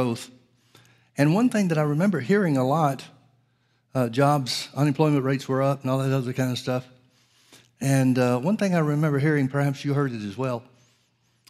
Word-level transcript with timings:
growth. 0.00 0.30
And 1.16 1.34
one 1.34 1.48
thing 1.48 1.66
that 1.68 1.78
I 1.78 1.82
remember 1.82 2.20
hearing 2.20 2.56
a 2.56 2.64
lot 2.64 3.04
uh, 3.96 4.08
jobs, 4.08 4.68
unemployment 4.76 5.24
rates 5.24 5.48
were 5.48 5.60
up, 5.60 5.82
and 5.82 5.90
all 5.90 5.98
that 5.98 6.14
other 6.14 6.32
kind 6.32 6.52
of 6.52 6.58
stuff. 6.58 6.86
And 7.80 8.16
uh, 8.16 8.38
one 8.38 8.56
thing 8.56 8.76
I 8.76 8.78
remember 8.78 9.18
hearing, 9.18 9.48
perhaps 9.48 9.84
you 9.84 9.94
heard 9.94 10.12
it 10.12 10.22
as 10.22 10.38
well, 10.38 10.62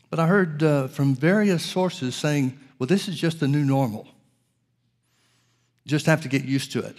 but 0.09 0.19
I 0.19 0.27
heard 0.27 0.63
uh, 0.63 0.89
from 0.89 1.15
various 1.15 1.63
sources 1.63 2.17
saying, 2.17 2.59
well, 2.79 2.87
this 2.87 3.07
is 3.07 3.19
just 3.19 3.39
the 3.39 3.47
new 3.47 3.67
normal. 3.67 4.09
Just 5.87 6.07
have 6.07 6.23
to 6.23 6.29
get 6.29 6.47
used 6.47 6.73
to 6.73 6.79
it. 6.79 6.97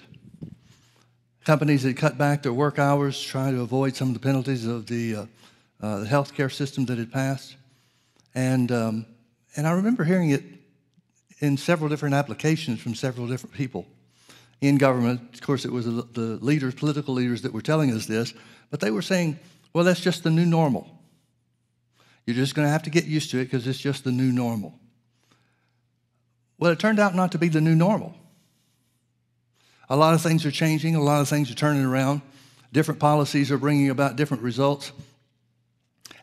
Companies 1.46 1.82
that 1.82 1.98
cut 1.98 2.16
back 2.16 2.44
their 2.44 2.54
work 2.54 2.78
hours, 2.78 3.20
trying 3.20 3.56
to 3.56 3.62
avoid 3.62 3.96
some 3.96 4.10
of 4.10 4.14
the 4.14 4.20
penalties 4.20 4.68
of 4.68 4.86
the, 4.86 5.16
uh, 5.16 5.26
uh, 5.82 6.00
the 6.02 6.06
healthcare 6.06 6.52
system 6.52 6.86
that 6.86 7.00
had 7.00 7.12
passed. 7.12 7.56
And, 8.36 8.72
um, 8.72 9.08
and 9.56 9.66
I 9.66 9.72
remember 9.72 10.04
hearing 10.04 10.30
it 10.30 10.44
in 11.40 11.58
several 11.58 11.90
different 11.90 12.16
applications 12.16 12.80
from 12.80 12.96
several 12.96 13.28
different 13.28 13.56
people 13.56 13.86
in 14.62 14.78
government. 14.78 15.22
Of 15.34 15.42
course, 15.42 15.66
it 15.66 15.72
was 15.72 15.86
the 15.86 16.38
leaders, 16.42 16.76
political 16.76 17.14
leaders, 17.14 17.44
that 17.44 17.54
were 17.54 17.62
telling 17.62 17.92
us 17.92 18.06
this, 18.06 18.34
but 18.70 18.80
they 18.80 18.92
were 18.92 19.02
saying, 19.02 19.40
well, 19.74 19.84
that's 19.84 20.02
just 20.02 20.24
the 20.24 20.30
new 20.30 20.46
normal. 20.46 20.90
You're 22.26 22.36
just 22.36 22.56
going 22.56 22.66
to 22.66 22.72
have 22.72 22.84
to 22.84 22.90
get 22.90 23.06
used 23.06 23.32
to 23.32 23.40
it 23.40 23.46
because 23.46 23.66
it's 23.66 23.80
just 23.80 24.04
the 24.04 24.12
new 24.12 24.32
normal. 24.32 24.78
Well, 26.58 26.72
it 26.72 26.80
turned 26.80 27.00
out 27.00 27.16
not 27.16 27.32
to 27.32 27.38
be 27.38 27.48
the 27.48 27.62
new 27.62 27.76
normal. 27.76 28.16
A 29.90 29.96
lot 29.96 30.14
of 30.14 30.22
things 30.22 30.46
are 30.46 30.52
changing, 30.52 30.96
a 30.96 31.02
lot 31.02 31.22
of 31.22 31.30
things 31.30 31.50
are 31.50 31.56
turning 31.56 31.84
around. 31.84 32.22
Different 32.72 33.00
policies 33.00 33.52
are 33.52 33.58
bringing 33.58 33.90
about 33.90 34.16
different 34.16 34.44
results. 34.44 34.92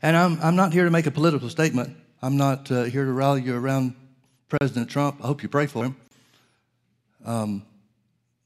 And 0.03 0.17
I'm, 0.17 0.39
I'm 0.41 0.55
not 0.55 0.73
here 0.73 0.85
to 0.85 0.91
make 0.91 1.07
a 1.07 1.11
political 1.11 1.49
statement. 1.49 1.97
I'm 2.23 2.37
not 2.37 2.71
uh, 2.71 2.85
here 2.85 3.05
to 3.05 3.11
rally 3.11 3.43
you 3.43 3.57
around 3.57 3.95
President 4.49 4.89
Trump. 4.89 5.17
I 5.23 5.27
hope 5.27 5.43
you 5.43 5.49
pray 5.49 5.67
for 5.67 5.85
him. 5.85 5.97
Um, 7.25 7.63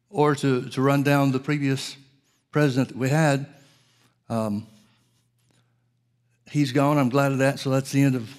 or 0.08 0.34
to, 0.34 0.68
to 0.70 0.82
run 0.82 1.02
down 1.02 1.32
the 1.32 1.38
previous 1.38 1.96
president 2.50 2.88
that 2.88 2.96
we 2.96 3.08
had. 3.08 3.46
Um, 4.28 4.66
he's 6.50 6.72
gone. 6.72 6.98
I'm 6.98 7.10
glad 7.10 7.32
of 7.32 7.38
that. 7.38 7.58
So 7.58 7.70
that's 7.70 7.92
the 7.92 8.02
end 8.02 8.16
of 8.16 8.34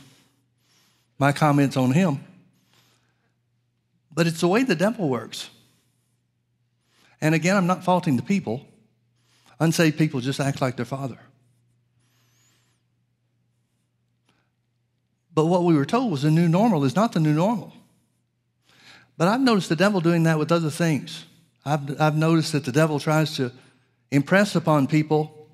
my 1.18 1.32
comments 1.32 1.78
on 1.78 1.92
him. 1.92 2.20
But 4.14 4.28
it's 4.28 4.42
the 4.42 4.48
way 4.48 4.64
the 4.64 4.76
devil 4.76 5.08
works. 5.08 5.50
And 7.22 7.36
again, 7.36 7.56
I'm 7.56 7.68
not 7.68 7.84
faulting 7.84 8.18
the 8.18 8.24
people. 8.24 8.66
Unsaved 9.60 9.98
people 9.98 10.20
just 10.20 10.40
act 10.40 10.60
like 10.60 10.76
their 10.76 10.86
father. 10.86 11.20
But 15.34 15.46
what 15.46 15.64
we 15.64 15.76
were 15.76 15.86
told 15.86 16.12
was 16.12 16.24
the 16.24 16.32
new 16.32 16.48
normal 16.48 16.84
is 16.84 16.96
not 16.96 17.14
the 17.14 17.20
new 17.20 17.34
normal. 17.34 17.74
But 19.18 19.28
I've 19.28 19.42
noticed 19.42 19.70
the 19.70 19.76
devil 19.76 20.02
doing 20.02 20.24
that 20.24 20.40
with 20.40 20.52
other 20.52 20.70
things. 20.70 21.26
I've, 21.66 22.02
I've 22.02 22.16
noticed 22.16 22.54
that 22.54 22.66
the 22.66 22.72
devil 22.72 23.00
tries 23.00 23.36
to 23.38 23.52
impress 24.10 24.56
upon 24.56 24.88
people 24.88 25.48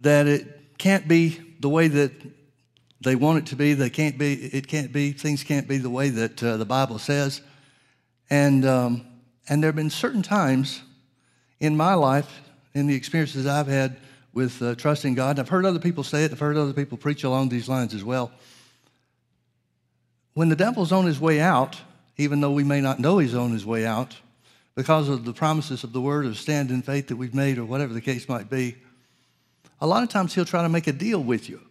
that 0.00 0.26
it 0.26 0.78
can't 0.78 1.08
be 1.08 1.40
the 1.60 1.68
way 1.68 1.88
that 1.88 2.12
they 3.00 3.16
want 3.16 3.38
it 3.38 3.46
to 3.46 3.56
be. 3.56 3.74
They 3.74 3.90
can't 3.90 4.18
be. 4.18 4.34
It 4.34 4.66
can't 4.68 4.92
be. 4.92 5.12
Things 5.12 5.42
can't 5.42 5.68
be 5.68 5.78
the 5.78 5.90
way 5.90 6.10
that 6.10 6.42
uh, 6.42 6.56
the 6.56 6.64
Bible 6.64 6.98
says. 6.98 7.40
And 8.30 8.64
um, 8.64 9.06
and 9.48 9.62
there 9.62 9.68
have 9.68 9.76
been 9.76 9.90
certain 9.90 10.22
times 10.22 10.82
in 11.60 11.76
my 11.76 11.94
life, 11.94 12.40
in 12.74 12.86
the 12.86 12.94
experiences 12.94 13.46
I've 13.46 13.66
had 13.66 13.96
with 14.32 14.60
uh, 14.60 14.74
trusting 14.74 15.14
God. 15.14 15.38
I've 15.38 15.48
heard 15.48 15.64
other 15.64 15.78
people 15.78 16.04
say 16.04 16.24
it. 16.24 16.32
I've 16.32 16.38
heard 16.38 16.56
other 16.56 16.72
people 16.72 16.98
preach 16.98 17.24
along 17.24 17.48
these 17.48 17.68
lines 17.68 17.94
as 17.94 18.04
well. 18.04 18.32
When 20.36 20.50
the 20.50 20.54
devil's 20.54 20.92
on 20.92 21.06
his 21.06 21.18
way 21.18 21.40
out, 21.40 21.80
even 22.18 22.42
though 22.42 22.50
we 22.50 22.62
may 22.62 22.82
not 22.82 23.00
know 23.00 23.16
he's 23.16 23.34
on 23.34 23.52
his 23.52 23.64
way 23.64 23.86
out, 23.86 24.16
because 24.74 25.08
of 25.08 25.24
the 25.24 25.32
promises 25.32 25.82
of 25.82 25.94
the 25.94 26.00
word 26.02 26.26
of 26.26 26.36
stand 26.36 26.70
in 26.70 26.82
faith 26.82 27.06
that 27.08 27.16
we've 27.16 27.34
made 27.34 27.56
or 27.56 27.64
whatever 27.64 27.94
the 27.94 28.02
case 28.02 28.28
might 28.28 28.50
be, 28.50 28.76
a 29.80 29.86
lot 29.86 30.02
of 30.02 30.10
times 30.10 30.34
he'll 30.34 30.44
try 30.44 30.60
to 30.60 30.68
make 30.68 30.86
a 30.88 30.92
deal 30.92 31.22
with 31.22 31.48
you. 31.48 31.62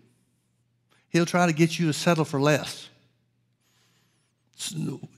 He'll 1.10 1.28
try 1.28 1.46
to 1.46 1.54
get 1.54 1.78
you 1.78 1.86
to 1.86 1.94
settle 1.94 2.26
for 2.26 2.42
less. 2.42 2.90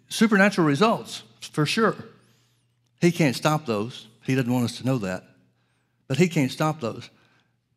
Supernatural 0.09 0.67
results, 0.67 1.23
for 1.39 1.65
sure. 1.65 1.95
He 2.99 3.13
can't 3.13 3.33
stop 3.33 3.65
those. 3.65 4.07
He 4.25 4.35
doesn't 4.35 4.51
want 4.51 4.65
us 4.65 4.77
to 4.79 4.85
know 4.85 4.97
that. 4.97 5.23
But 6.09 6.17
he 6.17 6.27
can't 6.27 6.51
stop 6.51 6.81
those. 6.81 7.09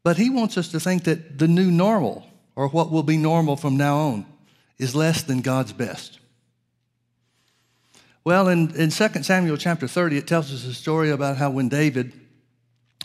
But 0.03 0.17
he 0.17 0.31
wants 0.31 0.59
us 0.59 0.67
to 0.73 0.81
think 0.81 1.05
that 1.05 1.39
the 1.39 1.47
new 1.47 1.71
normal, 1.71 2.27
or 2.57 2.67
what 2.67 2.91
will 2.91 3.05
be 3.05 3.17
normal 3.17 3.55
from 3.55 3.77
now 3.77 3.99
on, 3.99 4.27
is 4.81 4.95
less 4.95 5.23
than 5.23 5.43
God's 5.43 5.75
best. 5.75 6.19
Well, 8.25 8.49
in, 8.49 8.75
in 8.77 8.89
2 8.89 9.23
Samuel 9.23 9.59
chapter 9.59 9.87
30, 9.87 10.17
it 10.17 10.27
tells 10.27 10.53
us 10.53 10.65
a 10.65 10.73
story 10.73 11.11
about 11.11 11.37
how 11.37 11.51
when 11.51 11.69
David 11.69 12.15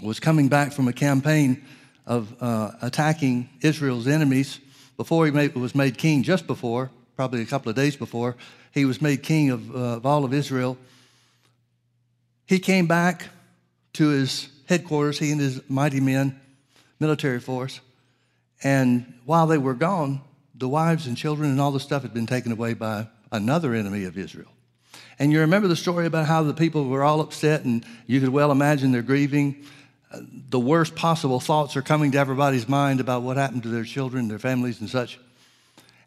was 0.02 0.22
coming 0.22 0.48
back 0.48 0.72
from 0.72 0.88
a 0.88 0.94
campaign 0.94 1.66
of 2.06 2.34
uh, 2.42 2.72
attacking 2.82 3.50
Israel's 3.62 4.08
enemies, 4.08 4.62
before 4.96 5.26
he 5.26 5.34
made, 5.34 5.54
was 5.54 5.76
made 5.76 5.98
king, 5.98 6.24
just 6.24 6.48
before, 6.48 6.92
probably 7.18 7.42
a 7.42 7.46
couple 7.46 7.70
of 7.70 7.76
days 7.76 7.98
before, 7.98 8.38
he 8.72 8.86
was 8.86 9.02
made 9.02 9.22
king 9.22 9.50
of, 9.50 9.76
uh, 9.76 9.98
of 9.98 10.06
all 10.06 10.24
of 10.24 10.34
Israel. 10.34 10.78
He 12.46 12.60
came 12.60 12.88
back 12.88 13.28
to 13.94 14.08
his 14.08 14.48
headquarters, 14.70 15.20
he 15.20 15.30
and 15.30 15.42
his 15.42 15.62
mighty 15.70 16.00
men, 16.00 16.40
military 17.02 17.42
force. 17.42 17.82
And 18.64 19.14
while 19.26 19.48
they 19.48 19.58
were 19.58 19.74
gone, 19.74 20.22
the 20.58 20.70
wives 20.70 21.08
and 21.08 21.18
children 21.18 21.50
and 21.50 21.60
all 21.60 21.72
the 21.72 21.80
stuff 21.80 22.02
had 22.02 22.14
been 22.14 22.28
taken 22.28 22.52
away 22.52 22.74
by 22.74 23.08
another 23.32 23.74
enemy 23.74 24.06
of 24.06 24.18
Israel. 24.18 24.52
And 25.20 25.32
you 25.32 25.40
remember 25.42 25.68
the 25.68 25.76
story 25.76 26.06
about 26.06 26.26
how 26.26 26.44
the 26.44 26.54
people 26.54 26.88
were 26.88 27.04
all 27.04 27.22
upset, 27.22 27.64
and 27.64 27.86
you 28.08 28.20
could 28.20 28.30
well 28.30 28.52
imagine 28.52 28.92
they're 28.92 29.02
grieving. 29.02 29.64
The 30.50 30.60
worst 30.60 30.96
possible 30.96 31.40
thoughts 31.40 31.76
are 31.76 31.82
coming 31.82 32.12
to 32.12 32.18
everybody's 32.18 32.68
mind 32.68 33.00
about 33.00 33.22
what 33.22 33.38
happened 33.38 33.64
to 33.64 33.70
their 33.70 33.84
children, 33.84 34.28
their 34.28 34.40
families, 34.40 34.80
and 34.80 34.90
such. 34.90 35.20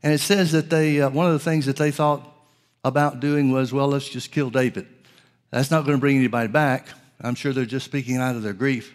And 0.03 0.12
it 0.12 0.20
says 0.20 0.53
that 0.53 0.70
they, 0.70 1.00
uh, 1.00 1.10
one 1.10 1.26
of 1.26 1.32
the 1.32 1.38
things 1.38 1.66
that 1.66 1.76
they 1.76 1.91
thought 1.91 2.26
about 2.84 3.20
doing 3.20 3.50
was, 3.50 3.72
well, 3.72 3.88
let's 3.88 4.09
just 4.09 4.30
kill 4.30 4.50
David. 4.50 4.86
That's 5.50 5.70
not 5.70 5.84
going 5.84 5.97
to 5.97 6.00
bring 6.00 6.16
anybody 6.16 6.48
back. 6.48 6.88
I'm 7.20 7.34
sure 7.34 7.53
they're 7.53 7.65
just 7.65 7.86
speaking 7.86 8.16
out 8.16 8.36
of 8.36 8.42
their 8.42 8.53
grief. 8.53 8.94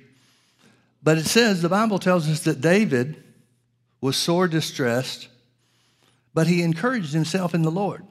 But 1.04 1.18
it 1.18 1.26
says, 1.26 1.62
the 1.62 1.70
Bible 1.70 2.00
tells 2.00 2.30
us 2.30 2.42
that 2.42 2.62
David 2.62 3.22
was 4.00 4.16
sore 4.16 4.48
distressed, 4.48 5.28
but 6.34 6.48
he 6.48 6.62
encouraged 6.62 7.14
himself 7.14 7.54
in 7.54 7.62
the 7.62 7.72
Lord. 7.72 8.04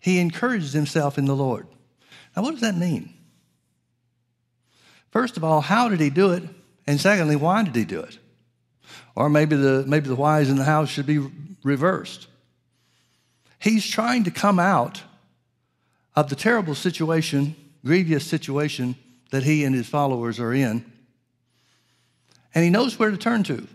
He 0.00 0.18
encouraged 0.18 0.74
himself 0.74 1.16
in 1.16 1.24
the 1.24 1.36
Lord. 1.36 1.66
Now, 2.36 2.42
what 2.42 2.52
does 2.52 2.60
that 2.60 2.76
mean? 2.76 3.14
First 5.10 5.36
of 5.36 5.44
all, 5.44 5.60
how 5.60 5.88
did 5.88 6.00
he 6.00 6.10
do 6.10 6.32
it? 6.32 6.42
And 6.86 7.00
secondly, 7.00 7.36
why 7.36 7.62
did 7.62 7.74
he 7.74 7.84
do 7.84 8.00
it? 8.00 8.18
Or 9.14 9.30
maybe 9.30 9.56
the, 9.56 9.84
maybe 9.86 10.08
the 10.08 10.16
whys 10.16 10.50
in 10.50 10.56
the 10.56 10.64
house 10.64 10.88
should 10.88 11.06
be 11.06 11.26
reversed. 11.62 12.26
He's 13.58 13.88
trying 13.88 14.24
to 14.24 14.30
come 14.30 14.58
out 14.58 15.02
of 16.16 16.28
the 16.28 16.36
terrible 16.36 16.74
situation, 16.74 17.56
grievous 17.84 18.26
situation 18.26 18.96
that 19.30 19.42
he 19.42 19.64
and 19.64 19.74
his 19.74 19.88
followers 19.88 20.38
are 20.38 20.52
in. 20.52 20.84
And 22.54 22.62
he 22.62 22.70
knows 22.70 22.98
where 22.98 23.10
to 23.10 23.16
turn 23.16 23.42
to. 23.44 23.66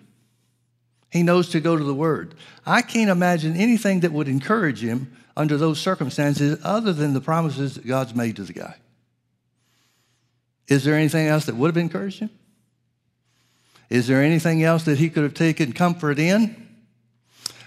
He 1.11 1.23
knows 1.23 1.49
to 1.49 1.59
go 1.59 1.75
to 1.75 1.83
the 1.83 1.93
Word. 1.93 2.35
I 2.65 2.81
can't 2.81 3.09
imagine 3.09 3.55
anything 3.55 4.01
that 4.01 4.11
would 4.11 4.27
encourage 4.27 4.83
him 4.83 5.11
under 5.35 5.57
those 5.57 5.79
circumstances 5.79 6.59
other 6.63 6.93
than 6.93 7.13
the 7.13 7.21
promises 7.21 7.75
that 7.75 7.87
God's 7.87 8.13
made 8.13 8.35
to 8.35 8.43
the 8.43 8.53
guy. 8.53 8.75
Is 10.67 10.83
there 10.83 10.95
anything 10.95 11.27
else 11.27 11.45
that 11.45 11.55
would 11.55 11.69
have 11.69 11.77
encouraged 11.77 12.19
him? 12.19 12.29
Is 13.89 14.05
there 14.05 14.21
anything 14.21 14.61
else 14.63 14.83
that 14.83 14.99
he 14.99 15.09
could 15.09 15.23
have 15.23 15.33
taken 15.33 15.73
comfort 15.73 16.19
in? 16.19 16.67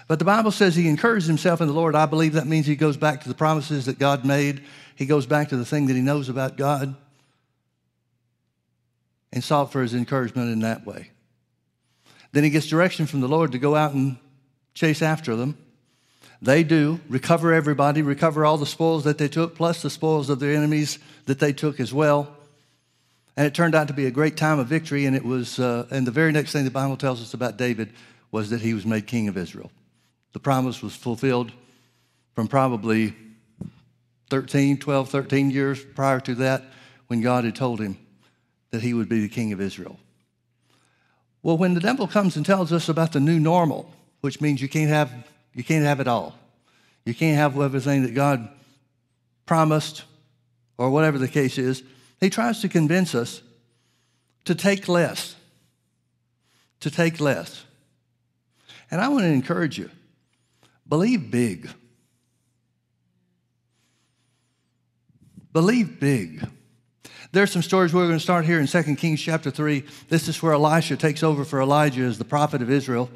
But 0.07 0.19
the 0.19 0.25
Bible 0.25 0.51
says 0.51 0.75
he 0.75 0.87
encouraged 0.87 1.27
himself 1.27 1.59
in 1.59 1.67
the 1.67 1.73
Lord. 1.73 1.95
I 1.95 2.05
believe 2.05 2.33
that 2.33 2.47
means 2.47 2.65
he 2.65 2.75
goes 2.75 2.95
back 2.95 3.21
to 3.21 3.29
the 3.29 3.35
promises 3.35 3.85
that 3.87 3.99
God 3.99 4.23
made. 4.23 4.63
He 4.95 5.05
goes 5.05 5.25
back 5.25 5.49
to 5.49 5.57
the 5.57 5.65
thing 5.65 5.87
that 5.87 5.95
he 5.95 6.01
knows 6.01 6.29
about 6.29 6.55
God 6.55 6.95
and 9.33 9.43
sought 9.43 9.71
for 9.71 9.81
his 9.81 9.93
encouragement 9.93 10.51
in 10.51 10.59
that 10.59 10.85
way. 10.85 11.09
Then 12.33 12.43
he 12.43 12.49
gets 12.49 12.67
direction 12.67 13.05
from 13.05 13.21
the 13.21 13.27
Lord 13.27 13.53
to 13.53 13.59
go 13.59 13.75
out 13.75 13.93
and 13.93 14.17
chase 14.73 15.01
after 15.01 15.35
them. 15.35 15.57
They 16.41 16.63
do 16.63 16.99
recover 17.07 17.53
everybody, 17.53 18.01
recover 18.01 18.43
all 18.43 18.57
the 18.57 18.65
spoils 18.65 19.05
that 19.05 19.17
they 19.17 19.29
took, 19.29 19.55
plus 19.55 19.81
the 19.81 19.89
spoils 19.89 20.29
of 20.29 20.39
their 20.39 20.53
enemies 20.53 20.99
that 21.25 21.39
they 21.39 21.53
took 21.53 21.79
as 21.79 21.93
well. 21.93 22.35
And 23.37 23.47
it 23.47 23.53
turned 23.53 23.75
out 23.75 23.87
to 23.87 23.93
be 23.93 24.07
a 24.07 24.11
great 24.11 24.35
time 24.35 24.59
of 24.59 24.67
victory. 24.67 25.05
And 25.05 25.15
it 25.15 25.23
was, 25.23 25.57
uh, 25.57 25.87
and 25.89 26.05
the 26.05 26.11
very 26.11 26.31
next 26.31 26.51
thing 26.51 26.65
the 26.65 26.71
Bible 26.71 26.97
tells 26.97 27.21
us 27.21 27.33
about 27.33 27.57
David 27.57 27.93
was 28.31 28.49
that 28.49 28.61
he 28.61 28.73
was 28.73 28.85
made 28.85 29.07
king 29.07 29.27
of 29.27 29.37
Israel. 29.37 29.71
The 30.33 30.39
promise 30.39 30.81
was 30.81 30.95
fulfilled 30.95 31.51
from 32.33 32.47
probably 32.47 33.13
13, 34.29 34.79
12, 34.79 35.09
13 35.09 35.51
years 35.51 35.83
prior 35.95 36.19
to 36.21 36.35
that 36.35 36.63
when 37.07 37.21
God 37.21 37.45
had 37.45 37.55
told 37.55 37.79
him 37.79 37.97
that 38.71 38.81
he 38.81 38.93
would 38.93 39.07
be 39.07 39.21
the 39.21 39.29
king 39.29 39.53
of 39.53 39.61
Israel. 39.61 39.99
Well, 41.43 41.57
when 41.57 41.73
the 41.73 41.81
devil 41.81 42.07
comes 42.07 42.37
and 42.37 42.45
tells 42.45 42.71
us 42.71 42.89
about 42.89 43.11
the 43.11 43.19
new 43.19 43.39
normal, 43.39 43.93
which 44.21 44.39
means 44.39 44.61
you 44.61 44.69
can't 44.69 44.89
have 44.89 45.11
you 45.53 45.63
can't 45.63 45.85
have 45.85 45.99
it 45.99 46.07
all. 46.07 46.35
You 47.05 47.13
can't 47.13 47.37
have 47.37 47.59
everything 47.59 48.03
that 48.03 48.15
God 48.15 48.49
promised, 49.45 50.03
or 50.77 50.89
whatever 50.89 51.17
the 51.17 51.27
case 51.27 51.57
is, 51.57 51.83
he 52.19 52.29
tries 52.29 52.61
to 52.61 52.69
convince 52.69 53.13
us 53.13 53.41
to 54.45 54.55
take 54.55 54.87
less. 54.87 55.35
To 56.79 56.89
take 56.89 57.19
less. 57.19 57.65
And 58.89 59.01
I 59.01 59.09
want 59.09 59.23
to 59.23 59.27
encourage 59.27 59.77
you 59.77 59.89
believe 60.87 61.29
big. 61.29 61.69
Believe 65.51 65.99
big. 65.99 66.47
There's 67.33 67.51
some 67.51 67.63
stories 67.63 67.95
we're 67.95 68.05
going 68.05 68.19
to 68.19 68.23
start 68.23 68.45
here 68.45 68.59
in 68.59 68.67
2 68.67 68.95
Kings 68.95 69.19
chapter 69.19 69.49
3. 69.49 69.83
This 70.07 70.27
is 70.27 70.39
where 70.43 70.53
Elisha 70.53 70.95
takes 70.97 71.23
over 71.23 71.43
for 71.43 71.61
Elijah 71.61 72.03
as 72.03 72.19
the 72.19 72.25
prophet 72.25 72.61
of 72.61 72.69
Israel. 72.69 73.09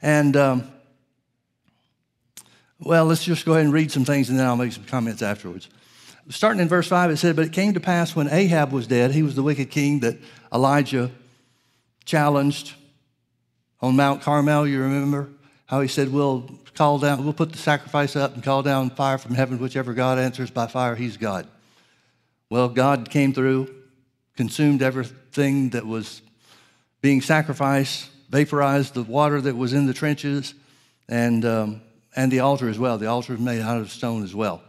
And, 0.00 0.34
um, 0.34 0.72
well, 2.80 3.04
let's 3.04 3.22
just 3.22 3.44
go 3.44 3.52
ahead 3.52 3.66
and 3.66 3.74
read 3.74 3.92
some 3.92 4.06
things 4.06 4.30
and 4.30 4.38
then 4.38 4.46
I'll 4.46 4.56
make 4.56 4.72
some 4.72 4.84
comments 4.84 5.20
afterwards. 5.20 5.68
Starting 6.30 6.62
in 6.62 6.68
verse 6.68 6.88
5, 6.88 7.10
it 7.10 7.18
said, 7.18 7.36
But 7.36 7.44
it 7.44 7.52
came 7.52 7.74
to 7.74 7.80
pass 7.80 8.16
when 8.16 8.30
Ahab 8.30 8.72
was 8.72 8.86
dead, 8.86 9.10
he 9.10 9.22
was 9.22 9.34
the 9.34 9.42
wicked 9.42 9.70
king 9.70 10.00
that 10.00 10.16
Elijah 10.50 11.10
challenged 12.06 12.72
on 13.82 13.94
Mount 13.94 14.22
Carmel. 14.22 14.66
You 14.66 14.80
remember 14.80 15.28
how 15.66 15.82
he 15.82 15.88
said, 15.88 16.10
We'll 16.10 16.48
call 16.74 16.98
down, 16.98 17.22
we'll 17.24 17.34
put 17.34 17.52
the 17.52 17.58
sacrifice 17.58 18.16
up 18.16 18.32
and 18.32 18.42
call 18.42 18.62
down 18.62 18.88
fire 18.88 19.18
from 19.18 19.34
heaven, 19.34 19.58
whichever 19.58 19.92
God 19.92 20.18
answers 20.18 20.50
by 20.50 20.66
fire, 20.66 20.94
he's 20.94 21.18
God. 21.18 21.46
Well, 22.54 22.68
God 22.68 23.10
came 23.10 23.32
through, 23.32 23.68
consumed 24.36 24.80
everything 24.80 25.70
that 25.70 25.84
was 25.84 26.22
being 27.02 27.20
sacrificed, 27.20 28.08
vaporized 28.30 28.94
the 28.94 29.02
water 29.02 29.40
that 29.40 29.56
was 29.56 29.72
in 29.72 29.86
the 29.86 29.92
trenches, 29.92 30.54
and, 31.08 31.44
um, 31.44 31.80
and 32.14 32.30
the 32.30 32.38
altar 32.38 32.68
as 32.68 32.78
well. 32.78 32.96
The 32.96 33.08
altar 33.08 33.32
was 33.32 33.40
made 33.40 33.60
out 33.60 33.80
of 33.80 33.90
stone 33.90 34.22
as 34.22 34.36
well. 34.36 34.62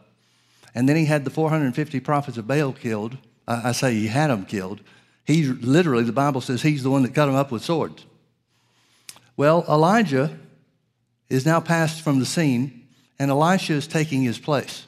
And 0.74 0.90
then 0.90 0.96
he 0.96 1.06
had 1.06 1.26
the 1.26 1.30
450 1.30 2.00
prophets 2.00 2.40
of 2.40 2.48
Baal 2.48 2.74
killed. 2.74 3.20
I, 3.48 3.72
say 3.72 3.94
he 3.94 4.08
had 4.08 4.32
them 4.32 4.46
killed. 4.46 4.82
He 5.24 5.44
literally, 5.44 6.06
the 6.06 6.12
Bible 6.12 6.42
says 6.42 6.64
he's 6.64 6.82
the 6.82 6.90
one 6.90 7.04
that 7.04 7.14
cut 7.14 7.28
them 7.28 7.36
up 7.36 7.52
with 7.52 7.64
swords. 7.64 8.04
Well, 9.38 9.64
Elijah 9.70 10.36
is 11.30 11.46
now 11.46 11.60
passed 11.60 12.02
from 12.02 12.18
the 12.18 12.26
scene, 12.26 12.88
and 13.20 13.30
Elisha 13.30 13.74
is 13.74 13.86
taking 13.86 14.24
his 14.24 14.40
place. 14.40 14.88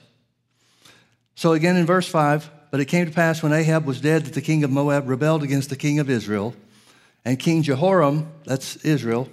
So 1.35 1.53
again 1.53 1.75
in 1.75 1.85
verse 1.85 2.07
5, 2.07 2.53
but 2.69 2.79
it 2.79 2.85
came 2.85 3.05
to 3.05 3.11
pass 3.11 3.41
when 3.41 3.53
Ahab 3.53 3.85
was 3.85 4.01
dead 4.01 4.25
that 4.25 4.33
the 4.33 4.41
king 4.41 4.63
of 4.63 4.71
Moab 4.71 5.07
rebelled 5.07 5.43
against 5.43 5.69
the 5.69 5.75
king 5.75 5.99
of 5.99 6.09
Israel. 6.09 6.53
And 7.23 7.39
King 7.39 7.61
Jehoram, 7.61 8.31
that's 8.45 8.77
Israel, 8.77 9.29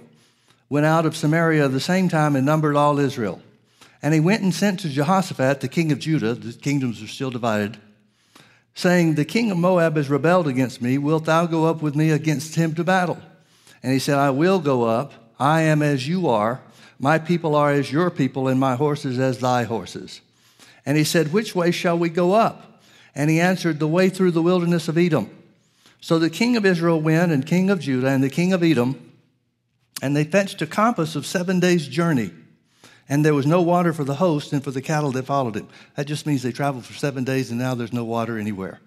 went 0.69 0.85
out 0.85 1.05
of 1.05 1.15
Samaria 1.15 1.65
at 1.65 1.71
the 1.71 1.79
same 1.79 2.09
time 2.09 2.35
and 2.35 2.45
numbered 2.45 2.75
all 2.75 2.99
Israel. 2.99 3.41
And 4.01 4.13
he 4.13 4.19
went 4.19 4.43
and 4.43 4.53
sent 4.53 4.81
to 4.81 4.89
Jehoshaphat, 4.89 5.61
the 5.61 5.67
king 5.67 5.91
of 5.91 5.99
Judah, 5.99 6.33
the 6.33 6.53
kingdoms 6.53 7.01
are 7.01 7.07
still 7.07 7.31
divided, 7.31 7.77
saying, 8.73 9.15
The 9.15 9.25
king 9.25 9.51
of 9.51 9.57
Moab 9.57 9.95
has 9.97 10.09
rebelled 10.09 10.47
against 10.47 10.81
me. 10.81 10.97
Wilt 10.97 11.25
thou 11.25 11.45
go 11.45 11.65
up 11.65 11.81
with 11.81 11.95
me 11.95 12.11
against 12.11 12.55
him 12.55 12.75
to 12.75 12.83
battle? 12.83 13.17
And 13.81 13.93
he 13.93 13.99
said, 13.99 14.17
I 14.17 14.29
will 14.31 14.59
go 14.59 14.83
up. 14.83 15.13
I 15.39 15.61
am 15.61 15.81
as 15.81 16.07
you 16.07 16.27
are. 16.27 16.61
My 16.99 17.19
people 17.19 17.55
are 17.55 17.71
as 17.71 17.91
your 17.91 18.09
people, 18.09 18.47
and 18.47 18.59
my 18.59 18.75
horses 18.75 19.19
as 19.19 19.39
thy 19.39 19.63
horses. 19.63 20.21
And 20.85 20.97
he 20.97 21.03
said, 21.03 21.33
Which 21.33 21.55
way 21.55 21.71
shall 21.71 21.97
we 21.97 22.09
go 22.09 22.33
up? 22.33 22.74
And 23.15 23.29
he 23.29 23.39
answered, 23.39 23.79
The 23.79 23.87
way 23.87 24.09
through 24.09 24.31
the 24.31 24.41
wilderness 24.41 24.87
of 24.87 24.97
Edom. 24.97 25.29
So 26.01 26.19
the 26.19 26.29
king 26.29 26.57
of 26.57 26.65
Israel 26.65 26.99
went, 27.01 27.31
and 27.31 27.45
king 27.45 27.69
of 27.69 27.79
Judah, 27.79 28.09
and 28.09 28.23
the 28.23 28.29
king 28.29 28.53
of 28.53 28.61
Edom, 28.61 29.11
and 30.01 30.15
they 30.15 30.25
fetched 30.25 30.61
a 30.61 30.67
compass 30.67 31.15
of 31.15 31.25
seven 31.25 31.59
days' 31.59 31.87
journey. 31.87 32.31
And 33.07 33.23
there 33.23 33.33
was 33.33 33.45
no 33.45 33.61
water 33.61 33.93
for 33.93 34.03
the 34.03 34.15
host 34.15 34.51
and 34.51 34.63
for 34.63 34.71
the 34.71 34.81
cattle 34.81 35.11
that 35.11 35.25
followed 35.25 35.55
him. 35.55 35.67
That 35.95 36.07
just 36.07 36.25
means 36.25 36.41
they 36.41 36.51
traveled 36.51 36.85
for 36.85 36.93
seven 36.93 37.23
days, 37.23 37.49
and 37.49 37.59
now 37.59 37.75
there's 37.75 37.93
no 37.93 38.03
water 38.03 38.37
anywhere. 38.37 38.79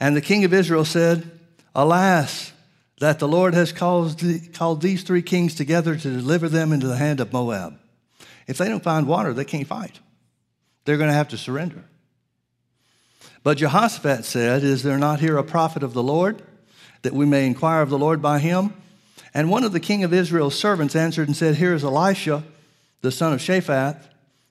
And 0.00 0.16
the 0.16 0.22
king 0.22 0.44
of 0.44 0.54
Israel 0.54 0.84
said, 0.86 1.30
Alas, 1.74 2.52
that 2.98 3.18
the 3.18 3.28
Lord 3.28 3.54
has 3.54 3.72
the, 3.72 4.50
called 4.52 4.82
these 4.82 5.02
three 5.02 5.22
kings 5.22 5.54
together 5.54 5.96
to 5.96 6.10
deliver 6.10 6.48
them 6.48 6.72
into 6.72 6.86
the 6.86 6.96
hand 6.96 7.20
of 7.20 7.32
Moab. 7.32 7.78
If 8.46 8.58
they 8.58 8.68
don't 8.68 8.82
find 8.82 9.06
water, 9.06 9.32
they 9.32 9.44
can't 9.44 9.66
fight. 9.66 10.00
They're 10.84 10.96
going 10.96 11.10
to 11.10 11.14
have 11.14 11.28
to 11.28 11.38
surrender. 11.38 11.84
But 13.42 13.58
Jehoshaphat 13.58 14.24
said, 14.24 14.62
Is 14.62 14.82
there 14.82 14.98
not 14.98 15.20
here 15.20 15.36
a 15.36 15.44
prophet 15.44 15.82
of 15.82 15.94
the 15.94 16.02
Lord, 16.02 16.42
that 17.02 17.14
we 17.14 17.26
may 17.26 17.46
inquire 17.46 17.82
of 17.82 17.90
the 17.90 17.98
Lord 17.98 18.20
by 18.20 18.38
him? 18.38 18.74
And 19.32 19.50
one 19.50 19.64
of 19.64 19.72
the 19.72 19.80
king 19.80 20.04
of 20.04 20.12
Israel's 20.12 20.58
servants 20.58 20.96
answered 20.96 21.28
and 21.28 21.36
said, 21.36 21.56
Here 21.56 21.74
is 21.74 21.84
Elisha, 21.84 22.42
the 23.00 23.12
son 23.12 23.32
of 23.32 23.40
Shaphat, 23.40 23.96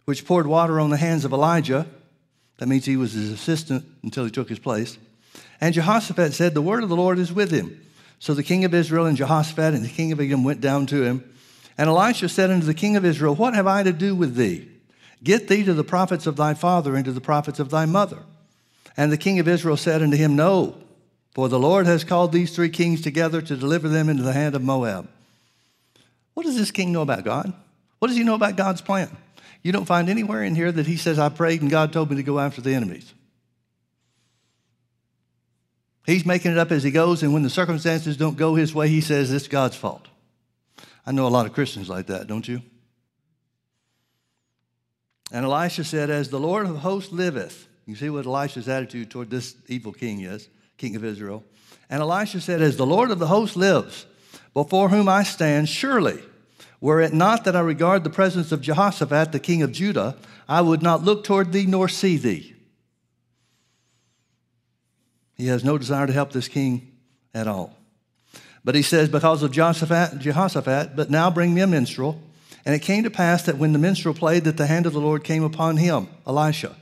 which 0.06 0.26
poured 0.26 0.48
water 0.48 0.80
on 0.80 0.90
the 0.90 0.98
hands 0.98 1.26
of 1.26 1.34
Elijah. 1.34 1.86
That 2.58 2.68
means 2.68 2.86
he 2.86 2.98
was 2.98 3.14
his 3.14 3.30
assistant 3.30 3.86
until 4.04 4.26
he 4.26 4.32
took 4.32 4.50
his 4.50 4.60
place. 4.60 4.98
And 5.62 5.74
Jehoshaphat 5.74 6.34
said, 6.34 6.54
The 6.54 6.62
word 6.62 6.84
of 6.84 6.90
the 6.90 6.96
Lord 6.96 7.20
is 7.20 7.32
with 7.32 7.52
him. 7.52 7.86
So 8.20 8.34
the 8.34 8.44
king 8.44 8.66
of 8.66 8.74
Israel 8.74 9.06
and 9.06 9.16
Jehoshaphat 9.16 9.74
and 9.74 9.84
the 9.84 9.90
king 9.90 10.12
of 10.12 10.20
Edom 10.20 10.44
went 10.44 10.62
down 10.62 10.88
to 10.88 11.04
him. 11.04 11.24
And 11.78 11.90
Elisha 11.90 12.28
said 12.28 12.50
unto 12.50 12.66
the 12.66 12.74
king 12.74 12.98
of 12.98 13.06
Israel, 13.06 13.36
What 13.36 13.54
have 13.54 13.68
I 13.68 13.84
to 13.84 13.94
do 13.94 14.16
with 14.16 14.36
thee? 14.36 14.68
Get 15.24 15.48
thee 15.48 15.64
to 15.64 15.74
the 15.74 15.84
prophets 15.84 16.28
of 16.28 16.36
thy 16.36 16.54
father 16.54 16.96
and 16.96 17.06
to 17.06 17.12
the 17.12 17.22
prophets 17.22 17.60
of 17.60 17.70
thy 17.70 17.86
mother. 17.86 18.20
And 19.00 19.14
the 19.14 19.18
king 19.18 19.40
of 19.40 19.48
Israel 19.48 19.78
said 19.78 20.02
unto 20.02 20.18
him, 20.18 20.36
No, 20.36 20.76
for 21.32 21.48
the 21.48 21.58
Lord 21.58 21.86
has 21.86 22.04
called 22.04 22.34
these 22.34 22.54
three 22.54 22.68
kings 22.68 23.00
together 23.00 23.42
to 23.42 23.56
deliver 23.56 23.88
them 23.88 24.10
into 24.10 24.24
the 24.24 24.34
hand 24.34 24.56
of 24.56 24.62
Moab. 24.62 25.08
What 26.34 26.46
does 26.46 26.58
this 26.58 26.70
king 26.70 26.92
know 26.92 27.02
about 27.02 27.24
God? 27.24 27.54
What 28.00 28.10
does 28.10 28.18
he 28.18 28.26
know 28.26 28.36
about 28.36 28.58
God's 28.58 28.82
plan? 28.82 29.16
You 29.64 29.72
don't 29.72 29.86
find 29.86 30.10
anywhere 30.10 30.44
in 30.44 30.54
here 30.54 30.70
that 30.70 30.86
he 30.86 30.98
says, 30.98 31.18
I 31.18 31.30
prayed 31.30 31.62
and 31.62 31.72
God 31.72 31.94
told 31.94 32.10
me 32.10 32.18
to 32.18 32.24
go 32.24 32.42
after 32.42 32.60
the 32.60 32.74
enemies. 32.76 33.14
He's 36.06 36.26
making 36.26 36.52
it 36.52 36.58
up 36.58 36.74
as 36.74 36.84
he 36.84 36.92
goes, 36.92 37.24
and 37.24 37.34
when 37.34 37.44
the 37.44 37.50
circumstances 37.50 38.18
don't 38.18 38.36
go 38.36 38.56
his 38.56 38.76
way, 38.76 38.90
he 38.90 39.00
says 39.00 39.32
it's 39.32 39.48
God's 39.48 39.78
fault. 39.78 40.10
I 41.06 41.14
know 41.14 41.26
a 41.26 41.30
lot 41.30 41.46
of 41.46 41.54
Christians 41.54 41.88
like 41.88 42.08
that, 42.08 42.28
don't 42.28 42.46
you? 42.46 42.62
And 45.32 45.46
Elisha 45.46 45.86
said, 45.86 46.10
As 46.10 46.28
the 46.28 46.40
Lord 46.40 46.66
of 46.66 46.80
hosts 46.80 47.14
liveth, 47.14 47.69
you 47.90 47.96
see 47.96 48.10
what 48.10 48.26
Elisha's 48.26 48.70
attitude 48.70 49.10
toward 49.10 49.30
this 49.30 49.56
evil 49.68 49.92
king 49.92 50.22
is, 50.22 50.48
king 50.78 50.96
of 50.96 51.04
Israel. 51.04 51.44
And 51.90 52.02
Elisha 52.02 52.40
said, 52.40 52.62
As 52.62 52.78
the 52.78 52.86
Lord 52.86 53.10
of 53.10 53.20
the 53.20 53.28
host 53.28 53.56
lives, 53.56 54.06
before 54.54 54.90
whom 54.90 55.10
I 55.10 55.24
stand, 55.24 55.70
surely, 55.70 56.22
were 56.82 57.02
it 57.02 57.14
not 57.14 57.46
that 57.46 57.56
I 57.56 57.62
regard 57.62 58.04
the 58.04 58.10
presence 58.10 58.52
of 58.52 58.62
Jehoshaphat, 58.62 59.32
the 59.32 59.40
king 59.40 59.64
of 59.64 59.72
Judah, 59.72 60.18
I 60.48 60.62
would 60.62 60.82
not 60.82 61.04
look 61.04 61.24
toward 61.24 61.52
thee 61.52 61.66
nor 61.66 61.90
see 61.90 62.18
thee. 62.18 62.56
He 65.36 65.48
has 65.48 65.64
no 65.64 65.78
desire 65.78 66.06
to 66.06 66.14
help 66.14 66.32
this 66.32 66.48
king 66.48 66.92
at 67.34 67.48
all. 67.48 67.76
But 68.64 68.76
he 68.76 68.82
says, 68.82 69.10
Because 69.10 69.42
of 69.42 69.52
Jehoshaphat, 69.52 70.20
Jehoshaphat 70.20 70.96
but 70.96 71.10
now 71.10 71.32
bring 71.32 71.54
me 71.54 71.62
a 71.62 71.68
minstrel. 71.68 72.22
And 72.66 72.76
it 72.76 72.80
came 72.80 73.04
to 73.04 73.10
pass 73.10 73.44
that 73.44 73.58
when 73.58 73.74
the 73.74 73.80
minstrel 73.80 74.14
played, 74.14 74.44
that 74.44 74.58
the 74.58 74.68
hand 74.68 74.86
of 74.86 74.94
the 74.94 75.00
Lord 75.00 75.24
came 75.24 75.44
upon 75.44 75.78
him, 75.78 76.08
Elisha. 76.28 76.76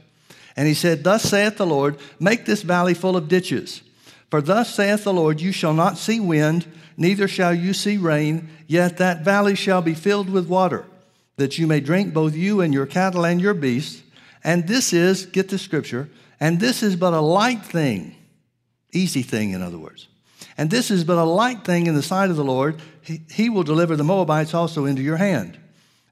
And 0.58 0.68
he 0.68 0.74
said, 0.74 1.04
Thus 1.04 1.22
saith 1.22 1.58
the 1.58 1.68
Lord, 1.68 1.98
make 2.20 2.46
this 2.46 2.64
valley 2.64 2.96
full 2.96 3.16
of 3.16 3.28
ditches. 3.28 3.84
For 4.32 4.42
thus 4.42 4.74
saith 4.74 5.04
the 5.04 5.14
Lord, 5.14 5.40
you 5.40 5.52
shall 5.52 5.74
not 5.74 5.98
see 5.98 6.20
wind, 6.20 6.66
neither 6.98 7.28
shall 7.28 7.54
you 7.54 7.74
see 7.74 7.98
rain, 7.98 8.50
yet 8.66 8.98
that 8.98 9.24
valley 9.24 9.56
shall 9.56 9.84
be 9.84 9.94
filled 9.94 10.30
with 10.30 10.48
water, 10.50 10.86
that 11.38 11.58
you 11.58 11.68
may 11.68 11.80
drink 11.80 12.14
both 12.14 12.36
you 12.36 12.60
and 12.60 12.74
your 12.74 12.88
cattle 12.88 13.24
and 13.24 13.40
your 13.40 13.54
beasts. 13.54 14.02
And 14.44 14.68
this 14.68 14.92
is, 14.92 15.28
get 15.28 15.48
the 15.50 15.60
scripture, 15.60 16.10
and 16.40 16.60
this 16.60 16.84
is 16.84 16.96
but 16.96 17.14
a 17.14 17.22
light 17.22 17.64
thing, 17.64 18.16
easy 18.92 19.22
thing, 19.22 19.52
in 19.52 19.62
other 19.62 19.78
words. 19.78 20.08
And 20.58 20.72
this 20.72 20.90
is 20.90 21.04
but 21.04 21.20
a 21.20 21.24
light 21.24 21.64
thing 21.64 21.86
in 21.86 21.96
the 21.96 22.04
sight 22.04 22.32
of 22.32 22.36
the 22.36 22.44
Lord. 22.44 22.82
He, 23.02 23.22
he 23.30 23.50
will 23.50 23.64
deliver 23.64 23.96
the 23.96 24.04
Moabites 24.04 24.56
also 24.56 24.86
into 24.86 25.04
your 25.04 25.18
hand. 25.18 25.58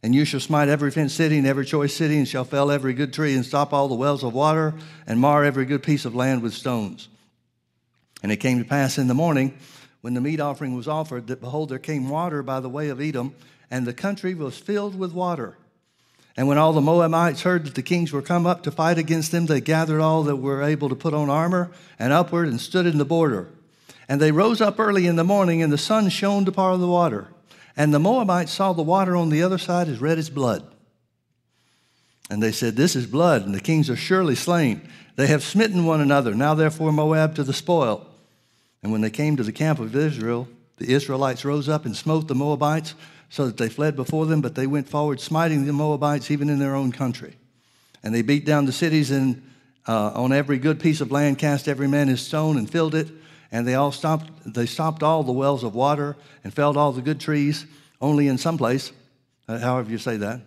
And 0.06 0.14
you 0.14 0.24
shall 0.24 0.40
smite 0.40 0.70
every 0.70 0.92
fenced 0.92 1.18
city 1.18 1.40
and 1.40 1.48
every 1.48 1.66
choice 1.66 1.92
city, 1.92 2.20
and 2.20 2.28
shall 2.28 2.44
fell 2.44 2.70
every 2.70 2.94
good 2.94 3.12
tree, 3.12 3.34
and 3.34 3.44
stop 3.44 3.74
all 3.74 3.88
the 3.88 3.96
wells 3.96 4.24
of 4.24 4.36
water, 4.36 4.76
and 5.08 5.20
mar 5.20 5.44
every 5.44 5.66
good 5.66 5.82
piece 5.82 6.06
of 6.06 6.14
land 6.14 6.44
with 6.44 6.54
stones. 6.54 7.08
And 8.22 8.32
it 8.32 8.38
came 8.38 8.60
to 8.60 8.70
pass 8.70 9.00
in 9.00 9.08
the 9.08 9.16
morning, 9.16 9.58
when 10.02 10.14
the 10.14 10.22
meat 10.22 10.40
offering 10.40 10.76
was 10.76 10.88
offered, 10.88 11.26
that 11.26 11.42
behold, 11.42 11.70
there 11.70 11.80
came 11.80 12.08
water 12.08 12.44
by 12.44 12.60
the 12.60 12.70
way 12.70 12.90
of 12.90 13.02
Edom, 13.02 13.34
and 13.72 13.88
the 13.88 13.96
country 13.96 14.36
was 14.36 14.60
filled 14.60 14.94
with 14.94 15.12
water. 15.12 15.58
And 16.38 16.48
when 16.48 16.60
all 16.60 16.74
the 16.74 16.82
Moabites 16.82 17.42
heard 17.42 17.66
that 17.66 17.74
the 17.74 17.82
kings 17.82 18.14
were 18.14 18.22
come 18.22 18.46
up 18.46 18.62
to 18.62 18.72
fight 18.72 19.00
against 19.00 19.32
them, 19.32 19.48
they 19.48 19.60
gathered 19.60 20.02
all 20.02 20.22
that 20.26 20.36
were 20.36 20.62
able 20.62 20.90
to 20.90 20.96
put 20.96 21.16
on 21.16 21.32
armor 21.32 21.72
and 21.98 22.14
upward 22.14 22.48
and 22.48 22.62
stood 22.62 22.86
in 22.86 23.00
the 23.00 23.06
border. 23.06 23.48
And 24.08 24.22
they 24.22 24.32
rose 24.32 24.62
up 24.62 24.80
early 24.80 25.08
in 25.08 25.16
the 25.16 25.24
morning, 25.24 25.64
and 25.64 25.74
the 25.74 25.80
sun 25.80 26.10
shone 26.10 26.46
to 26.46 26.52
part 26.52 26.76
of 26.76 26.80
the 26.80 26.88
water. 26.88 27.30
And 27.78 27.94
the 27.94 28.00
Moabites 28.00 28.52
saw 28.52 28.74
the 28.74 28.82
water 28.82 29.16
on 29.16 29.30
the 29.30 29.44
other 29.44 29.58
side 29.58 29.88
as 29.88 30.00
red 30.00 30.18
as 30.18 30.30
blood. 30.30 30.66
And 32.30 32.42
they 32.42 32.52
said, 32.52 32.76
This 32.76 32.96
is 32.96 33.06
blood, 33.06 33.46
and 33.46 33.54
the 33.54 33.60
kings 33.60 33.90
are 33.90 33.96
surely 33.96 34.36
slain. 34.36 34.90
They 35.16 35.28
have 35.28 35.44
smitten 35.44 35.86
one 35.86 36.02
another. 36.02 36.34
Now, 36.34 36.54
therefore, 36.54 36.92
Moab 36.92 37.36
to 37.36 37.44
the 37.44 37.54
spoil. 37.54 38.08
And 38.82 38.92
when 38.92 39.02
they 39.02 39.10
came 39.10 39.38
to 39.38 39.44
the 39.44 39.52
camp 39.52 39.80
of 39.80 39.96
Israel, 39.96 40.48
the 40.78 40.94
Israelites 40.94 41.46
rose 41.46 41.70
up 41.70 41.86
and 41.86 41.96
smote 41.96 42.28
the 42.28 42.36
Moabites, 42.36 42.96
so 43.30 43.46
that 43.48 43.58
they 43.58 43.70
fled 43.70 43.96
before 43.96 44.26
them, 44.26 44.42
but 44.42 44.56
they 44.56 44.68
went 44.68 44.88
forward, 44.88 45.20
smiting 45.20 45.66
the 45.66 45.74
Moabites 45.74 46.32
even 46.32 46.50
in 46.50 46.60
their 46.60 46.76
own 46.76 46.92
country. 46.92 47.36
And 48.04 48.14
they 48.14 48.22
beat 48.22 48.46
down 48.46 48.66
the 48.66 48.72
cities 48.72 49.12
and 49.12 49.42
uh, 49.88 50.12
on 50.16 50.32
every 50.32 50.58
good 50.58 50.80
piece 50.80 51.02
of 51.02 51.12
land 51.12 51.38
cast 51.38 51.68
every 51.68 51.88
man 51.88 52.08
his 52.08 52.22
stone 52.22 52.58
and 52.58 52.70
filled 52.70 52.96
it. 52.96 53.08
And 53.52 53.68
they 53.68 53.76
all 53.76 53.92
stopped, 53.92 54.32
they 54.46 54.66
stopped 54.66 55.04
all 55.04 55.24
the 55.24 55.32
wells 55.32 55.64
of 55.64 55.76
water 55.76 56.16
and 56.44 56.54
felled 56.54 56.78
all 56.78 56.92
the 56.92 57.02
good 57.02 57.20
trees, 57.20 57.66
only 58.02 58.28
in 58.28 58.38
some 58.38 58.58
place, 58.58 58.92
uh, 59.48 59.60
however 59.60 59.90
you 59.90 59.98
say 59.98 60.18
that. 60.18 60.42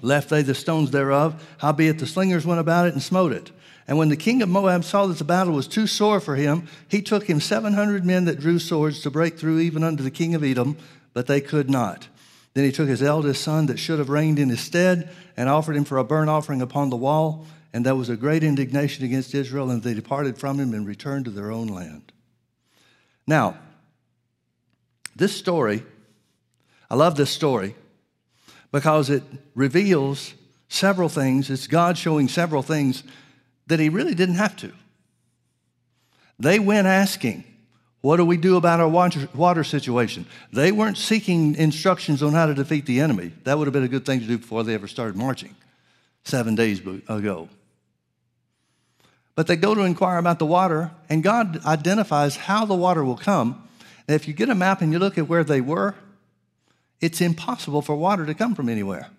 Left 0.00 0.28
they 0.28 0.42
the 0.42 0.54
stones 0.54 0.90
thereof, 0.90 1.42
howbeit 1.58 1.98
the 1.98 2.06
slingers 2.06 2.46
went 2.46 2.60
about 2.60 2.86
it 2.86 2.92
and 2.92 3.02
smote 3.02 3.32
it. 3.32 3.50
And 3.86 3.96
when 3.96 4.10
the 4.10 4.16
king 4.16 4.42
of 4.42 4.48
Moab 4.50 4.84
saw 4.84 5.06
that 5.06 5.16
the 5.16 5.24
battle 5.24 5.54
was 5.54 5.66
too 5.66 5.86
sore 5.86 6.20
for 6.20 6.36
him, 6.36 6.68
he 6.88 7.00
took 7.00 7.24
him 7.24 7.40
700 7.40 8.04
men 8.04 8.26
that 8.26 8.38
drew 8.38 8.58
swords 8.58 9.00
to 9.02 9.10
break 9.10 9.38
through 9.38 9.60
even 9.60 9.82
unto 9.82 10.02
the 10.02 10.10
king 10.10 10.34
of 10.34 10.44
Edom, 10.44 10.76
but 11.14 11.26
they 11.26 11.40
could 11.40 11.70
not. 11.70 12.06
Then 12.52 12.64
he 12.64 12.72
took 12.72 12.88
his 12.88 13.02
eldest 13.02 13.42
son 13.42 13.66
that 13.66 13.78
should 13.78 13.98
have 13.98 14.10
reigned 14.10 14.38
in 14.38 14.50
his 14.50 14.60
stead 14.60 15.08
and 15.36 15.48
offered 15.48 15.76
him 15.76 15.84
for 15.84 15.96
a 15.96 16.04
burnt 16.04 16.28
offering 16.28 16.60
upon 16.60 16.90
the 16.90 16.96
wall. 16.96 17.46
And 17.72 17.84
there 17.84 17.94
was 17.94 18.08
a 18.08 18.16
great 18.16 18.42
indignation 18.42 19.04
against 19.04 19.34
Israel, 19.34 19.70
and 19.70 19.82
they 19.82 19.94
departed 19.94 20.38
from 20.38 20.58
him 20.58 20.72
and 20.72 20.86
returned 20.86 21.26
to 21.26 21.30
their 21.30 21.50
own 21.50 21.68
land. 21.68 22.12
Now, 23.26 23.58
this 25.14 25.36
story, 25.36 25.82
I 26.90 26.94
love 26.94 27.16
this 27.16 27.30
story 27.30 27.74
because 28.72 29.10
it 29.10 29.22
reveals 29.54 30.32
several 30.68 31.08
things. 31.08 31.50
It's 31.50 31.66
God 31.66 31.98
showing 31.98 32.28
several 32.28 32.62
things 32.62 33.02
that 33.66 33.80
he 33.80 33.90
really 33.90 34.14
didn't 34.14 34.36
have 34.36 34.56
to. 34.56 34.72
They 36.38 36.58
went 36.58 36.86
asking, 36.86 37.44
What 38.00 38.16
do 38.16 38.24
we 38.24 38.38
do 38.38 38.56
about 38.56 38.80
our 38.80 38.88
water, 38.88 39.28
water 39.34 39.64
situation? 39.64 40.24
They 40.52 40.72
weren't 40.72 40.96
seeking 40.96 41.54
instructions 41.56 42.22
on 42.22 42.32
how 42.32 42.46
to 42.46 42.54
defeat 42.54 42.86
the 42.86 43.00
enemy. 43.00 43.32
That 43.44 43.58
would 43.58 43.66
have 43.66 43.74
been 43.74 43.82
a 43.82 43.88
good 43.88 44.06
thing 44.06 44.20
to 44.20 44.26
do 44.26 44.38
before 44.38 44.64
they 44.64 44.74
ever 44.74 44.86
started 44.86 45.16
marching 45.16 45.54
seven 46.24 46.54
days 46.54 46.80
ago. 46.80 47.48
But 49.34 49.46
they 49.46 49.56
go 49.56 49.74
to 49.74 49.82
inquire 49.82 50.18
about 50.18 50.38
the 50.38 50.46
water, 50.46 50.90
and 51.08 51.22
God 51.22 51.64
identifies 51.64 52.36
how 52.36 52.64
the 52.64 52.74
water 52.74 53.04
will 53.04 53.16
come. 53.16 53.68
And 54.08 54.14
if 54.14 54.26
you 54.26 54.34
get 54.34 54.48
a 54.48 54.54
map 54.54 54.82
and 54.82 54.92
you 54.92 54.98
look 54.98 55.16
at 55.16 55.28
where 55.28 55.44
they 55.44 55.60
were, 55.60 55.94
it's 57.00 57.20
impossible 57.20 57.82
for 57.82 57.94
water 57.94 58.26
to 58.26 58.34
come 58.34 58.54
from 58.54 58.68
anywhere. 58.68 59.10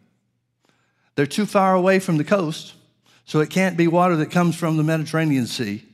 They're 1.15 1.25
too 1.25 1.45
far 1.45 1.73
away 1.73 1.99
from 1.99 2.17
the 2.17 2.23
coast. 2.23 2.73
So 3.25 3.41
it 3.41 3.49
can't 3.49 3.77
be 3.77 3.87
water 3.87 4.15
that 4.17 4.31
comes 4.31 4.55
from 4.55 4.77
the 4.77 4.83
Mediterranean 4.83 5.45
Sea. 5.45 5.85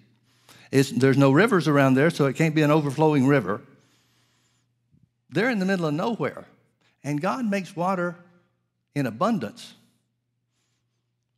It's, 0.72 0.90
there's 0.90 1.18
no 1.18 1.32
rivers 1.32 1.68
around 1.68 1.96
there, 1.96 2.10
so 2.10 2.26
it 2.26 2.36
can't 2.36 2.56
be 2.56 2.62
an 2.62 2.72
overflowing 2.72 3.28
river. 3.28 3.62
They're 5.30 5.50
in 5.50 5.60
the 5.60 5.66
middle 5.66 5.86
of 5.86 5.94
nowhere. 5.94 6.46
And 7.04 7.22
God 7.22 7.46
makes 7.46 7.76
water 7.76 8.16
in 8.96 9.06
abundance 9.06 9.74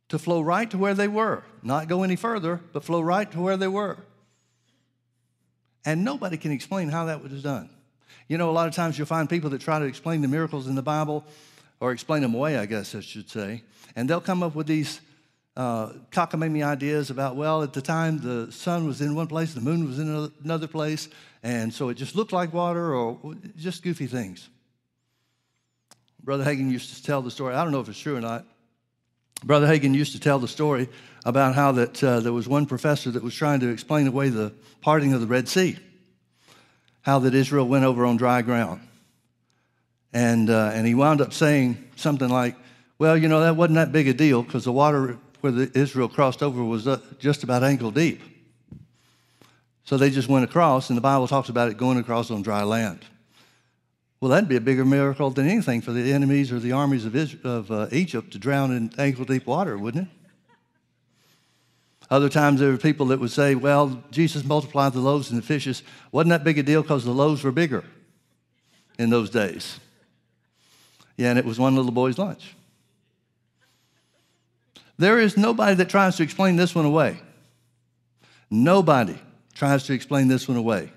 to 0.08 0.18
flow 0.18 0.40
right 0.40 0.70
to 0.70 0.78
where 0.78 0.94
they 0.94 1.08
were, 1.08 1.44
not 1.62 1.88
go 1.88 2.02
any 2.02 2.16
further, 2.16 2.60
but 2.72 2.84
flow 2.84 3.00
right 3.00 3.30
to 3.32 3.40
where 3.40 3.56
they 3.56 3.68
were. 3.68 3.98
And 5.84 6.04
nobody 6.04 6.36
can 6.36 6.52
explain 6.52 6.88
how 6.88 7.06
that 7.06 7.22
was 7.22 7.42
done. 7.42 7.70
You 8.26 8.36
know, 8.36 8.50
a 8.50 8.52
lot 8.52 8.68
of 8.68 8.74
times 8.74 8.98
you'll 8.98 9.06
find 9.06 9.28
people 9.28 9.50
that 9.50 9.60
try 9.60 9.78
to 9.78 9.84
explain 9.84 10.20
the 10.22 10.28
miracles 10.28 10.66
in 10.66 10.74
the 10.74 10.82
Bible, 10.82 11.24
or 11.80 11.92
explain 11.92 12.22
them 12.22 12.34
away, 12.34 12.58
I 12.58 12.66
guess 12.66 12.94
I 12.94 13.00
should 13.00 13.30
say, 13.30 13.62
and 13.94 14.10
they'll 14.10 14.20
come 14.20 14.42
up 14.42 14.54
with 14.54 14.66
these 14.66 15.00
uh, 15.56 15.92
cockamamie 16.10 16.64
ideas 16.64 17.10
about, 17.10 17.36
well, 17.36 17.62
at 17.62 17.72
the 17.72 17.80
time 17.80 18.18
the 18.18 18.50
sun 18.50 18.86
was 18.86 19.00
in 19.00 19.14
one 19.14 19.28
place, 19.28 19.54
the 19.54 19.60
moon 19.60 19.86
was 19.86 19.98
in 19.98 20.32
another 20.44 20.66
place, 20.66 21.08
and 21.42 21.72
so 21.72 21.88
it 21.88 21.94
just 21.94 22.16
looked 22.16 22.32
like 22.32 22.52
water 22.52 22.94
or 22.94 23.36
just 23.56 23.82
goofy 23.82 24.06
things. 24.06 24.48
Brother 26.22 26.44
Hagin 26.44 26.70
used 26.70 26.94
to 26.96 27.02
tell 27.02 27.22
the 27.22 27.30
story. 27.30 27.54
I 27.54 27.62
don't 27.62 27.72
know 27.72 27.80
if 27.80 27.88
it's 27.88 27.98
true 27.98 28.16
or 28.16 28.20
not. 28.20 28.44
Brother 29.44 29.66
Hagin 29.66 29.94
used 29.94 30.12
to 30.12 30.20
tell 30.20 30.38
the 30.38 30.48
story 30.48 30.88
about 31.24 31.54
how 31.54 31.72
that 31.72 32.02
uh, 32.02 32.20
there 32.20 32.32
was 32.32 32.48
one 32.48 32.66
professor 32.66 33.10
that 33.10 33.22
was 33.22 33.34
trying 33.34 33.60
to 33.60 33.68
explain 33.68 34.06
away 34.06 34.28
the 34.30 34.52
parting 34.80 35.12
of 35.12 35.20
the 35.20 35.26
Red 35.26 35.48
Sea, 35.48 35.78
how 37.02 37.18
that 37.20 37.34
Israel 37.34 37.68
went 37.68 37.84
over 37.84 38.04
on 38.04 38.16
dry 38.16 38.42
ground. 38.42 38.80
And, 40.12 40.50
uh, 40.50 40.70
and 40.72 40.86
he 40.86 40.94
wound 40.94 41.20
up 41.20 41.32
saying 41.32 41.90
something 41.96 42.28
like, 42.28 42.56
well, 42.98 43.16
you 43.16 43.28
know, 43.28 43.40
that 43.40 43.56
wasn't 43.56 43.76
that 43.76 43.92
big 43.92 44.08
a 44.08 44.14
deal 44.14 44.42
because 44.42 44.64
the 44.64 44.72
water 44.72 45.18
where 45.40 45.52
the 45.52 45.70
Israel 45.78 46.08
crossed 46.08 46.42
over 46.42 46.64
was 46.64 46.88
uh, 46.88 47.00
just 47.18 47.44
about 47.44 47.62
ankle 47.62 47.90
deep. 47.90 48.20
So 49.84 49.96
they 49.96 50.10
just 50.10 50.28
went 50.28 50.44
across, 50.44 50.90
and 50.90 50.96
the 50.96 51.02
Bible 51.02 51.28
talks 51.28 51.48
about 51.48 51.70
it 51.70 51.76
going 51.76 51.98
across 51.98 52.30
on 52.30 52.42
dry 52.42 52.62
land. 52.62 53.04
Well, 54.20 54.30
that'd 54.30 54.48
be 54.48 54.56
a 54.56 54.60
bigger 54.60 54.84
miracle 54.84 55.30
than 55.30 55.48
anything 55.48 55.80
for 55.80 55.92
the 55.92 56.12
enemies 56.12 56.50
or 56.50 56.58
the 56.58 56.72
armies 56.72 57.04
of, 57.04 57.14
Israel, 57.14 57.58
of 57.58 57.70
uh, 57.70 57.86
Egypt 57.92 58.32
to 58.32 58.38
drown 58.38 58.72
in 58.72 58.90
ankle 58.98 59.24
deep 59.24 59.46
water, 59.46 59.78
wouldn't 59.78 60.08
it? 60.08 60.14
Other 62.10 62.28
times 62.28 62.58
there 62.58 62.70
were 62.70 62.78
people 62.78 63.06
that 63.06 63.20
would 63.20 63.30
say, 63.30 63.54
well, 63.54 64.02
Jesus 64.10 64.42
multiplied 64.44 64.94
the 64.94 65.00
loaves 65.00 65.30
and 65.30 65.38
the 65.38 65.46
fishes. 65.46 65.82
Wasn't 66.10 66.30
that 66.30 66.42
big 66.42 66.58
a 66.58 66.62
deal 66.62 66.82
because 66.82 67.04
the 67.04 67.12
loaves 67.12 67.44
were 67.44 67.52
bigger 67.52 67.84
in 68.98 69.10
those 69.10 69.30
days? 69.30 69.78
Yeah, 71.16 71.30
and 71.30 71.38
it 71.38 71.44
was 71.44 71.58
one 71.58 71.76
little 71.76 71.92
boy's 71.92 72.18
lunch. 72.18 72.54
There 74.96 75.20
is 75.20 75.36
nobody 75.36 75.74
that 75.76 75.88
tries 75.88 76.16
to 76.16 76.22
explain 76.22 76.56
this 76.56 76.74
one 76.74 76.86
away. 76.86 77.20
Nobody 78.50 79.18
tries 79.54 79.84
to 79.84 79.92
explain 79.92 80.28
this 80.28 80.48
one 80.48 80.56
away. 80.56 80.90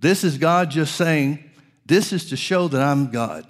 This 0.00 0.24
is 0.24 0.38
God 0.38 0.70
just 0.70 0.94
saying, 0.94 1.50
This 1.86 2.12
is 2.12 2.30
to 2.30 2.36
show 2.36 2.68
that 2.68 2.80
I'm 2.80 3.10
God. 3.10 3.46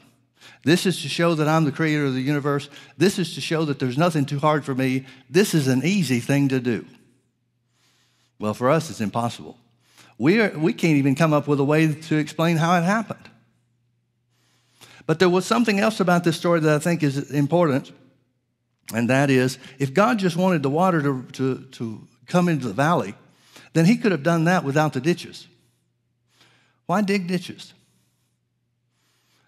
This 0.64 0.86
is 0.86 1.00
to 1.02 1.08
show 1.08 1.34
that 1.34 1.48
I'm 1.48 1.64
the 1.64 1.72
creator 1.72 2.06
of 2.06 2.14
the 2.14 2.20
universe. 2.20 2.68
This 2.96 3.18
is 3.18 3.34
to 3.34 3.40
show 3.40 3.64
that 3.66 3.78
there's 3.78 3.98
nothing 3.98 4.26
too 4.26 4.38
hard 4.38 4.64
for 4.64 4.74
me. 4.74 5.06
This 5.30 5.54
is 5.54 5.68
an 5.68 5.82
easy 5.84 6.20
thing 6.20 6.48
to 6.48 6.60
do. 6.60 6.84
Well, 8.38 8.54
for 8.54 8.70
us, 8.70 8.90
it's 8.90 9.00
impossible. 9.00 9.56
We, 10.18 10.40
are, 10.40 10.50
we 10.56 10.72
can't 10.72 10.96
even 10.96 11.14
come 11.14 11.32
up 11.32 11.46
with 11.46 11.60
a 11.60 11.64
way 11.64 11.92
to 11.92 12.16
explain 12.16 12.56
how 12.56 12.76
it 12.76 12.82
happened. 12.82 13.28
But 15.06 15.18
there 15.18 15.28
was 15.28 15.46
something 15.46 15.80
else 15.80 16.00
about 16.00 16.24
this 16.24 16.36
story 16.36 16.60
that 16.60 16.74
I 16.74 16.78
think 16.78 17.02
is 17.02 17.30
important, 17.30 17.92
and 18.92 19.08
that 19.08 19.30
is 19.30 19.58
if 19.78 19.94
God 19.94 20.18
just 20.18 20.36
wanted 20.36 20.62
the 20.62 20.70
water 20.70 21.00
to, 21.02 21.22
to, 21.32 21.58
to 21.72 22.08
come 22.26 22.48
into 22.48 22.68
the 22.68 22.74
valley, 22.74 23.14
then 23.72 23.86
He 23.86 23.96
could 23.96 24.12
have 24.12 24.22
done 24.22 24.44
that 24.44 24.64
without 24.64 24.92
the 24.92 25.00
ditches. 25.00 25.46
Why 26.88 27.02
dig 27.02 27.26
ditches? 27.26 27.74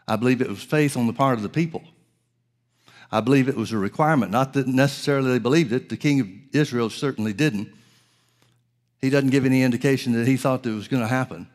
I 0.07 0.17
believe 0.17 0.43
it 0.43 0.49
was 0.51 0.63
faith 0.63 0.95
on 0.95 1.07
the 1.07 1.15
part 1.15 1.39
of 1.39 1.43
the 1.43 1.49
people. 1.49 1.83
I 3.11 3.21
believe 3.21 3.49
it 3.49 3.57
was 3.57 3.73
a 3.73 3.79
requirement, 3.79 4.31
not 4.31 4.53
that 4.53 4.67
necessarily 4.67 5.33
they 5.33 5.39
believed 5.39 5.73
it. 5.73 5.89
The 5.89 5.97
king 5.97 6.21
of 6.21 6.29
Israel 6.53 6.91
certainly 6.91 7.33
didn't. 7.33 7.73
He 9.01 9.09
doesn't 9.09 9.31
give 9.31 9.47
any 9.47 9.63
indication 9.63 10.13
that 10.13 10.27
he 10.29 10.37
thought 10.37 10.65
that 10.65 10.71
it 10.71 10.75
was 10.75 10.87
going 10.87 11.03
to 11.03 11.09
happen. 11.09 11.49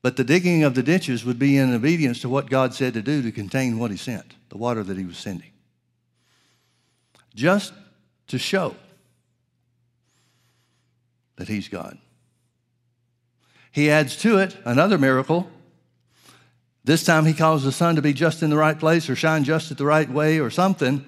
But 0.00 0.16
the 0.16 0.24
digging 0.24 0.62
of 0.62 0.74
the 0.74 0.82
ditches 0.82 1.22
would 1.26 1.38
be 1.38 1.58
in 1.58 1.74
obedience 1.74 2.22
to 2.22 2.30
what 2.30 2.48
God 2.48 2.72
said 2.72 2.94
to 2.94 3.02
do 3.02 3.20
to 3.20 3.30
contain 3.30 3.78
what 3.78 3.90
He 3.90 3.98
sent, 3.98 4.34
the 4.48 4.56
water 4.56 4.82
that 4.82 4.96
He 4.96 5.04
was 5.04 5.18
sending. 5.18 5.50
Just 7.34 7.74
to 8.28 8.38
show 8.38 8.74
that 11.36 11.48
He's 11.48 11.68
God. 11.68 11.98
He 13.70 13.90
adds 13.90 14.16
to 14.18 14.38
it 14.38 14.56
another 14.64 14.98
miracle. 14.98 15.48
This 16.84 17.04
time 17.04 17.24
He 17.24 17.34
calls 17.34 17.62
the 17.62 17.72
sun 17.72 17.96
to 17.96 18.02
be 18.02 18.12
just 18.12 18.42
in 18.42 18.50
the 18.50 18.56
right 18.56 18.78
place 18.78 19.08
or 19.08 19.16
shine 19.16 19.44
just 19.44 19.70
at 19.70 19.78
the 19.78 19.84
right 19.84 20.08
way 20.08 20.40
or 20.40 20.50
something 20.50 21.04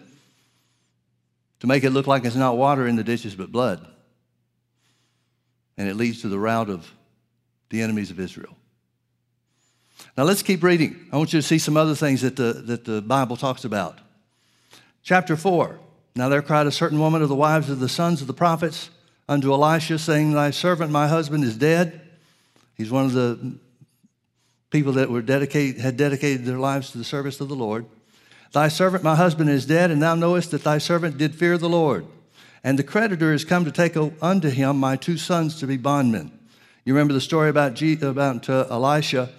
to 1.60 1.66
make 1.66 1.84
it 1.84 1.90
look 1.90 2.06
like 2.06 2.24
it's 2.24 2.36
not 2.36 2.56
water 2.56 2.86
in 2.86 2.96
the 2.96 3.04
ditches 3.04 3.34
but 3.34 3.50
blood. 3.50 3.86
And 5.78 5.88
it 5.88 5.96
leads 5.96 6.22
to 6.22 6.28
the 6.28 6.38
rout 6.38 6.68
of 6.68 6.92
the 7.70 7.80
enemies 7.80 8.10
of 8.10 8.20
Israel. 8.20 8.56
Now 10.16 10.24
let's 10.24 10.42
keep 10.42 10.62
reading. 10.62 11.08
I 11.12 11.16
want 11.16 11.32
you 11.32 11.40
to 11.40 11.46
see 11.46 11.58
some 11.58 11.76
other 11.76 11.94
things 11.94 12.20
that 12.22 12.36
the, 12.36 12.52
that 12.66 12.84
the 12.84 13.00
Bible 13.00 13.36
talks 13.36 13.64
about. 13.64 13.98
Chapter 15.02 15.36
4. 15.36 15.78
Now 16.14 16.28
there 16.28 16.42
cried 16.42 16.66
a 16.66 16.72
certain 16.72 16.98
woman 16.98 17.22
of 17.22 17.28
the 17.28 17.34
wives 17.34 17.70
of 17.70 17.80
the 17.80 17.88
sons 17.88 18.20
of 18.20 18.26
the 18.26 18.34
prophets 18.34 18.90
unto 19.28 19.52
Elisha, 19.52 19.98
saying, 19.98 20.32
Thy 20.32 20.50
servant, 20.50 20.90
my 20.90 21.08
husband, 21.08 21.44
is 21.44 21.56
dead. 21.56 22.01
He's 22.76 22.90
one 22.90 23.04
of 23.04 23.12
the 23.12 23.58
people 24.70 24.92
that 24.92 25.10
were 25.10 25.22
dedicated, 25.22 25.80
had 25.80 25.96
dedicated 25.96 26.44
their 26.44 26.58
lives 26.58 26.90
to 26.92 26.98
the 26.98 27.04
service 27.04 27.40
of 27.40 27.48
the 27.48 27.54
Lord. 27.54 27.86
Thy 28.52 28.68
servant, 28.68 29.04
my 29.04 29.14
husband, 29.14 29.50
is 29.50 29.66
dead, 29.66 29.90
and 29.90 30.02
thou 30.02 30.14
knowest 30.14 30.50
that 30.50 30.64
thy 30.64 30.78
servant 30.78 31.18
did 31.18 31.34
fear 31.34 31.58
the 31.58 31.68
Lord. 31.68 32.06
And 32.64 32.78
the 32.78 32.84
creditor 32.84 33.32
is 33.32 33.44
come 33.44 33.64
to 33.64 33.72
take 33.72 33.96
unto 33.96 34.48
him 34.48 34.78
my 34.78 34.96
two 34.96 35.16
sons 35.16 35.58
to 35.60 35.66
be 35.66 35.76
bondmen. 35.76 36.38
You 36.84 36.94
remember 36.94 37.14
the 37.14 37.20
story 37.20 37.48
about, 37.48 37.74
G, 37.74 37.98
about 38.00 38.48
uh, 38.48 38.66
Elisha 38.70 39.30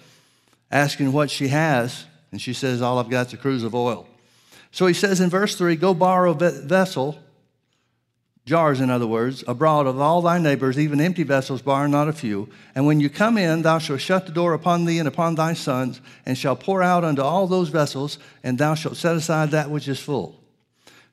asking 0.70 1.12
what 1.12 1.30
she 1.30 1.48
has, 1.48 2.06
and 2.32 2.40
she 2.40 2.52
says, 2.52 2.82
All 2.82 2.98
I've 2.98 3.10
got 3.10 3.28
is 3.28 3.32
a 3.34 3.36
cruse 3.36 3.62
of 3.62 3.74
oil. 3.74 4.08
So 4.72 4.86
he 4.86 4.94
says 4.94 5.20
in 5.20 5.30
verse 5.30 5.56
3 5.56 5.76
Go 5.76 5.94
borrow 5.94 6.32
a 6.32 6.50
vessel 6.50 7.18
jars, 8.46 8.80
in 8.80 8.90
other 8.90 9.06
words, 9.06 9.42
abroad 9.46 9.86
of 9.86 9.98
all 9.98 10.20
thy 10.20 10.38
neighbors, 10.38 10.78
even 10.78 11.00
empty 11.00 11.22
vessels, 11.22 11.62
bar 11.62 11.88
not 11.88 12.08
a 12.08 12.12
few. 12.12 12.48
And 12.74 12.86
when 12.86 13.00
you 13.00 13.08
come 13.08 13.38
in, 13.38 13.62
thou 13.62 13.78
shalt 13.78 14.00
shut 14.00 14.26
the 14.26 14.32
door 14.32 14.52
upon 14.52 14.84
thee 14.84 14.98
and 14.98 15.08
upon 15.08 15.34
thy 15.34 15.54
sons, 15.54 16.00
and 16.26 16.36
shalt 16.36 16.60
pour 16.60 16.82
out 16.82 17.04
unto 17.04 17.22
all 17.22 17.46
those 17.46 17.70
vessels, 17.70 18.18
and 18.42 18.58
thou 18.58 18.74
shalt 18.74 18.96
set 18.96 19.16
aside 19.16 19.50
that 19.50 19.70
which 19.70 19.88
is 19.88 20.00
full. 20.00 20.40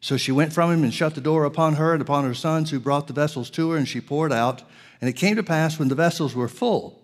So 0.02 0.18
she 0.18 0.32
went 0.32 0.52
from 0.52 0.72
him 0.72 0.84
and 0.84 0.94
shut 0.94 1.16
the 1.16 1.22
door 1.22 1.46
upon 1.46 1.76
her 1.76 1.94
and 1.94 2.02
upon 2.02 2.26
her 2.26 2.34
sons, 2.34 2.72
who 2.72 2.80
brought 2.80 3.08
the 3.08 3.14
vessels 3.14 3.50
to 3.52 3.72
her, 3.72 3.78
and 3.78 3.88
she 3.88 4.02
poured 4.02 4.34
out. 4.34 4.64
And 5.00 5.10
it 5.10 5.14
came 5.14 5.36
to 5.36 5.44
pass 5.44 5.80
when 5.80 5.88
the 5.88 5.96
vessels 5.96 6.36
were 6.36 6.48
full, 6.48 7.02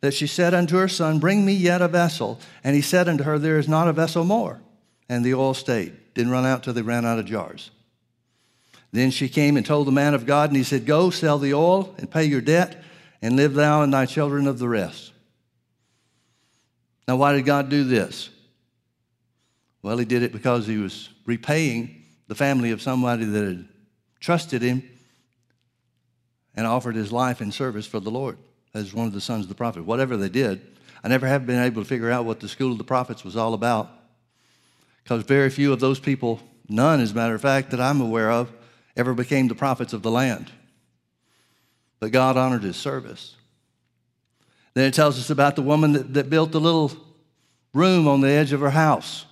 that 0.00 0.12
she 0.12 0.26
said 0.26 0.52
unto 0.52 0.76
her 0.76 0.88
son, 0.88 1.18
Bring 1.18 1.46
me 1.46 1.54
yet 1.54 1.80
a 1.80 1.88
vessel. 1.88 2.40
And 2.62 2.74
he 2.76 2.82
said 2.82 3.08
unto 3.08 3.24
her, 3.24 3.38
There 3.38 3.58
is 3.58 3.68
not 3.68 3.88
a 3.88 3.92
vessel 3.92 4.24
more. 4.24 4.60
And 5.08 5.24
the 5.24 5.34
oil 5.34 5.54
stayed, 5.54 5.96
didn't 6.14 6.32
run 6.32 6.44
out 6.44 6.62
till 6.62 6.72
they 6.72 6.82
ran 6.82 7.06
out 7.06 7.18
of 7.18 7.26
jars. 7.26 7.70
Then 8.92 9.10
she 9.10 9.28
came 9.28 9.56
and 9.56 9.64
told 9.64 9.86
the 9.86 9.92
man 9.92 10.14
of 10.14 10.26
God, 10.26 10.50
and 10.50 10.56
he 10.56 10.64
said, 10.64 10.86
Go, 10.86 11.10
sell 11.10 11.38
the 11.38 11.54
oil 11.54 11.94
and 11.98 12.10
pay 12.10 12.24
your 12.24 12.42
debt, 12.42 12.82
and 13.22 13.36
live 13.36 13.54
thou 13.54 13.82
and 13.82 13.92
thy 13.92 14.06
children 14.06 14.46
of 14.46 14.58
the 14.58 14.68
rest. 14.68 15.12
Now, 17.08 17.16
why 17.16 17.32
did 17.32 17.46
God 17.46 17.68
do 17.68 17.84
this? 17.84 18.30
Well, 19.82 19.98
he 19.98 20.04
did 20.04 20.22
it 20.22 20.32
because 20.32 20.66
he 20.66 20.78
was 20.78 21.08
repaying 21.26 22.04
the 22.28 22.34
family 22.34 22.70
of 22.70 22.82
somebody 22.82 23.24
that 23.24 23.44
had 23.44 23.68
trusted 24.20 24.62
him 24.62 24.88
and 26.54 26.66
offered 26.66 26.94
his 26.94 27.10
life 27.10 27.40
in 27.40 27.50
service 27.50 27.86
for 27.86 27.98
the 27.98 28.10
Lord 28.10 28.38
as 28.74 28.94
one 28.94 29.06
of 29.06 29.12
the 29.12 29.20
sons 29.20 29.46
of 29.46 29.48
the 29.48 29.54
prophet. 29.54 29.84
Whatever 29.84 30.16
they 30.16 30.28
did, 30.28 30.60
I 31.02 31.08
never 31.08 31.26
have 31.26 31.46
been 31.46 31.62
able 31.62 31.82
to 31.82 31.88
figure 31.88 32.10
out 32.10 32.24
what 32.24 32.40
the 32.40 32.48
school 32.48 32.72
of 32.72 32.78
the 32.78 32.84
prophets 32.84 33.24
was 33.24 33.36
all 33.36 33.54
about 33.54 33.90
because 35.02 35.24
very 35.24 35.50
few 35.50 35.72
of 35.72 35.80
those 35.80 35.98
people, 35.98 36.40
none 36.68 37.00
as 37.00 37.12
a 37.12 37.14
matter 37.14 37.34
of 37.34 37.40
fact, 37.40 37.70
that 37.70 37.80
I'm 37.80 38.00
aware 38.00 38.30
of, 38.30 38.52
ever 38.96 39.14
became 39.14 39.48
the 39.48 39.54
prophets 39.54 39.92
of 39.92 40.02
the 40.02 40.10
land. 40.10 40.50
But 42.00 42.12
God 42.12 42.36
honored 42.36 42.62
his 42.62 42.76
service. 42.76 43.36
Then 44.74 44.86
it 44.86 44.94
tells 44.94 45.18
us 45.18 45.30
about 45.30 45.56
the 45.56 45.62
woman 45.62 45.92
that, 45.92 46.14
that 46.14 46.30
built 46.30 46.52
the 46.52 46.60
little 46.60 46.92
room 47.74 48.08
on 48.08 48.20
the 48.20 48.30
edge 48.30 48.52
of 48.52 48.60
her 48.60 48.70
house 48.70 49.26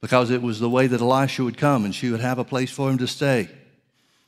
because 0.00 0.30
it 0.30 0.42
was 0.42 0.60
the 0.60 0.68
way 0.70 0.86
that 0.86 1.00
Elisha 1.00 1.44
would 1.44 1.58
come 1.58 1.84
and 1.84 1.94
she 1.94 2.10
would 2.10 2.20
have 2.20 2.38
a 2.38 2.44
place 2.44 2.70
for 2.70 2.90
him 2.90 2.98
to 2.98 3.06
stay. 3.06 3.48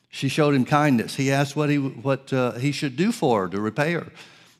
She 0.09 0.27
showed 0.27 0.55
him 0.55 0.65
kindness. 0.65 1.15
He 1.15 1.31
asked 1.31 1.55
what 1.55 1.69
he, 1.69 1.77
what, 1.77 2.33
uh, 2.33 2.53
he 2.53 2.71
should 2.71 2.95
do 2.95 3.11
for 3.11 3.43
her 3.43 3.49
to 3.49 3.61
repay 3.61 3.93
her. 3.93 4.11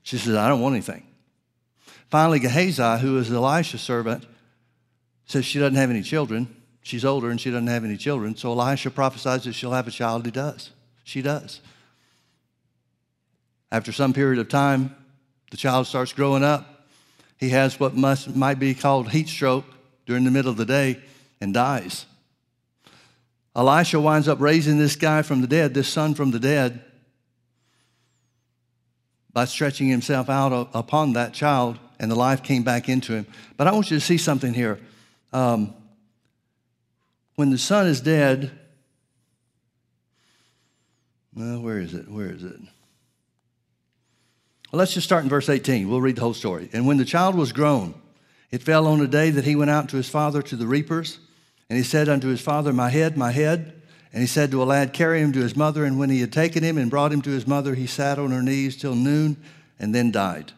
She 0.03 0.17
said, 0.17 0.35
I 0.35 0.47
don't 0.47 0.61
want 0.61 0.73
anything. 0.73 1.05
Finally, 2.09 2.39
Gehazi, 2.39 2.99
who 3.01 3.17
is 3.17 3.31
Elisha's 3.31 3.81
servant, 3.81 4.25
says 5.25 5.45
she 5.45 5.59
doesn't 5.59 5.75
have 5.75 5.89
any 5.89 6.01
children. 6.01 6.55
She's 6.81 7.05
older 7.05 7.29
and 7.29 7.39
she 7.39 7.51
doesn't 7.51 7.67
have 7.67 7.83
any 7.83 7.97
children. 7.97 8.35
So 8.35 8.51
Elisha 8.51 8.89
prophesies 8.89 9.43
that 9.43 9.53
she'll 9.53 9.71
have 9.71 9.87
a 9.87 9.91
child. 9.91 10.25
He 10.25 10.31
does. 10.31 10.71
She 11.03 11.21
does. 11.21 11.61
After 13.71 13.91
some 13.91 14.13
period 14.13 14.39
of 14.39 14.49
time, 14.49 14.95
the 15.51 15.57
child 15.57 15.87
starts 15.87 16.13
growing 16.13 16.43
up. 16.43 16.87
He 17.37 17.49
has 17.49 17.79
what 17.79 17.95
must, 17.95 18.35
might 18.35 18.59
be 18.59 18.73
called 18.73 19.09
heat 19.09 19.27
stroke 19.27 19.65
during 20.05 20.23
the 20.23 20.31
middle 20.31 20.51
of 20.51 20.57
the 20.57 20.65
day 20.65 20.99
and 21.39 21.53
dies. 21.53 22.05
Elisha 23.55 23.99
winds 23.99 24.27
up 24.27 24.39
raising 24.39 24.77
this 24.77 24.95
guy 24.95 25.21
from 25.21 25.41
the 25.41 25.47
dead, 25.47 25.73
this 25.73 25.87
son 25.87 26.13
from 26.13 26.31
the 26.31 26.39
dead, 26.39 26.81
by 29.31 29.45
stretching 29.45 29.87
himself 29.87 30.29
out 30.29 30.69
upon 30.73 31.13
that 31.13 31.33
child, 31.33 31.77
and 31.99 32.09
the 32.09 32.15
life 32.15 32.43
came 32.43 32.63
back 32.63 32.89
into 32.89 33.13
him. 33.13 33.27
But 33.57 33.67
I 33.67 33.71
want 33.71 33.91
you 33.91 33.97
to 33.97 34.05
see 34.05 34.17
something 34.17 34.53
here. 34.53 34.79
Um, 35.31 35.73
when 37.39 37.51
the 37.51 37.57
son 37.57 37.87
is 37.87 38.01
dead, 38.01 38.51
well, 41.33 41.61
where 41.61 41.79
is 41.79 41.93
it? 41.93 42.11
Where 42.11 42.29
is 42.29 42.43
it? 42.43 42.59
Well, 44.69 44.79
let's 44.79 44.93
just 44.93 45.07
start 45.07 45.23
in 45.23 45.29
verse 45.29 45.47
18. 45.47 45.87
We'll 45.87 46.01
read 46.01 46.17
the 46.17 46.21
whole 46.21 46.33
story. 46.33 46.69
And 46.73 46.85
when 46.85 46.97
the 46.97 47.05
child 47.05 47.35
was 47.35 47.53
grown, 47.53 47.93
it 48.51 48.61
fell 48.61 48.85
on 48.87 48.99
a 48.99 49.07
day 49.07 49.29
that 49.29 49.45
he 49.45 49.55
went 49.55 49.71
out 49.71 49.87
to 49.87 49.95
his 49.95 50.09
father 50.09 50.41
to 50.41 50.57
the 50.57 50.67
reapers. 50.67 51.17
And 51.69 51.77
he 51.77 51.83
said 51.85 52.09
unto 52.09 52.27
his 52.27 52.41
father, 52.41 52.73
My 52.73 52.89
head, 52.89 53.15
my 53.15 53.31
head. 53.31 53.83
And 54.11 54.19
he 54.19 54.27
said 54.27 54.51
to 54.51 54.61
a 54.61 54.65
lad, 54.65 54.91
Carry 54.91 55.21
him 55.21 55.31
to 55.31 55.39
his 55.39 55.55
mother. 55.55 55.85
And 55.85 55.97
when 55.97 56.09
he 56.09 56.19
had 56.19 56.33
taken 56.33 56.61
him 56.61 56.77
and 56.77 56.91
brought 56.91 57.13
him 57.13 57.21
to 57.21 57.29
his 57.29 57.47
mother, 57.47 57.73
he 57.73 57.87
sat 57.87 58.19
on 58.19 58.31
her 58.31 58.41
knees 58.41 58.75
till 58.75 58.95
noon 58.95 59.37
and 59.79 59.95
then 59.95 60.11
died. 60.11 60.51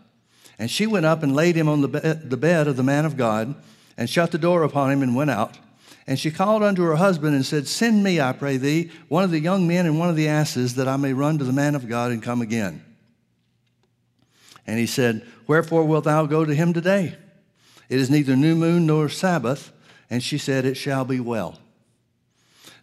And 0.57 0.71
she 0.71 0.87
went 0.87 1.05
up 1.05 1.21
and 1.21 1.35
laid 1.35 1.55
him 1.55 1.69
on 1.69 1.81
the, 1.81 1.87
the 2.23 2.37
bed 2.37 2.67
of 2.67 2.75
the 2.75 2.81
man 2.81 3.05
of 3.05 3.17
God 3.17 3.53
and 3.97 4.09
shut 4.09 4.31
the 4.31 4.39
door 4.39 4.63
upon 4.63 4.89
him 4.89 5.03
and 5.03 5.15
went 5.15 5.29
out. 5.29 5.59
And 6.07 6.19
she 6.19 6.31
called 6.31 6.63
unto 6.63 6.81
her 6.83 6.95
husband 6.95 7.35
and 7.35 7.45
said, 7.45 7.67
Send 7.67 8.03
me, 8.03 8.19
I 8.19 8.33
pray 8.33 8.57
thee, 8.57 8.91
one 9.07 9.23
of 9.23 9.31
the 9.31 9.39
young 9.39 9.67
men 9.67 9.85
and 9.85 9.99
one 9.99 10.09
of 10.09 10.15
the 10.15 10.27
asses, 10.27 10.75
that 10.75 10.87
I 10.87 10.97
may 10.97 11.13
run 11.13 11.37
to 11.37 11.43
the 11.43 11.53
man 11.53 11.75
of 11.75 11.87
God 11.87 12.11
and 12.11 12.23
come 12.23 12.41
again. 12.41 12.83
And 14.65 14.79
he 14.79 14.87
said, 14.87 15.25
Wherefore 15.47 15.83
wilt 15.83 16.05
thou 16.05 16.25
go 16.25 16.45
to 16.45 16.55
him 16.55 16.73
today? 16.73 17.15
It 17.89 17.99
is 17.99 18.09
neither 18.09 18.35
new 18.35 18.55
moon 18.55 18.85
nor 18.85 19.09
Sabbath. 19.09 19.71
And 20.09 20.23
she 20.23 20.37
said, 20.37 20.65
It 20.65 20.75
shall 20.75 21.05
be 21.05 21.19
well. 21.19 21.59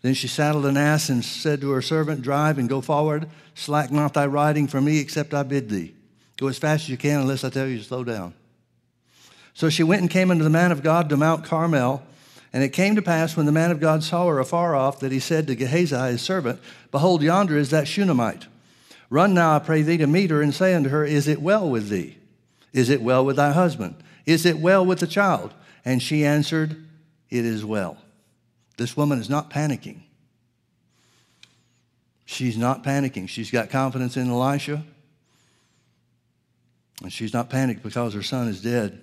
Then 0.02 0.14
she 0.14 0.28
saddled 0.28 0.66
an 0.66 0.76
ass 0.76 1.08
and 1.08 1.24
said 1.24 1.60
to 1.60 1.70
her 1.70 1.82
servant, 1.82 2.22
Drive 2.22 2.58
and 2.58 2.68
go 2.68 2.80
forward. 2.80 3.28
Slack 3.54 3.90
not 3.90 4.14
thy 4.14 4.26
riding 4.26 4.68
for 4.68 4.80
me, 4.80 5.00
except 5.00 5.34
I 5.34 5.42
bid 5.42 5.68
thee. 5.68 5.94
Go 6.36 6.46
as 6.46 6.58
fast 6.58 6.84
as 6.84 6.88
you 6.88 6.96
can, 6.96 7.20
unless 7.20 7.42
I 7.42 7.50
tell 7.50 7.66
you 7.66 7.78
to 7.78 7.84
slow 7.84 8.04
down. 8.04 8.34
So 9.54 9.68
she 9.68 9.82
went 9.82 10.02
and 10.02 10.10
came 10.10 10.30
unto 10.30 10.44
the 10.44 10.50
man 10.50 10.70
of 10.70 10.84
God 10.84 11.08
to 11.08 11.16
Mount 11.16 11.44
Carmel. 11.44 12.02
And 12.52 12.62
it 12.62 12.70
came 12.70 12.96
to 12.96 13.02
pass 13.02 13.36
when 13.36 13.46
the 13.46 13.52
man 13.52 13.70
of 13.70 13.80
God 13.80 14.02
saw 14.02 14.26
her 14.26 14.38
afar 14.38 14.74
off 14.74 15.00
that 15.00 15.12
he 15.12 15.20
said 15.20 15.46
to 15.46 15.54
Gehazi 15.54 15.96
his 16.12 16.22
servant, 16.22 16.60
Behold, 16.90 17.22
yonder 17.22 17.56
is 17.56 17.70
that 17.70 17.86
Shunammite. 17.86 18.46
Run 19.10 19.34
now, 19.34 19.56
I 19.56 19.58
pray 19.58 19.82
thee, 19.82 19.98
to 19.98 20.06
meet 20.06 20.30
her 20.30 20.42
and 20.42 20.54
say 20.54 20.74
unto 20.74 20.90
her, 20.90 21.04
Is 21.04 21.28
it 21.28 21.42
well 21.42 21.68
with 21.68 21.88
thee? 21.88 22.18
Is 22.72 22.88
it 22.88 23.02
well 23.02 23.24
with 23.24 23.36
thy 23.36 23.52
husband? 23.52 23.96
Is 24.26 24.46
it 24.46 24.58
well 24.58 24.84
with 24.84 25.00
the 25.00 25.06
child? 25.06 25.52
And 25.84 26.02
she 26.02 26.24
answered, 26.24 26.84
it 27.30 27.44
is 27.44 27.64
well. 27.64 27.98
This 28.76 28.96
woman 28.96 29.18
is 29.18 29.28
not 29.28 29.50
panicking. 29.50 30.00
She's 32.24 32.56
not 32.56 32.84
panicking. 32.84 33.28
She's 33.28 33.50
got 33.50 33.70
confidence 33.70 34.16
in 34.16 34.30
Elisha. 34.30 34.84
And 37.02 37.12
she's 37.12 37.32
not 37.32 37.50
panicked 37.50 37.82
because 37.82 38.14
her 38.14 38.22
son 38.22 38.48
is 38.48 38.60
dead. 38.60 39.00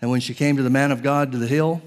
And 0.00 0.10
when 0.10 0.20
she 0.20 0.34
came 0.34 0.56
to 0.56 0.62
the 0.62 0.70
man 0.70 0.92
of 0.92 1.02
God 1.02 1.32
to 1.32 1.38
the 1.38 1.46
hill, 1.46 1.82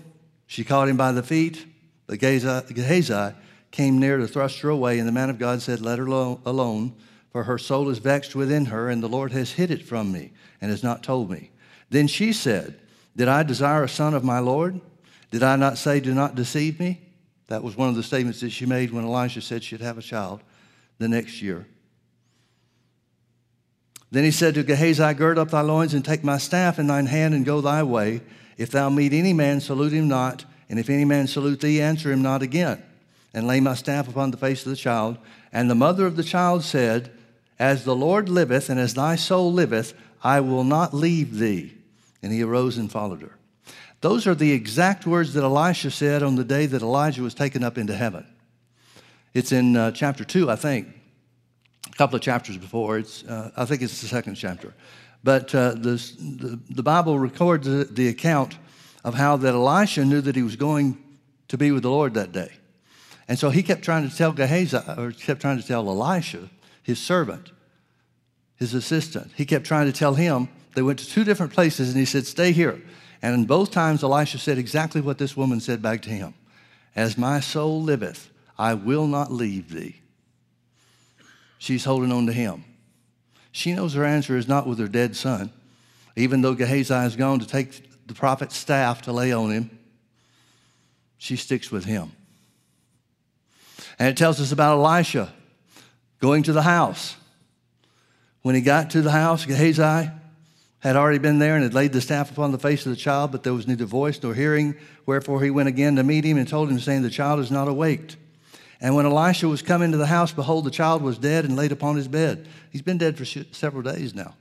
she 0.48 0.64
caught 0.64 0.90
him 0.90 0.98
by 0.98 1.12
the 1.12 1.24
feet. 1.24 1.66
But 2.08 2.20
Gehazi 2.20 3.36
came 3.72 4.00
near 4.00 4.18
to 4.18 4.28
thrust 4.28 4.60
her 4.60 4.70
away, 4.70 5.00
and 5.00 5.08
the 5.08 5.14
man 5.14 5.30
of 5.30 5.40
God 5.40 5.62
said, 5.62 5.82
Let 5.82 6.00
her 6.00 6.06
alone, 6.06 6.94
for 7.32 7.44
her 7.44 7.58
soul 7.58 7.90
is 7.90 8.00
vexed 8.00 8.36
within 8.36 8.66
her, 8.66 8.90
and 8.90 9.02
the 9.02 9.08
Lord 9.08 9.32
has 9.32 9.54
hid 9.54 9.72
it 9.72 9.86
from 9.86 10.12
me 10.12 10.34
and 10.60 10.70
has 10.72 10.84
not 10.84 11.04
told 11.04 11.32
me. 11.32 11.52
Then 11.90 12.08
she 12.08 12.34
said, 12.34 12.82
did 13.16 13.28
I 13.28 13.44
desire 13.44 13.84
a 13.84 13.90
son 13.90 14.14
of 14.14 14.24
my 14.24 14.40
Lord? 14.40 14.80
Did 15.32 15.44
I 15.44 15.56
not 15.56 15.78
say, 15.78 16.00
Do 16.00 16.14
not 16.14 16.36
deceive 16.36 16.80
me? 16.80 17.02
That 17.48 17.64
was 17.64 17.76
one 17.76 17.90
of 17.90 17.96
the 17.96 18.04
statements 18.04 18.40
that 18.42 18.52
she 18.52 18.66
made 18.66 18.92
when 18.92 19.06
Elisha 19.06 19.42
said 19.42 19.64
she'd 19.64 19.82
have 19.82 19.98
a 19.98 20.02
child 20.02 20.42
the 21.00 21.10
next 21.10 21.42
year. 21.42 21.68
Then 24.12 24.26
he 24.26 24.32
said 24.32 24.56
to 24.56 24.64
Gehazi, 24.64 25.14
Gird 25.14 25.38
up 25.38 25.52
thy 25.52 25.62
loins 25.62 25.94
and 25.94 26.04
take 26.04 26.24
my 26.24 26.38
staff 26.38 26.78
in 26.78 26.88
thine 26.88 27.06
hand 27.06 27.34
and 27.34 27.46
go 27.46 27.62
thy 27.62 27.82
way. 27.82 28.22
If 28.58 28.70
thou 28.70 28.90
meet 28.90 29.14
any 29.14 29.34
man, 29.34 29.62
salute 29.62 29.94
him 29.94 30.10
not. 30.10 30.46
And 30.70 30.78
if 30.78 30.90
any 30.90 31.06
man 31.06 31.28
salute 31.28 31.62
thee, 31.62 31.82
answer 31.82 32.12
him 32.12 32.22
not 32.22 32.42
again. 32.42 32.84
And 33.34 33.48
lay 33.48 33.62
my 33.62 33.74
staff 33.74 34.10
upon 34.10 34.32
the 34.32 34.38
face 34.38 34.66
of 34.66 34.70
the 34.70 34.76
child. 34.76 35.18
And 35.54 35.70
the 35.70 35.76
mother 35.76 36.06
of 36.06 36.18
the 36.18 36.24
child 36.24 36.64
said, 36.64 37.12
As 37.58 37.86
the 37.86 37.96
Lord 37.96 38.28
liveth 38.28 38.70
and 38.70 38.80
as 38.80 38.94
thy 38.94 39.16
soul 39.16 39.52
liveth, 39.52 39.94
I 40.24 40.42
will 40.42 40.66
not 40.66 40.94
leave 40.94 41.38
thee. 41.38 41.74
And 42.22 42.34
he 42.34 42.44
arose 42.44 42.78
and 42.78 42.92
followed 42.92 43.22
her. 43.22 43.38
Those 44.02 44.28
are 44.28 44.36
the 44.36 44.52
exact 44.52 45.06
words 45.06 45.34
that 45.34 45.44
Elisha 45.44 45.92
said 45.92 46.22
on 46.24 46.36
the 46.36 46.44
day 46.44 46.66
that 46.66 46.82
Elijah 46.82 47.22
was 47.22 47.34
taken 47.34 47.64
up 47.64 47.78
into 47.78 47.96
heaven. 47.96 48.26
It's 49.34 49.52
in 49.52 49.78
uh, 49.78 49.92
chapter 49.92 50.26
2, 50.26 50.50
I 50.50 50.56
think, 50.56 50.88
a 51.88 51.96
couple 51.96 52.16
of 52.16 52.22
chapters 52.22 52.58
before. 52.58 52.98
It's, 52.98 53.24
uh, 53.24 53.52
I 53.56 53.66
think 53.66 53.82
it's 53.82 54.02
the 54.02 54.08
second 54.08 54.36
chapter. 54.36 54.74
But 55.24 55.54
uh, 55.54 55.74
the, 55.74 56.60
the 56.70 56.84
Bible 56.84 57.20
records 57.20 57.68
the, 57.68 57.86
the 57.86 58.08
account 58.08 58.58
of 59.04 59.14
how 59.14 59.38
that 59.38 59.54
Elisha 59.54 60.06
knew 60.06 60.22
that 60.22 60.36
he 60.36 60.44
was 60.44 60.56
going 60.56 60.98
to 61.48 61.58
be 61.58 61.72
with 61.72 61.84
the 61.84 61.92
Lord 61.92 62.14
that 62.16 62.32
day. 62.32 62.52
And 63.28 63.38
so 63.38 63.50
he 63.50 63.64
kept 63.64 63.84
trying 63.84 64.10
to 64.10 64.16
tell 64.16 64.32
Gehazi, 64.32 64.78
or 64.98 65.12
kept 65.12 65.42
trying 65.42 65.60
to 65.60 65.66
tell 65.66 65.88
Elisha, 65.88 66.50
his 66.84 67.00
servant, 67.00 67.52
his 68.58 68.74
assistant, 68.74 69.32
he 69.36 69.46
kept 69.46 69.66
trying 69.66 69.86
to 69.88 69.94
tell 69.94 70.16
him 70.16 70.50
they 70.74 70.82
went 70.82 71.00
to 71.00 71.08
two 71.08 71.24
different 71.24 71.54
places, 71.54 71.90
and 71.90 71.98
he 71.98 72.06
said, 72.06 72.26
Stay 72.26 72.52
here. 72.52 72.82
And 73.22 73.36
in 73.36 73.46
both 73.46 73.72
times, 73.72 74.04
Elisha 74.04 74.38
said 74.38 74.58
exactly 74.58 75.02
what 75.02 75.18
this 75.18 75.38
woman 75.38 75.60
said 75.60 75.82
back 75.82 76.02
to 76.04 76.10
him 76.10 76.34
As 76.96 77.18
my 77.18 77.40
soul 77.40 77.82
liveth, 77.82 78.30
I 78.58 78.74
will 78.74 79.08
not 79.08 79.32
leave 79.32 79.70
thee. 79.70 80.01
She's 81.62 81.86
holding 81.86 82.12
on 82.12 82.26
to 82.26 82.34
him. 82.34 82.66
She 83.52 83.72
knows 83.74 83.94
her 83.94 84.04
answer 84.04 84.36
is 84.36 84.48
not 84.48 84.66
with 84.66 84.80
her 84.80 84.88
dead 84.88 85.16
son. 85.16 85.52
Even 86.16 86.42
though 86.42 86.56
Gehazi 86.56 86.92
has 86.92 87.16
gone 87.16 87.38
to 87.38 87.46
take 87.46 88.08
the 88.08 88.16
prophet's 88.16 88.58
staff 88.58 89.04
to 89.04 89.12
lay 89.12 89.32
on 89.32 89.52
him, 89.52 89.78
she 91.20 91.36
sticks 91.36 91.72
with 91.72 91.86
him. 91.86 92.14
And 94.00 94.10
it 94.10 94.18
tells 94.18 94.42
us 94.42 94.52
about 94.52 94.80
Elisha 94.80 95.32
going 96.20 96.42
to 96.44 96.52
the 96.52 96.64
house. 96.64 97.16
When 98.42 98.56
he 98.56 98.62
got 98.62 98.90
to 98.90 99.04
the 99.04 99.12
house, 99.12 99.46
Gehazi 99.46 100.10
had 100.80 100.96
already 100.96 101.20
been 101.20 101.38
there 101.38 101.54
and 101.54 101.64
had 101.64 101.76
laid 101.76 101.94
the 101.94 102.02
staff 102.02 102.32
upon 102.32 102.52
the 102.52 102.58
face 102.58 102.88
of 102.88 102.90
the 102.90 102.96
child, 102.96 103.32
but 103.32 103.44
there 103.44 103.54
was 103.54 103.68
neither 103.68 103.86
voice 103.86 104.20
nor 104.24 104.34
hearing. 104.34 104.74
Wherefore 105.06 105.44
he 105.44 105.52
went 105.52 105.70
again 105.70 105.96
to 105.98 106.04
meet 106.04 106.24
him 106.24 106.40
and 106.40 106.48
told 106.48 106.72
him, 106.72 106.80
saying, 106.80 107.04
The 107.04 107.12
child 107.12 107.40
is 107.40 107.52
not 107.52 107.68
awaked. 107.68 108.18
And 108.82 108.96
when 108.96 109.06
Elisha 109.06 109.48
was 109.48 109.62
come 109.62 109.84
into 109.84 109.98
the 109.98 110.08
house, 110.08 110.32
behold, 110.32 110.66
the 110.66 110.72
child 110.72 111.04
was 111.04 111.20
dead 111.20 111.46
and 111.46 111.56
laid 111.56 111.72
upon 111.72 111.96
his 111.96 112.08
bed. 112.08 112.48
He's 112.72 112.82
been 112.82 112.98
dead 112.98 113.16
for 113.16 113.26
several 113.26 113.84
days 113.84 114.16
now. 114.16 114.34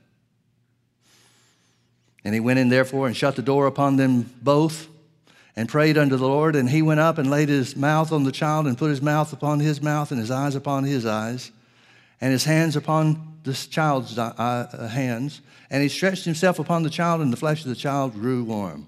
And 2.23 2.33
he 2.33 2.39
went 2.39 2.59
in, 2.59 2.69
therefore, 2.69 3.07
and 3.07 3.15
shut 3.15 3.35
the 3.35 3.41
door 3.43 3.67
upon 3.67 3.97
them 3.97 4.31
both 4.41 4.87
and 5.55 5.69
prayed 5.69 5.97
unto 5.97 6.17
the 6.17 6.27
Lord. 6.27 6.55
And 6.55 6.69
he 6.69 6.81
went 6.81 6.99
up 6.99 7.19
and 7.19 7.29
laid 7.29 7.49
his 7.49 7.75
mouth 7.75 8.11
on 8.11 8.23
the 8.23 8.31
child 8.31 8.65
and 8.65 8.77
put 8.77 8.89
his 8.89 9.01
mouth 9.01 9.31
upon 9.31 9.59
his 9.59 9.81
mouth 9.81 10.11
and 10.11 10.19
his 10.19 10.31
eyes 10.31 10.55
upon 10.55 10.85
his 10.85 11.05
eyes 11.05 11.51
and 12.19 12.31
his 12.31 12.43
hands 12.43 12.75
upon 12.75 13.39
this 13.43 13.67
child's 13.67 14.17
uh, 14.17 14.89
hands. 14.91 15.41
And 15.69 15.81
he 15.81 15.89
stretched 15.89 16.25
himself 16.25 16.59
upon 16.59 16.83
the 16.83 16.89
child, 16.89 17.21
and 17.21 17.31
the 17.31 17.37
flesh 17.37 17.61
of 17.61 17.69
the 17.69 17.75
child 17.75 18.13
grew 18.13 18.43
warm. 18.43 18.87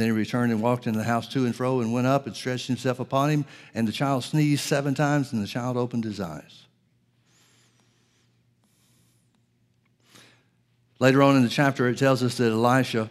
Then 0.00 0.08
he 0.08 0.12
returned 0.12 0.50
and 0.50 0.62
walked 0.62 0.86
in 0.86 0.94
the 0.94 1.04
house 1.04 1.28
to 1.28 1.44
and 1.44 1.54
fro 1.54 1.80
and 1.80 1.92
went 1.92 2.06
up 2.06 2.26
and 2.26 2.34
stretched 2.34 2.68
himself 2.68 3.00
upon 3.00 3.28
him. 3.28 3.44
And 3.74 3.86
the 3.86 3.92
child 3.92 4.24
sneezed 4.24 4.62
seven 4.62 4.94
times, 4.94 5.30
and 5.30 5.42
the 5.42 5.46
child 5.46 5.76
opened 5.76 6.04
his 6.04 6.20
eyes. 6.20 6.64
Later 11.00 11.22
on 11.22 11.36
in 11.36 11.42
the 11.42 11.50
chapter, 11.50 11.86
it 11.86 11.98
tells 11.98 12.22
us 12.22 12.38
that 12.38 12.50
Elisha 12.50 13.10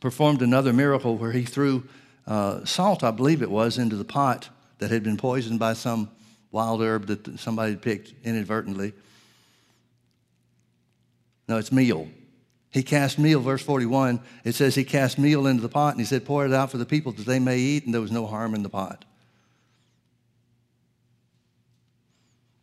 performed 0.00 0.40
another 0.40 0.72
miracle 0.72 1.18
where 1.18 1.32
he 1.32 1.42
threw 1.42 1.84
uh, 2.26 2.64
salt, 2.64 3.04
I 3.04 3.10
believe 3.10 3.42
it 3.42 3.50
was, 3.50 3.76
into 3.76 3.96
the 3.96 4.04
pot 4.04 4.48
that 4.78 4.90
had 4.90 5.02
been 5.02 5.18
poisoned 5.18 5.58
by 5.58 5.74
some 5.74 6.10
wild 6.50 6.80
herb 6.80 7.06
that 7.08 7.38
somebody 7.38 7.72
had 7.72 7.82
picked 7.82 8.14
inadvertently. 8.24 8.94
No, 11.48 11.58
it's 11.58 11.70
meal. 11.70 12.08
He 12.72 12.82
cast 12.82 13.18
meal, 13.18 13.38
verse 13.38 13.62
41, 13.62 14.18
it 14.44 14.54
says 14.54 14.74
he 14.74 14.84
cast 14.84 15.18
meal 15.18 15.46
into 15.46 15.60
the 15.60 15.68
pot 15.68 15.92
and 15.92 16.00
he 16.00 16.06
said, 16.06 16.24
Pour 16.24 16.46
it 16.46 16.54
out 16.54 16.70
for 16.70 16.78
the 16.78 16.86
people 16.86 17.12
that 17.12 17.26
they 17.26 17.38
may 17.38 17.58
eat, 17.58 17.84
and 17.84 17.92
there 17.92 18.00
was 18.00 18.10
no 18.10 18.26
harm 18.26 18.54
in 18.54 18.62
the 18.62 18.70
pot. 18.70 19.04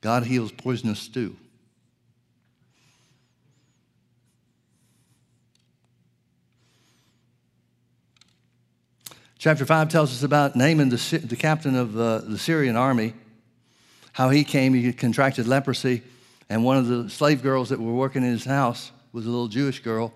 God 0.01 0.23
heals 0.23 0.51
poisonous 0.51 0.99
stew. 0.99 1.35
Chapter 9.37 9.65
5 9.65 9.89
tells 9.89 10.11
us 10.11 10.23
about 10.23 10.55
Naaman, 10.55 10.89
the, 10.89 11.21
the 11.23 11.35
captain 11.35 11.75
of 11.75 11.95
uh, 11.95 12.17
the 12.19 12.39
Syrian 12.39 12.75
army, 12.75 13.13
how 14.13 14.29
he 14.29 14.43
came, 14.43 14.73
he 14.73 14.91
contracted 14.91 15.47
leprosy, 15.47 16.01
and 16.49 16.63
one 16.63 16.77
of 16.77 16.87
the 16.87 17.09
slave 17.11 17.43
girls 17.43 17.69
that 17.69 17.79
were 17.79 17.93
working 17.93 18.23
in 18.23 18.31
his 18.31 18.43
house 18.43 18.91
was 19.11 19.25
a 19.25 19.29
little 19.29 19.47
Jewish 19.47 19.81
girl, 19.81 20.13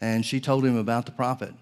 and 0.00 0.24
she 0.24 0.40
told 0.40 0.64
him 0.64 0.76
about 0.76 1.06
the 1.06 1.12
prophet. 1.12 1.52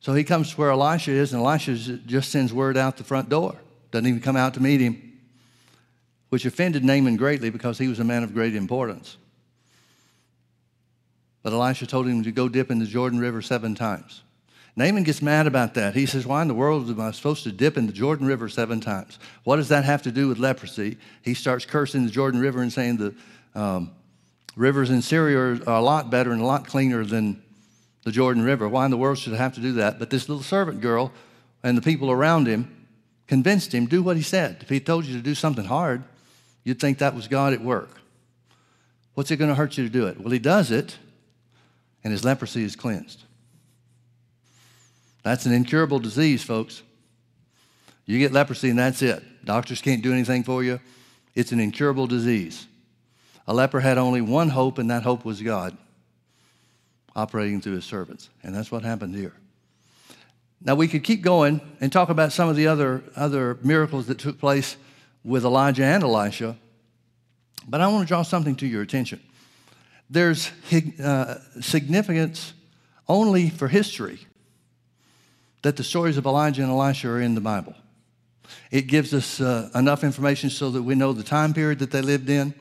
So 0.00 0.12
he 0.12 0.24
comes 0.24 0.50
to 0.50 0.56
where 0.56 0.70
Elisha 0.70 1.12
is, 1.12 1.32
and 1.32 1.42
Elisha 1.42 1.76
just 1.76 2.30
sends 2.30 2.52
word 2.52 2.76
out 2.76 2.96
the 2.96 3.04
front 3.04 3.28
door, 3.28 3.56
doesn't 3.90 4.06
even 4.06 4.20
come 4.20 4.36
out 4.36 4.54
to 4.54 4.62
meet 4.62 4.80
him, 4.80 5.18
which 6.28 6.44
offended 6.44 6.84
Naaman 6.84 7.16
greatly 7.16 7.50
because 7.50 7.78
he 7.78 7.88
was 7.88 8.00
a 8.00 8.04
man 8.04 8.22
of 8.22 8.34
great 8.34 8.54
importance. 8.54 9.16
But 11.42 11.52
Elisha 11.52 11.86
told 11.86 12.06
him 12.06 12.22
to 12.22 12.32
go 12.32 12.48
dip 12.48 12.70
in 12.70 12.78
the 12.78 12.86
Jordan 12.86 13.18
River 13.18 13.42
seven 13.42 13.74
times. 13.74 14.22
Naaman 14.76 15.04
gets 15.04 15.22
mad 15.22 15.46
about 15.46 15.74
that. 15.74 15.94
He 15.94 16.04
says, 16.06 16.26
Why 16.26 16.42
in 16.42 16.48
the 16.48 16.54
world 16.54 16.90
am 16.90 17.00
I 17.00 17.12
supposed 17.12 17.44
to 17.44 17.52
dip 17.52 17.76
in 17.76 17.86
the 17.86 17.92
Jordan 17.92 18.26
River 18.26 18.48
seven 18.48 18.80
times? 18.80 19.18
What 19.44 19.56
does 19.56 19.68
that 19.68 19.84
have 19.84 20.02
to 20.02 20.10
do 20.10 20.26
with 20.26 20.38
leprosy? 20.38 20.96
He 21.22 21.34
starts 21.34 21.64
cursing 21.64 22.04
the 22.04 22.10
Jordan 22.10 22.40
River 22.40 22.60
and 22.60 22.72
saying 22.72 22.96
the 22.96 23.14
um, 23.54 23.92
rivers 24.56 24.90
in 24.90 25.02
Syria 25.02 25.38
are 25.66 25.76
a 25.76 25.80
lot 25.80 26.10
better 26.10 26.32
and 26.32 26.40
a 26.40 26.46
lot 26.46 26.66
cleaner 26.66 27.04
than 27.04 27.42
the 28.04 28.12
Jordan 28.12 28.42
River. 28.42 28.68
Why 28.68 28.84
in 28.84 28.90
the 28.90 28.96
world 28.96 29.18
should 29.18 29.32
I 29.32 29.38
have 29.38 29.54
to 29.54 29.60
do 29.60 29.72
that? 29.74 29.98
But 29.98 30.10
this 30.10 30.28
little 30.28 30.42
servant 30.42 30.80
girl 30.80 31.12
and 31.62 31.76
the 31.76 31.82
people 31.82 32.10
around 32.10 32.46
him 32.46 32.86
convinced 33.26 33.72
him, 33.72 33.86
do 33.86 34.02
what 34.02 34.16
he 34.16 34.22
said. 34.22 34.58
If 34.60 34.68
he 34.68 34.80
told 34.80 35.06
you 35.06 35.16
to 35.16 35.22
do 35.22 35.34
something 35.34 35.64
hard, 35.64 36.04
you'd 36.62 36.78
think 36.78 36.98
that 36.98 37.14
was 37.14 37.26
God 37.26 37.52
at 37.52 37.60
work. 37.62 38.00
What's 39.14 39.30
it 39.30 39.36
going 39.36 39.48
to 39.48 39.54
hurt 39.54 39.78
you 39.78 39.84
to 39.84 39.90
do 39.90 40.06
it? 40.06 40.20
Well, 40.20 40.30
he 40.30 40.38
does 40.38 40.70
it, 40.70 40.98
and 42.02 42.12
his 42.12 42.24
leprosy 42.24 42.64
is 42.64 42.76
cleansed. 42.76 43.22
That's 45.22 45.46
an 45.46 45.52
incurable 45.52 45.98
disease, 45.98 46.42
folks. 46.42 46.82
You 48.04 48.18
get 48.18 48.32
leprosy 48.32 48.68
and 48.68 48.78
that's 48.78 49.00
it. 49.00 49.22
Doctors 49.44 49.80
can't 49.80 50.02
do 50.02 50.12
anything 50.12 50.42
for 50.42 50.62
you. 50.62 50.80
It's 51.34 51.52
an 51.52 51.60
incurable 51.60 52.06
disease. 52.06 52.66
A 53.46 53.54
leper 53.54 53.80
had 53.80 53.98
only 53.98 54.20
one 54.20 54.48
hope, 54.48 54.78
and 54.78 54.90
that 54.90 55.02
hope 55.02 55.24
was 55.24 55.42
God 55.42 55.76
operating 57.14 57.60
through 57.60 57.74
his 57.74 57.84
servants. 57.84 58.30
And 58.42 58.54
that's 58.54 58.70
what 58.70 58.82
happened 58.82 59.14
here. 59.14 59.34
Now, 60.62 60.74
we 60.74 60.88
could 60.88 61.04
keep 61.04 61.22
going 61.22 61.60
and 61.80 61.92
talk 61.92 62.08
about 62.08 62.32
some 62.32 62.48
of 62.48 62.56
the 62.56 62.66
other, 62.66 63.04
other 63.14 63.58
miracles 63.62 64.06
that 64.06 64.18
took 64.18 64.38
place 64.38 64.76
with 65.22 65.44
Elijah 65.44 65.84
and 65.84 66.02
Elisha, 66.02 66.56
but 67.68 67.80
I 67.80 67.88
want 67.88 68.02
to 68.02 68.08
draw 68.08 68.22
something 68.22 68.56
to 68.56 68.66
your 68.66 68.82
attention. 68.82 69.20
There's 70.08 70.50
uh, 71.02 71.40
significance 71.60 72.52
only 73.08 73.50
for 73.50 73.68
history 73.68 74.20
that 75.62 75.76
the 75.76 75.84
stories 75.84 76.18
of 76.18 76.26
Elijah 76.26 76.62
and 76.62 76.70
Elisha 76.70 77.08
are 77.08 77.20
in 77.20 77.34
the 77.34 77.40
Bible. 77.40 77.74
It 78.70 78.82
gives 78.82 79.14
us 79.14 79.40
uh, 79.40 79.70
enough 79.74 80.04
information 80.04 80.50
so 80.50 80.70
that 80.70 80.82
we 80.82 80.94
know 80.94 81.12
the 81.12 81.22
time 81.22 81.54
period 81.54 81.78
that 81.78 81.90
they 81.90 82.02
lived 82.02 82.28
in. 82.28 82.54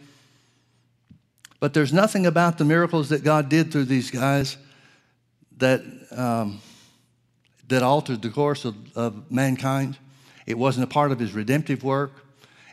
But 1.64 1.74
there's 1.74 1.94
nothing 1.94 2.26
about 2.26 2.58
the 2.58 2.66
miracles 2.66 3.08
that 3.08 3.24
God 3.24 3.48
did 3.48 3.72
through 3.72 3.86
these 3.86 4.12
guys 4.12 4.58
that, 5.60 5.82
um, 6.12 6.60
that 7.70 7.82
altered 7.82 8.22
the 8.22 8.32
course 8.32 8.66
of, 8.66 8.76
of 8.98 9.32
mankind. 9.32 9.98
It 10.46 10.58
wasn't 10.58 10.84
a 10.84 10.88
part 10.88 11.14
of 11.14 11.20
his 11.20 11.32
redemptive 11.32 11.82
work. 11.82 12.12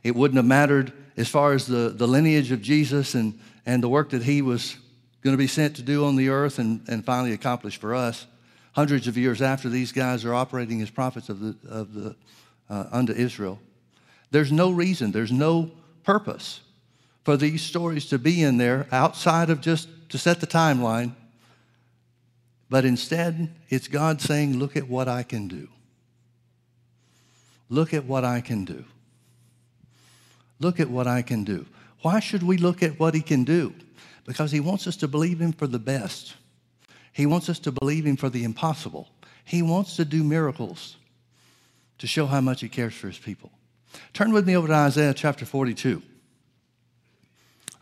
It 0.03 0.17
wouldn't 0.17 0.39
have 0.39 0.45
mattered 0.45 0.93
as 1.17 1.29
far 1.29 1.53
as 1.53 1.69
the, 1.69 1.91
the 1.91 2.09
lineage 2.09 2.51
of 2.51 2.63
Jesus 2.63 3.15
and, 3.15 3.39
and 3.65 3.81
the 3.81 3.89
work 3.89 4.11
that 4.11 4.25
he 4.25 4.43
was 4.43 4.77
going 5.23 5.35
to 5.35 5.39
be 5.39 5.47
sent 5.47 5.77
to 5.77 5.83
do 5.83 6.05
on 6.05 6.17
the 6.17 6.29
earth 6.29 6.59
and, 6.59 6.83
and 6.89 7.05
finally 7.05 7.33
accomplish 7.33 7.77
for 7.79 7.95
us 7.95 8.27
hundreds 8.73 9.07
of 9.07 9.17
years 9.17 9.41
after 9.41 9.69
these 9.69 9.93
guys 9.93 10.25
are 10.25 10.35
operating 10.35 10.83
as 10.83 10.91
prophets 10.91 11.29
of 11.29 11.39
the, 11.39 11.57
of 11.69 11.95
the, 11.95 12.17
uh, 12.69 12.87
unto 12.91 13.13
Israel. 13.13 13.61
There's 14.33 14.51
no 14.51 14.73
reason, 14.73 15.13
there's 15.13 15.31
no 15.31 15.71
purpose 16.03 16.63
for 17.25 17.37
these 17.37 17.63
stories 17.63 18.07
to 18.07 18.19
be 18.19 18.43
in 18.43 18.57
there 18.57 18.87
outside 18.91 19.51
of 19.51 19.61
just 19.61 19.89
to 20.09 20.19
set 20.19 20.41
the 20.41 20.47
timeline. 20.47 21.15
But 22.69 22.85
instead, 22.85 23.51
it's 23.69 23.89
God 23.89 24.21
saying, 24.21 24.59
Look 24.59 24.77
at 24.77 24.89
what 24.89 25.09
I 25.09 25.23
can 25.23 25.49
do. 25.49 25.69
Look 27.69 27.95
at 27.95 28.05
what 28.05 28.25
I 28.25 28.41
can 28.41 28.65
do. 28.65 28.85
Look 30.59 30.81
at 30.81 30.91
what 30.91 31.07
I 31.07 31.23
can 31.23 31.45
do. 31.45 31.67
Why 32.03 32.21
should 32.21 32.43
we 32.43 32.57
look 32.57 32.83
at 32.83 32.99
what 32.99 33.15
He 33.15 33.21
can 33.21 33.45
do? 33.45 33.75
Because 34.25 34.51
He 34.51 34.61
wants 34.61 34.87
us 34.87 34.97
to 34.97 35.09
believe 35.09 35.41
Him 35.41 35.53
for 35.53 35.67
the 35.67 35.79
best. 35.79 36.35
He 37.13 37.27
wants 37.27 37.49
us 37.49 37.59
to 37.61 37.73
believe 37.73 38.07
Him 38.07 38.17
for 38.17 38.29
the 38.29 38.45
impossible. 38.45 39.09
He 39.45 39.63
wants 39.63 39.97
to 39.97 40.05
do 40.05 40.23
miracles 40.23 40.97
to 41.99 42.07
show 42.07 42.27
how 42.27 42.41
much 42.41 42.61
He 42.61 42.69
cares 42.69 42.95
for 42.95 43.09
His 43.09 43.19
people. 43.19 43.51
Turn 44.13 44.33
with 44.33 44.47
me 44.47 44.57
over 44.57 44.69
to 44.69 44.75
Isaiah 44.75 45.15
chapter 45.15 45.45
42. 45.45 46.03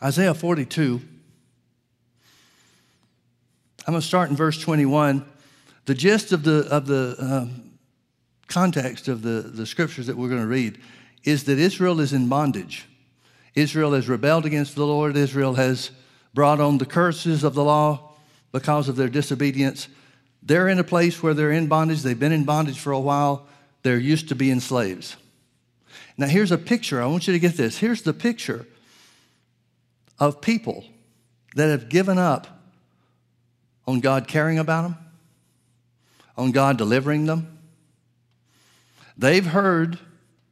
Isaiah 0.03 0.33
42. 0.35 1.01
I'm 3.87 3.93
going 3.93 4.01
to 4.01 4.07
start 4.07 4.31
in 4.31 4.37
verse 4.37 4.61
21. 4.61 5.27
The 5.87 5.95
gist 5.95 6.31
of 6.31 6.45
the, 6.45 6.69
of 6.71 6.87
the 6.87 7.17
um, 7.19 7.73
context 8.47 9.09
of 9.09 9.23
the, 9.23 9.43
the 9.43 9.67
scriptures 9.67 10.07
that 10.07 10.17
we're 10.17 10.29
going 10.29 10.41
to 10.41 10.47
read 10.47 10.79
is 11.25 11.45
that 11.45 11.59
Israel 11.59 11.99
is 11.99 12.13
in 12.13 12.29
bondage. 12.29 12.87
Israel 13.57 13.93
has 13.95 14.09
rebelled 14.09 14.47
against 14.47 14.77
the 14.77 14.87
Lord. 14.87 15.17
Israel 15.17 15.55
has 15.55 15.91
brought 16.33 16.61
on 16.61 16.79
the 16.79 16.87
curses 16.87 17.43
of 17.43 17.55
the 17.55 17.65
law 17.65 18.13
because 18.53 18.89
of 18.89 18.95
their 18.95 19.09
disobedience. 19.09 19.89
They're 20.45 20.69
in 20.69 20.79
a 20.79 20.85
place 20.85 21.23
where 21.25 21.35
they're 21.35 21.51
in 21.51 21.67
bondage. 21.67 22.03
They've 22.03 22.19
been 22.19 22.31
in 22.31 22.45
bondage 22.45 22.79
for 22.79 22.93
a 22.93 23.01
while. 23.01 23.49
They're 23.83 23.99
used 23.99 24.29
to 24.29 24.37
being 24.37 24.61
slaves. 24.61 25.17
Now, 26.17 26.29
here's 26.29 26.53
a 26.53 26.59
picture. 26.59 27.03
I 27.03 27.07
want 27.07 27.27
you 27.27 27.33
to 27.33 27.41
get 27.41 27.57
this. 27.57 27.79
Here's 27.79 28.03
the 28.03 28.13
picture 28.13 28.65
of 30.19 30.41
people 30.41 30.85
that 31.55 31.69
have 31.69 31.89
given 31.89 32.19
up 32.19 32.47
on 33.87 34.01
God 34.01 34.29
caring 34.29 34.59
about 34.59 34.83
them, 34.83 34.97
on 36.37 36.53
God 36.53 36.77
delivering 36.77 37.27
them. 37.27 37.59
They've 39.17 39.47
heard 39.47 39.99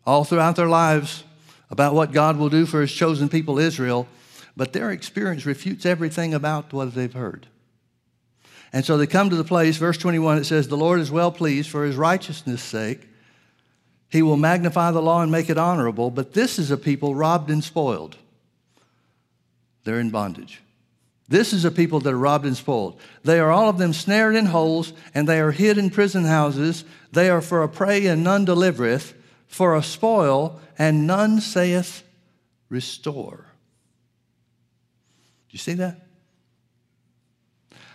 all 0.07 0.25
throughout 0.25 0.57
their 0.57 0.69
lives 0.69 1.25
about 1.71 1.95
what 1.95 2.13
God 2.13 2.37
will 2.37 2.49
do 2.49 2.65
for 2.67 2.81
his 2.81 2.93
chosen 2.93 3.29
people, 3.29 3.59
Israel, 3.59 4.09
but 4.57 4.73
their 4.73 4.91
experience 4.91 5.45
refutes 5.45 5.85
everything 5.85 6.33
about 6.33 6.73
what 6.73 6.95
they've 6.95 7.13
heard. 7.13 7.47
And 8.73 8.85
so 8.85 8.97
they 8.97 9.07
come 9.07 9.31
to 9.31 9.37
the 9.37 9.45
place, 9.45 9.77
verse 9.77 9.99
21, 9.99 10.39
it 10.39 10.45
says, 10.45 10.69
The 10.69 10.77
Lord 10.77 11.01
is 11.01 11.11
well 11.11 11.31
pleased 11.31 11.71
for 11.71 11.85
his 11.85 11.97
righteousness' 11.97 12.63
sake 12.63 13.09
He 14.09 14.23
will 14.23 14.37
magnify 14.37 14.91
the 14.93 15.03
law 15.03 15.23
and 15.23 15.31
make 15.31 15.51
it 15.51 15.59
honorable, 15.59 16.11
but 16.11 16.33
this 16.33 16.59
is 16.59 16.71
a 16.71 16.77
people 16.77 17.15
robbed 17.15 17.51
and 17.51 17.63
spoiled. 17.63 18.17
They're 19.87 20.01
in 20.01 20.11
bondage. 20.11 20.61
This 21.29 21.53
is 21.53 21.65
a 21.65 21.71
people 21.71 22.01
that 22.01 22.13
are 22.13 22.19
robbed 22.19 22.45
and 22.45 22.57
spoiled. 22.57 23.01
They 23.23 23.39
are 23.39 23.53
all 23.53 23.69
of 23.69 23.79
them 23.79 23.93
snared 23.93 24.35
in 24.35 24.47
holes, 24.47 24.93
and 25.15 25.29
they 25.29 25.39
are 25.39 25.53
hid 25.53 25.79
in 25.79 25.91
prison 25.91 26.25
houses. 26.25 26.85
They 27.13 27.31
are 27.31 27.41
for 27.41 27.63
a 27.63 27.69
prey, 27.69 28.07
and 28.07 28.25
none 28.25 28.45
delivereth, 28.45 29.15
for 29.47 29.77
a 29.77 29.83
spoil, 29.83 30.61
and 30.77 31.07
none 31.07 31.41
saith, 31.41 32.03
Restore. 32.69 33.47
Do 35.49 35.53
you 35.53 35.61
see 35.61 35.75
that? 35.75 36.05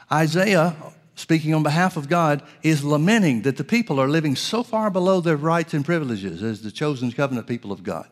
Isaiah, 0.10 0.78
speaking 1.16 1.54
on 1.54 1.62
behalf 1.62 1.98
of 1.98 2.08
God, 2.08 2.42
is 2.64 2.86
lamenting 2.86 3.42
that 3.42 3.58
the 3.58 3.66
people 3.66 4.00
are 4.00 4.08
living 4.08 4.38
so 4.38 4.64
far 4.64 4.90
below 4.90 5.20
their 5.20 5.36
rights 5.36 5.74
and 5.74 5.84
privileges 5.84 6.42
as 6.42 6.62
the 6.62 6.72
chosen 6.72 7.12
covenant 7.12 7.48
people 7.48 7.74
of 7.74 7.84
God. 7.84 8.08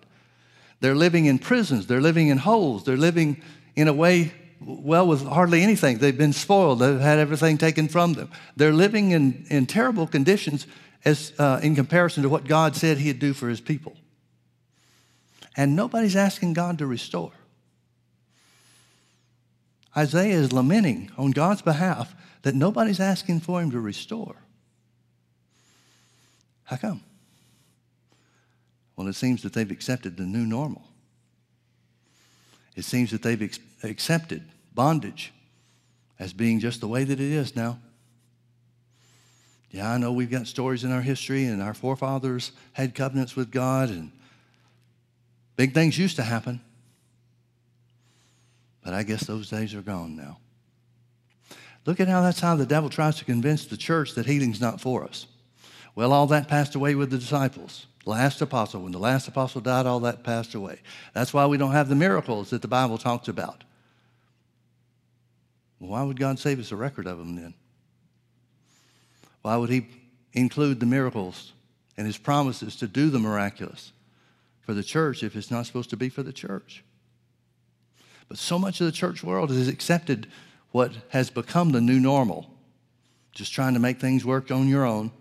They're 0.81 0.95
living 0.95 1.25
in 1.25 1.39
prisons, 1.39 1.87
they're 1.87 2.01
living 2.01 2.29
in 2.29 2.37
holes, 2.37 2.85
they're 2.85 2.97
living 2.97 3.41
in 3.79 3.87
a 3.87 3.93
way 3.93 4.31
well 4.59 5.07
with 5.07 5.25
hardly 5.25 5.63
anything. 5.63 5.99
They've 5.99 6.17
been 6.17 6.33
spoiled, 6.33 6.79
they've 6.79 6.99
had 6.99 7.19
everything 7.19 7.57
taken 7.57 7.87
from 7.87 8.13
them. 8.13 8.29
They're 8.55 8.73
living 8.73 9.11
in, 9.11 9.45
in 9.49 9.65
terrible 9.65 10.05
conditions 10.05 10.67
as, 11.05 11.33
uh, 11.39 11.59
in 11.63 11.75
comparison 11.75 12.23
to 12.23 12.29
what 12.29 12.45
God 12.45 12.75
said 12.75 12.97
He'd 12.97 13.19
do 13.19 13.33
for 13.33 13.47
His 13.47 13.61
people. 13.61 13.95
And 15.55 15.75
nobody's 15.75 16.15
asking 16.15 16.53
God 16.53 16.77
to 16.79 16.85
restore. 16.85 17.31
Isaiah 19.95 20.35
is 20.35 20.53
lamenting 20.53 21.11
on 21.17 21.31
God's 21.31 21.61
behalf 21.61 22.13
that 22.43 22.55
nobody's 22.55 22.99
asking 22.99 23.41
for 23.41 23.61
him 23.61 23.71
to 23.71 23.79
restore. 23.79 24.35
How 26.63 26.77
come? 26.77 27.01
Well, 28.95 29.07
it 29.07 29.15
seems 29.15 29.41
that 29.43 29.53
they've 29.53 29.71
accepted 29.71 30.17
the 30.17 30.23
new 30.23 30.45
normal. 30.45 30.83
It 32.75 32.85
seems 32.85 33.11
that 33.11 33.21
they've 33.21 33.41
ex- 33.41 33.59
accepted 33.83 34.43
bondage 34.73 35.33
as 36.19 36.33
being 36.33 36.59
just 36.59 36.81
the 36.81 36.87
way 36.87 37.03
that 37.03 37.19
it 37.19 37.31
is 37.31 37.55
now. 37.55 37.79
Yeah, 39.71 39.91
I 39.91 39.97
know 39.97 40.11
we've 40.11 40.31
got 40.31 40.47
stories 40.47 40.83
in 40.83 40.91
our 40.91 41.01
history, 41.01 41.45
and 41.45 41.61
our 41.61 41.73
forefathers 41.73 42.51
had 42.73 42.95
covenants 42.95 43.35
with 43.35 43.51
God, 43.51 43.89
and 43.89 44.11
big 45.55 45.73
things 45.73 45.97
used 45.97 46.15
to 46.15 46.23
happen. 46.23 46.59
But 48.83 48.93
I 48.93 49.03
guess 49.03 49.25
those 49.25 49.49
days 49.49 49.75
are 49.75 49.81
gone 49.81 50.15
now. 50.15 50.39
Look 51.85 51.99
at 51.99 52.07
how 52.07 52.21
that's 52.21 52.39
how 52.39 52.55
the 52.55 52.65
devil 52.65 52.89
tries 52.89 53.17
to 53.17 53.25
convince 53.25 53.65
the 53.65 53.77
church 53.77 54.15
that 54.15 54.25
healing's 54.25 54.61
not 54.61 54.81
for 54.81 55.03
us. 55.03 55.27
Well, 55.95 56.13
all 56.13 56.27
that 56.27 56.47
passed 56.47 56.75
away 56.75 56.95
with 56.95 57.11
the 57.11 57.17
disciples. 57.17 57.85
Last 58.09 58.41
apostle, 58.41 58.81
when 58.81 58.91
the 58.91 58.97
last 58.97 59.27
apostle 59.27 59.61
died, 59.61 59.85
all 59.85 59.99
that 59.99 60.23
passed 60.23 60.55
away. 60.55 60.79
That's 61.13 61.31
why 61.31 61.45
we 61.45 61.57
don't 61.57 61.73
have 61.73 61.89
the 61.89 61.95
miracles 61.95 62.49
that 62.49 62.63
the 62.63 62.67
Bible 62.67 62.97
talks 62.97 63.27
about. 63.27 63.63
Why 65.77 66.01
would 66.01 66.19
God 66.19 66.39
save 66.39 66.59
us 66.59 66.71
a 66.71 66.75
record 66.75 67.05
of 67.05 67.19
them 67.19 67.35
then? 67.35 67.53
Why 69.43 69.57
would 69.57 69.69
He 69.69 69.85
include 70.33 70.79
the 70.79 70.87
miracles 70.87 71.53
and 71.97 72.07
His 72.07 72.17
promises 72.17 72.75
to 72.77 72.87
do 72.87 73.11
the 73.11 73.19
miraculous 73.19 73.91
for 74.61 74.73
the 74.73 74.81
church 74.81 75.21
if 75.21 75.35
it's 75.35 75.51
not 75.51 75.67
supposed 75.67 75.91
to 75.91 75.97
be 75.97 76.09
for 76.09 76.23
the 76.23 76.33
church? 76.33 76.83
But 78.27 78.39
so 78.39 78.57
much 78.57 78.81
of 78.81 78.87
the 78.87 78.91
church 78.91 79.23
world 79.23 79.51
has 79.51 79.67
accepted 79.67 80.25
what 80.71 80.93
has 81.09 81.29
become 81.29 81.73
the 81.73 81.81
new 81.81 81.99
normal. 81.99 82.49
Just 83.33 83.53
trying 83.53 83.75
to 83.75 83.79
make 83.79 83.99
things 83.99 84.25
work 84.25 84.49
on 84.49 84.67
your 84.67 84.83
own. 84.83 85.11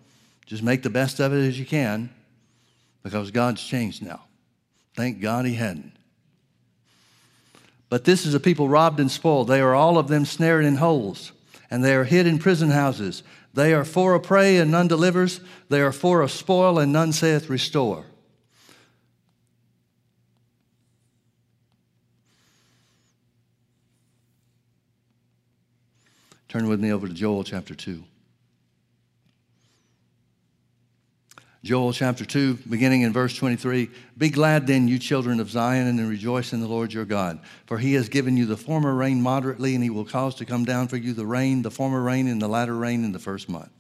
Just 0.47 0.63
make 0.63 0.83
the 0.83 0.89
best 0.89 1.21
of 1.21 1.35
it 1.35 1.47
as 1.47 1.59
you 1.59 1.67
can 1.67 2.09
because 3.03 3.31
God's 3.31 3.63
changed 3.63 4.03
now. 4.03 4.23
Thank 4.95 5.21
God 5.21 5.45
He 5.45 5.55
hadn't. 5.55 5.93
But 7.89 8.05
this 8.05 8.27
is 8.27 8.35
a 8.35 8.41
people 8.41 8.69
robbed 8.69 9.01
and 9.01 9.11
spoiled. 9.11 9.49
They 9.49 9.61
are 9.61 9.75
all 9.75 9.97
of 9.97 10.09
them 10.09 10.25
snared 10.25 10.65
in 10.65 10.77
holes, 10.77 11.33
and 11.71 11.83
they 11.83 11.95
are 11.95 12.05
hid 12.05 12.27
in 12.27 12.39
prison 12.39 12.71
houses. 12.71 13.23
They 13.55 13.73
are 13.73 13.85
for 13.85 14.15
a 14.15 14.21
prey, 14.21 14.59
and 14.59 14.71
none 14.71 14.89
delivers. 14.89 15.41
They 15.69 15.81
are 15.81 15.93
for 15.93 16.23
a 16.23 16.29
spoil, 16.29 16.79
and 16.79 16.93
none 16.93 17.13
saith, 17.13 17.49
Restore. 17.49 18.05
Turn 26.49 26.67
with 26.67 26.81
me 26.81 26.93
over 26.93 27.07
to 27.07 27.15
Joel 27.15 27.45
chapter 27.45 27.75
2. 27.75 28.03
Joel 31.65 31.93
chapter 31.93 32.25
2, 32.25 32.61
beginning 32.71 33.03
in 33.03 33.13
verse 33.13 33.35
23 33.35 33.91
Be 34.17 34.31
glad 34.31 34.69
then, 34.69 34.87
you 34.87 34.99
children 34.99 35.41
of 35.41 35.51
Zion, 35.51 35.89
and 35.89 36.09
rejoice 36.09 36.53
in 36.53 36.61
the 36.61 36.69
Lord 36.69 36.93
your 36.93 37.05
God. 37.05 37.41
For 37.67 37.79
he 37.79 37.95
has 37.95 38.09
given 38.09 38.37
you 38.37 38.47
the 38.47 38.57
former 38.57 38.95
rain 38.95 39.21
moderately, 39.21 39.75
and 39.75 39.83
he 39.83 39.91
will 39.91 40.05
cause 40.05 40.37
to 40.37 40.45
come 40.45 40.65
down 40.65 40.87
for 40.87 40.97
you 40.97 41.13
the 41.13 41.27
rain, 41.27 41.63
the 41.63 41.71
former 41.71 42.01
rain, 42.01 42.29
and 42.29 42.41
the 42.41 42.47
latter 42.47 42.77
rain 42.77 43.05
in 43.05 43.11
the 43.11 43.19
first 43.19 43.49
month. 43.49 43.71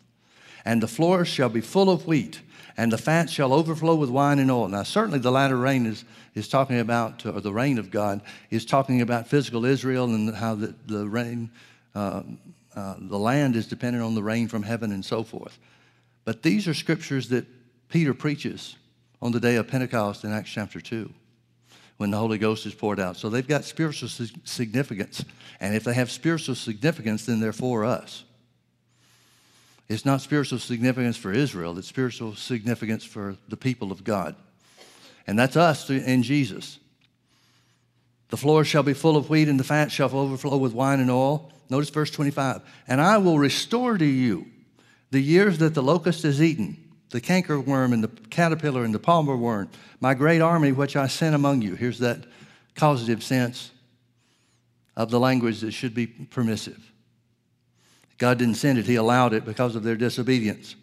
And 0.64 0.82
the 0.82 0.88
floors 0.88 1.28
shall 1.28 1.48
be 1.48 1.60
full 1.60 1.88
of 1.88 2.04
wheat, 2.04 2.40
and 2.76 2.90
the 2.90 2.98
fat 2.98 3.30
shall 3.30 3.52
overflow 3.52 3.94
with 3.94 4.10
wine 4.10 4.40
and 4.40 4.50
oil. 4.50 4.66
Now, 4.66 4.82
certainly 4.82 5.20
the 5.20 5.30
latter 5.30 5.56
rain 5.56 5.86
is, 5.86 6.04
is 6.34 6.48
talking 6.48 6.80
about, 6.80 7.24
or 7.24 7.40
the 7.40 7.52
rain 7.52 7.78
of 7.78 7.92
God 7.92 8.22
is 8.50 8.64
talking 8.64 9.02
about 9.02 9.28
physical 9.28 9.64
Israel 9.64 10.06
and 10.06 10.34
how 10.34 10.56
the, 10.56 10.74
the 10.86 11.08
rain. 11.08 11.50
Uh, 11.94 12.22
uh, 12.74 12.94
the 12.98 13.18
land 13.18 13.56
is 13.56 13.66
dependent 13.66 14.04
on 14.04 14.14
the 14.14 14.22
rain 14.22 14.46
from 14.46 14.62
heaven 14.62 14.92
and 14.92 15.04
so 15.04 15.24
forth. 15.24 15.58
But 16.24 16.42
these 16.42 16.68
are 16.68 16.74
scriptures 16.74 17.28
that 17.30 17.46
Peter 17.88 18.14
preaches 18.14 18.77
on 19.20 19.33
the 19.33 19.40
day 19.40 19.57
of 19.57 19.68
Pentecost 19.68 20.24
in 20.24 20.33
Acts 20.33 20.51
chapter 20.51 20.81
2 20.81 21.12
when 21.96 22.11
the 22.11 22.16
Holy 22.16 22.38
Ghost 22.38 22.64
is 22.64 22.74
poured 22.74 23.01
out. 23.01 23.16
So 23.16 23.29
they've 23.29 23.46
got 23.46 23.64
spiritual 23.64 24.09
significance. 24.09 25.24
And 25.61 25.74
if 25.74 25.85
they 25.85 25.94
have 25.94 26.11
spiritual 26.11 26.55
significance, 26.55 27.27
then 27.27 27.40
they're 27.40 27.53
for 27.53 27.85
us. 27.85 28.24
It's 29.88 30.05
not 30.05 30.20
spiritual 30.20 30.59
significance 30.59 31.16
for 31.16 31.33
Israel, 31.33 31.79
it's 31.79 31.88
spiritual 31.88 32.35
significance 32.35 33.05
for 33.05 33.37
the 33.48 33.57
people 33.57 33.90
of 33.90 34.05
God. 34.05 34.37
And 35.27 35.38
that's 35.38 35.57
us 35.57 35.88
in 35.90 36.22
Jesus. 36.22 36.79
The 38.29 38.37
floor 38.37 38.64
shall 38.64 38.83
be 38.83 38.92
full 38.92 39.16
of 39.16 39.31
wheat, 39.31 39.48
and 39.48 39.59
the 39.59 39.64
fat 39.64 39.90
shall 39.90 40.14
overflow 40.14 40.59
with 40.59 40.74
wine 40.74 41.01
and 41.01 41.11
oil. 41.11 41.51
Notice 41.70 41.90
verse 41.90 42.11
25. 42.11 42.61
And 42.87 43.01
I 43.01 43.16
will 43.18 43.38
restore 43.38 43.96
to 43.96 44.05
you 44.05 44.46
the 45.11 45.20
years 45.20 45.59
that 45.59 45.74
the 45.74 45.83
locust 45.83 46.22
has 46.22 46.42
eaten, 46.42 46.77
the 47.10 47.20
cankerworm 47.20 47.92
and 47.92 48.04
the 48.04 48.08
caterpillar 48.30 48.84
and 48.84 48.94
the 48.94 48.98
palmer 48.98 49.36
worm, 49.36 49.68
my 50.00 50.14
great 50.14 50.40
army 50.40 50.72
which 50.72 50.96
I 50.96 51.06
sent 51.06 51.34
among 51.34 51.62
you. 51.62 51.74
Here's 51.74 51.98
that 52.00 52.24
causative 52.74 53.22
sense 53.22 53.70
of 54.96 55.10
the 55.10 55.20
language 55.20 55.60
that 55.60 55.72
should 55.72 55.94
be 55.94 56.06
permissive. 56.06 56.92
God 58.18 58.38
didn't 58.38 58.56
send 58.56 58.78
it, 58.78 58.86
He 58.86 58.96
allowed 58.96 59.32
it 59.32 59.44
because 59.44 59.76
of 59.76 59.84
their 59.84 59.96
disobedience. 59.96 60.74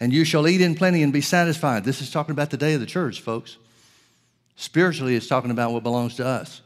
And 0.00 0.12
you 0.12 0.24
shall 0.24 0.46
eat 0.46 0.60
in 0.60 0.74
plenty 0.74 1.02
and 1.02 1.12
be 1.12 1.20
satisfied. 1.20 1.84
This 1.84 2.00
is 2.00 2.10
talking 2.10 2.32
about 2.32 2.50
the 2.50 2.56
day 2.56 2.74
of 2.74 2.80
the 2.80 2.86
church, 2.86 3.20
folks. 3.20 3.56
Spiritually, 4.54 5.16
it's 5.16 5.26
talking 5.26 5.50
about 5.50 5.72
what 5.72 5.82
belongs 5.82 6.14
to 6.16 6.26
us 6.26 6.62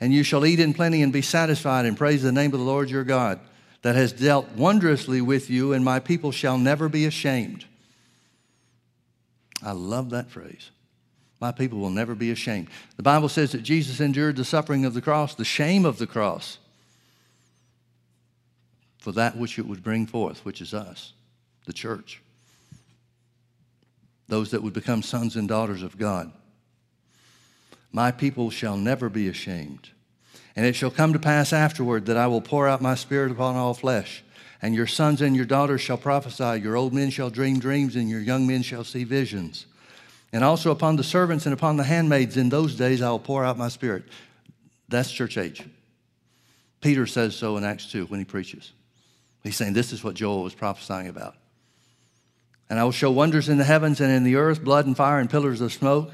and 0.00 0.12
you 0.12 0.22
shall 0.22 0.44
eat 0.44 0.60
in 0.60 0.74
plenty 0.74 1.02
and 1.02 1.12
be 1.12 1.22
satisfied 1.22 1.86
and 1.86 1.96
praise 1.96 2.22
the 2.22 2.32
name 2.32 2.52
of 2.52 2.58
the 2.58 2.64
Lord 2.64 2.90
your 2.90 3.04
God 3.04 3.40
that 3.82 3.94
has 3.94 4.12
dealt 4.12 4.50
wondrously 4.52 5.20
with 5.20 5.50
you, 5.50 5.72
and 5.72 5.84
my 5.84 6.00
people 6.00 6.32
shall 6.32 6.56
never 6.56 6.88
be 6.88 7.04
ashamed. 7.04 7.66
I 9.64 9.72
love 9.72 10.10
that 10.10 10.30
phrase. 10.30 10.70
My 11.40 11.50
people 11.50 11.78
will 11.78 11.90
never 11.90 12.14
be 12.14 12.30
ashamed. 12.30 12.68
The 12.96 13.02
Bible 13.02 13.28
says 13.28 13.52
that 13.52 13.62
Jesus 13.62 14.00
endured 14.00 14.36
the 14.36 14.44
suffering 14.44 14.84
of 14.84 14.94
the 14.94 15.02
cross, 15.02 15.34
the 15.34 15.44
shame 15.44 15.84
of 15.84 15.98
the 15.98 16.06
cross, 16.06 16.58
for 18.98 19.12
that 19.12 19.36
which 19.36 19.58
it 19.58 19.66
would 19.66 19.82
bring 19.82 20.06
forth, 20.06 20.44
which 20.44 20.60
is 20.60 20.72
us, 20.72 21.12
the 21.66 21.72
church, 21.72 22.22
those 24.28 24.50
that 24.52 24.62
would 24.62 24.72
become 24.72 25.02
sons 25.02 25.36
and 25.36 25.48
daughters 25.48 25.82
of 25.82 25.98
God. 25.98 26.32
My 27.92 28.10
people 28.10 28.50
shall 28.50 28.76
never 28.76 29.08
be 29.08 29.28
ashamed. 29.28 29.90
And 30.56 30.66
it 30.66 30.74
shall 30.74 30.90
come 30.90 31.12
to 31.12 31.18
pass 31.18 31.52
afterward 31.52 32.06
that 32.06 32.16
I 32.16 32.26
will 32.26 32.40
pour 32.40 32.68
out 32.68 32.82
my 32.82 32.96
spirit 32.96 33.30
upon 33.30 33.54
all 33.56 33.74
flesh. 33.74 34.23
And 34.64 34.74
your 34.74 34.86
sons 34.86 35.20
and 35.20 35.36
your 35.36 35.44
daughters 35.44 35.82
shall 35.82 35.98
prophesy, 35.98 36.62
your 36.62 36.74
old 36.74 36.94
men 36.94 37.10
shall 37.10 37.28
dream 37.28 37.58
dreams, 37.58 37.96
and 37.96 38.08
your 38.08 38.22
young 38.22 38.46
men 38.46 38.62
shall 38.62 38.82
see 38.82 39.04
visions. 39.04 39.66
And 40.32 40.42
also 40.42 40.70
upon 40.70 40.96
the 40.96 41.04
servants 41.04 41.44
and 41.44 41.52
upon 41.52 41.76
the 41.76 41.84
handmaids 41.84 42.38
in 42.38 42.48
those 42.48 42.74
days 42.74 43.02
I 43.02 43.10
will 43.10 43.18
pour 43.18 43.44
out 43.44 43.58
my 43.58 43.68
spirit. 43.68 44.04
That's 44.88 45.12
church 45.12 45.36
age. 45.36 45.62
Peter 46.80 47.06
says 47.06 47.36
so 47.36 47.58
in 47.58 47.64
Acts 47.64 47.92
2 47.92 48.06
when 48.06 48.20
he 48.20 48.24
preaches. 48.24 48.72
He's 49.42 49.54
saying 49.54 49.74
this 49.74 49.92
is 49.92 50.02
what 50.02 50.14
Joel 50.14 50.42
was 50.42 50.54
prophesying 50.54 51.08
about. 51.08 51.34
And 52.70 52.80
I 52.80 52.84
will 52.84 52.90
show 52.90 53.10
wonders 53.10 53.50
in 53.50 53.58
the 53.58 53.64
heavens 53.64 54.00
and 54.00 54.10
in 54.10 54.24
the 54.24 54.36
earth, 54.36 54.64
blood 54.64 54.86
and 54.86 54.96
fire 54.96 55.18
and 55.18 55.28
pillars 55.28 55.60
of 55.60 55.74
smoke. 55.74 56.10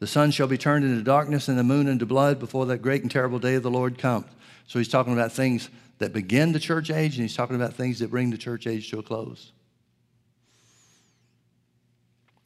The 0.00 0.08
sun 0.08 0.32
shall 0.32 0.48
be 0.48 0.58
turned 0.58 0.84
into 0.84 1.04
darkness 1.04 1.46
and 1.46 1.56
the 1.56 1.62
moon 1.62 1.86
into 1.86 2.04
blood 2.04 2.40
before 2.40 2.66
that 2.66 2.82
great 2.82 3.02
and 3.02 3.10
terrible 3.12 3.38
day 3.38 3.54
of 3.54 3.62
the 3.62 3.70
Lord 3.70 3.96
comes. 3.96 4.26
So 4.66 4.80
he's 4.80 4.88
talking 4.88 5.12
about 5.12 5.30
things 5.30 5.68
that 6.02 6.12
begin 6.12 6.52
the 6.52 6.60
church 6.60 6.90
age, 6.90 7.14
and 7.14 7.22
he's 7.22 7.36
talking 7.36 7.56
about 7.56 7.74
things 7.74 8.00
that 8.00 8.10
bring 8.10 8.30
the 8.30 8.36
church 8.36 8.66
age 8.66 8.90
to 8.90 8.98
a 8.98 9.02
close. 9.02 9.52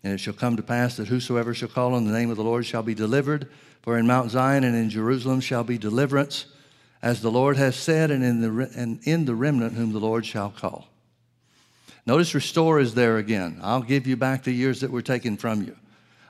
And 0.05 0.13
it 0.13 0.19
shall 0.19 0.35
come 0.35 0.57
to 0.57 0.63
pass 0.63 0.97
that 0.99 1.09
whosoever 1.09 1.55
shall 1.55 1.69
call 1.69 1.95
on 1.95 2.05
the 2.05 2.13
name 2.13 2.31
of 2.31 2.37
the 2.37 2.45
Lord 2.45 2.65
shall 2.67 2.83
be 2.83 2.95
delivered. 2.95 3.49
For 3.83 3.99
in 3.99 4.07
Mount 4.07 4.31
Zion 4.31 4.63
and 4.63 4.77
in 4.77 4.91
Jerusalem 4.91 5.41
shall 5.41 5.65
be 5.65 5.79
deliverance, 5.79 6.47
as 7.03 7.23
the 7.23 7.31
Lord 7.31 7.57
has 7.57 7.77
said, 7.77 8.11
and 8.11 8.23
in 8.23 8.41
the, 8.41 8.71
and 8.77 9.01
in 9.05 9.25
the 9.25 9.35
remnant 9.35 9.73
whom 9.73 9.93
the 9.93 9.99
Lord 9.99 10.27
shall 10.27 10.51
call. 10.51 10.89
Notice 12.05 12.35
restore 12.35 12.79
is 12.79 12.95
there 12.95 13.17
again. 13.17 13.59
I'll 13.63 13.83
give 13.83 14.07
you 14.07 14.17
back 14.17 14.45
the 14.45 14.53
years 14.53 14.81
that 14.83 14.91
were 14.91 15.03
taken 15.03 15.37
from 15.37 15.63
you. 15.63 15.77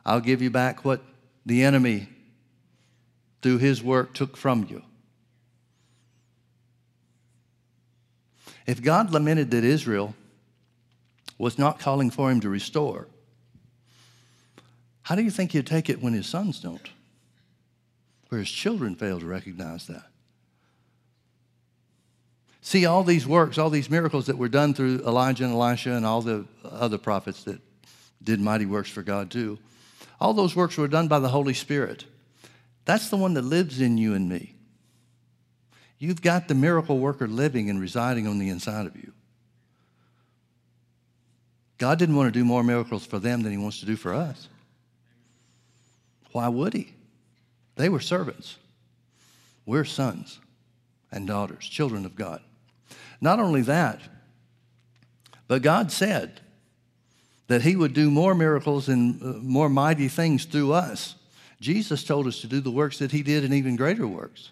I'll 0.06 0.20
give 0.20 0.40
you 0.40 0.50
back 0.50 0.84
what 0.84 1.02
the 1.44 1.64
enemy, 1.64 2.08
through 3.42 3.58
his 3.58 3.82
work, 3.82 4.14
took 4.14 4.36
from 4.36 4.66
you. 4.70 4.82
If 8.66 8.82
God 8.82 9.12
lamented 9.12 9.50
that 9.52 9.64
Israel 9.64 10.14
was 11.38 11.58
not 11.58 11.78
calling 11.78 12.10
for 12.10 12.30
him 12.30 12.40
to 12.40 12.48
restore, 12.48 13.06
how 15.02 15.14
do 15.14 15.22
you 15.22 15.30
think 15.30 15.52
he'd 15.52 15.66
take 15.66 15.88
it 15.88 16.02
when 16.02 16.12
his 16.12 16.26
sons 16.26 16.60
don't? 16.60 16.90
Where 18.28 18.40
his 18.40 18.50
children 18.50 18.96
fail 18.96 19.20
to 19.20 19.26
recognize 19.26 19.86
that? 19.86 20.06
See, 22.60 22.84
all 22.84 23.04
these 23.04 23.28
works, 23.28 23.58
all 23.58 23.70
these 23.70 23.88
miracles 23.88 24.26
that 24.26 24.36
were 24.36 24.48
done 24.48 24.74
through 24.74 25.04
Elijah 25.06 25.44
and 25.44 25.52
Elisha 25.52 25.92
and 25.92 26.04
all 26.04 26.20
the 26.20 26.44
other 26.64 26.98
prophets 26.98 27.44
that 27.44 27.60
did 28.20 28.40
mighty 28.40 28.66
works 28.66 28.90
for 28.90 29.04
God 29.04 29.30
too, 29.30 29.60
all 30.20 30.34
those 30.34 30.56
works 30.56 30.76
were 30.76 30.88
done 30.88 31.06
by 31.06 31.20
the 31.20 31.28
Holy 31.28 31.54
Spirit. 31.54 32.04
That's 32.84 33.08
the 33.08 33.16
one 33.16 33.34
that 33.34 33.42
lives 33.42 33.80
in 33.80 33.98
you 33.98 34.14
and 34.14 34.28
me. 34.28 34.55
You've 35.98 36.22
got 36.22 36.48
the 36.48 36.54
miracle 36.54 36.98
worker 36.98 37.26
living 37.26 37.70
and 37.70 37.80
residing 37.80 38.26
on 38.26 38.38
the 38.38 38.48
inside 38.48 38.86
of 38.86 38.96
you. 38.96 39.12
God 41.78 41.98
didn't 41.98 42.16
want 42.16 42.32
to 42.32 42.38
do 42.38 42.44
more 42.44 42.62
miracles 42.62 43.06
for 43.06 43.18
them 43.18 43.42
than 43.42 43.52
he 43.52 43.58
wants 43.58 43.80
to 43.80 43.86
do 43.86 43.96
for 43.96 44.14
us. 44.14 44.48
Why 46.32 46.48
would 46.48 46.74
he? 46.74 46.94
They 47.76 47.88
were 47.88 48.00
servants. 48.00 48.56
We're 49.64 49.84
sons 49.84 50.38
and 51.10 51.26
daughters, 51.26 51.66
children 51.66 52.04
of 52.04 52.14
God. 52.14 52.40
Not 53.20 53.40
only 53.40 53.62
that, 53.62 54.00
but 55.48 55.62
God 55.62 55.92
said 55.92 56.40
that 57.46 57.62
He 57.62 57.76
would 57.76 57.94
do 57.94 58.10
more 58.10 58.34
miracles 58.34 58.88
and 58.88 59.22
uh, 59.22 59.38
more 59.38 59.68
mighty 59.68 60.08
things 60.08 60.44
through 60.44 60.72
us. 60.72 61.14
Jesus 61.60 62.04
told 62.04 62.26
us 62.26 62.40
to 62.40 62.46
do 62.46 62.60
the 62.60 62.70
works 62.70 62.98
that 62.98 63.12
He 63.12 63.22
did 63.22 63.44
and 63.44 63.54
even 63.54 63.76
greater 63.76 64.06
works, 64.06 64.50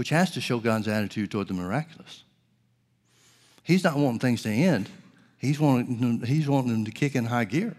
which 0.00 0.08
has 0.08 0.30
to 0.30 0.40
show 0.40 0.58
God's 0.58 0.88
attitude 0.88 1.30
toward 1.30 1.46
the 1.48 1.52
miraculous. 1.52 2.24
He's 3.62 3.84
not 3.84 3.96
wanting 3.96 4.18
things 4.18 4.42
to 4.44 4.48
end, 4.48 4.88
He's 5.36 5.60
wanting, 5.60 6.22
he's 6.22 6.48
wanting 6.48 6.72
them 6.72 6.86
to 6.86 6.90
kick 6.90 7.14
in 7.14 7.26
high 7.26 7.44
gear. 7.44 7.76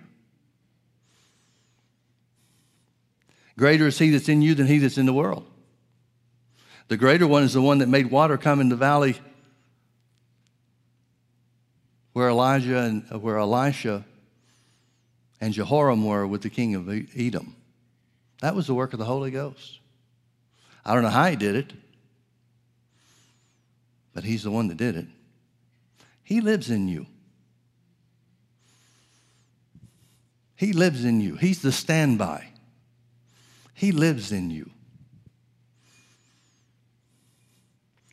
Greater 3.58 3.88
is 3.88 3.98
he 3.98 4.12
that's 4.12 4.30
in 4.30 4.44
you 4.44 4.54
than 4.54 4.68
he 4.68 4.78
that's 4.78 5.00
in 5.00 5.08
the 5.08 5.14
world. 5.14 5.48
The 6.90 6.98
greater 6.98 7.26
one 7.26 7.42
is 7.42 7.54
the 7.54 7.62
one 7.62 7.80
that 7.80 7.90
made 7.90 8.12
water 8.12 8.38
come 8.38 8.62
in 8.62 8.70
the 8.70 8.76
valley 8.76 9.16
where 12.14 12.30
Elijah 12.30 12.82
and 12.82 13.04
where 13.20 13.40
Elisha 13.40 14.06
and 15.42 15.56
Jehoram 15.56 16.06
were 16.06 16.28
with 16.28 16.44
the 16.44 16.52
king 16.52 16.76
of 16.76 16.88
Edom. 17.18 17.56
That 18.42 18.54
was 18.54 18.68
the 18.68 18.76
work 18.76 18.94
of 18.94 19.00
the 19.00 19.06
Holy 19.06 19.32
Ghost. 19.32 19.80
I 20.86 20.94
don't 20.94 21.02
know 21.02 21.10
how 21.10 21.28
he 21.28 21.36
did 21.36 21.56
it, 21.56 21.74
but 24.14 24.24
he's 24.24 24.44
the 24.44 24.52
one 24.52 24.68
that 24.68 24.78
did 24.78 24.96
it. 24.96 25.08
He 26.24 26.42
lives 26.42 26.70
in 26.70 26.88
you. 26.88 27.08
He 30.56 30.74
lives 30.74 31.06
in 31.06 31.22
you. 31.22 31.36
He's 31.36 31.62
the 31.62 31.72
standby. 31.72 32.48
He 33.74 33.92
lives 33.92 34.32
in 34.32 34.52
you. 34.52 34.70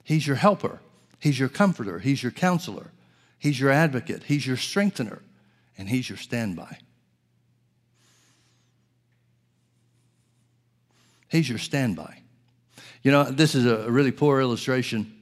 He's 0.02 0.26
your 0.26 0.37
helper. 0.37 0.80
He's 1.18 1.38
your 1.38 1.50
comforter. 1.50 1.98
He's 1.98 2.22
your 2.22 2.32
counselor. 2.32 2.92
He's 3.38 3.61
your 3.61 3.70
advocate. 3.70 4.22
He's 4.24 4.46
your 4.46 4.56
strengthener. 4.56 5.20
And 5.76 5.88
He's 5.88 6.08
your 6.08 6.18
standby. 6.18 6.78
He's 11.28 11.48
your 11.48 11.58
standby. 11.58 12.22
You 13.02 13.12
know, 13.12 13.24
this 13.24 13.54
is 13.54 13.66
a 13.66 13.90
really 13.90 14.11
poor 14.11 14.40
illustration, 14.40 15.17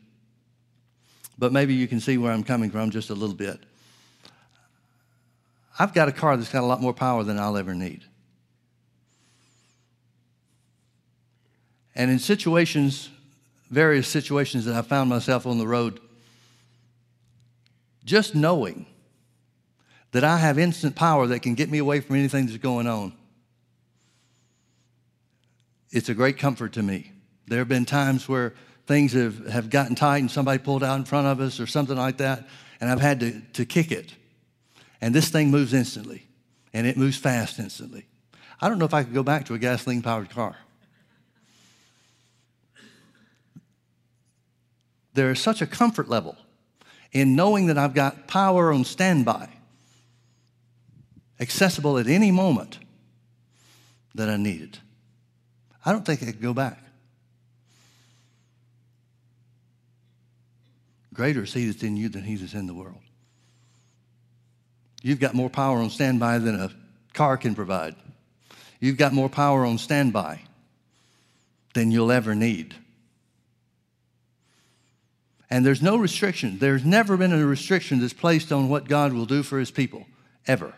but 1.39 1.53
maybe 1.53 1.75
you 1.75 1.87
can 1.87 2.01
see 2.01 2.19
where 2.19 2.33
I'm 2.33 2.45
coming 2.45 2.71
from 2.71 2.91
just 2.91 3.11
a 3.11 3.15
little 3.15 3.35
bit. 3.35 3.61
I've 5.79 5.93
got 5.93 6.09
a 6.09 6.13
car 6.13 6.37
that's 6.37 6.51
got 6.51 6.63
a 6.63 6.67
lot 6.67 6.81
more 6.81 6.95
power 6.95 7.23
than 7.23 7.39
I'll 7.39 7.57
ever 7.57 7.75
need. 7.75 8.03
And 11.95 12.11
in 12.11 12.19
situations, 12.19 13.11
various 13.71 14.09
situations 14.09 14.65
that 14.67 14.75
I 14.75 14.83
found 14.83 15.11
myself 15.11 15.47
on 15.47 15.59
the 15.59 15.67
road, 15.67 16.01
just 18.05 18.35
knowing 18.35 18.87
that 20.13 20.25
I 20.25 20.39
have 20.39 20.59
instant 20.59 20.95
power 20.95 21.27
that 21.27 21.41
can 21.41 21.55
get 21.55 21.71
me 21.71 21.79
away 21.79 22.01
from 22.01 22.17
anything 22.17 22.47
that's 22.47 22.59
going 22.59 22.87
on, 22.87 23.13
it's 25.91 26.09
a 26.09 26.15
great 26.15 26.39
comfort 26.39 26.73
to 26.75 26.83
me. 26.83 27.13
There 27.47 27.59
have 27.59 27.69
been 27.69 27.85
times 27.85 28.29
where 28.29 28.55
things 28.87 29.13
have, 29.13 29.47
have 29.47 29.71
gotten 29.71 29.95
tight 29.95 30.19
and 30.19 30.31
somebody 30.31 30.59
pulled 30.59 30.85
out 30.85 30.97
in 30.97 31.05
front 31.05 31.27
of 31.27 31.41
us 31.41 31.61
or 31.61 31.67
something 31.67 31.97
like 31.97 32.19
that, 32.19 32.47
and 32.81 32.91
I've 32.91 33.01
had 33.01 33.21
to, 33.21 33.41
to 33.55 33.65
kick 33.65 33.91
it. 33.91 34.15
And 35.01 35.15
this 35.15 35.29
thing 35.29 35.51
moves 35.51 35.75
instantly, 35.75 36.27
and 36.73 36.87
it 36.87 36.97
moves 36.97 37.17
fast 37.17 37.59
instantly. 37.59 38.07
I 38.61 38.69
don't 38.69 38.79
know 38.79 38.85
if 38.85 38.95
I 38.95 39.03
could 39.03 39.15
go 39.15 39.23
back 39.23 39.47
to 39.47 39.55
a 39.55 39.59
gasoline 39.59 40.03
powered 40.03 40.31
car. 40.31 40.57
there 45.17 45.31
is 45.31 45.41
such 45.41 45.61
a 45.61 45.67
comfort 45.67 46.09
level 46.09 46.37
in 47.11 47.35
knowing 47.35 47.67
that 47.67 47.79
I've 47.79 47.95
got 47.95 48.29
power 48.29 48.73
on 48.73 48.85
standby, 48.85 49.49
accessible 51.41 51.99
at 51.99 52.07
any 52.07 52.31
moment 52.31 52.79
that 54.15 54.29
I 54.29 54.37
need 54.37 54.63
it. 54.63 54.81
I 55.85 55.93
don't 55.93 56.05
think 56.05 56.23
I 56.23 56.27
could 56.27 56.41
go 56.41 56.55
back. 56.55 56.83
Greater 61.17 61.45
is 61.45 61.55
he 61.55 61.65
that's 61.65 61.83
in 61.83 61.97
you 61.97 62.11
than 62.11 62.25
he 62.25 62.37
that's 62.37 62.53
in 62.53 62.67
the 62.67 62.75
world. 62.75 63.01
You've 65.03 65.19
got 65.19 65.33
more 65.33 65.49
power 65.49 65.79
on 65.79 65.89
standby 65.89 66.41
than 66.41 66.61
a 66.61 66.71
car 67.15 67.39
can 67.39 67.55
provide. 67.55 67.97
You've 68.81 68.99
got 68.99 69.15
more 69.15 69.31
power 69.31 69.65
on 69.65 69.79
standby 69.79 70.43
than 71.73 71.91
you'll 71.91 72.13
ever 72.13 72.35
need. 72.35 72.75
And 75.49 75.65
there's 75.65 75.81
no 75.81 75.97
restriction. 75.97 76.59
There's 76.59 76.85
never 76.85 77.17
been 77.17 77.33
a 77.33 77.47
restriction 77.47 78.01
that's 78.01 78.13
placed 78.13 78.53
on 78.53 78.69
what 78.69 78.87
God 78.87 79.15
will 79.15 79.25
do 79.25 79.43
for 79.43 79.59
his 79.59 79.71
people, 79.71 80.07
ever. 80.47 80.75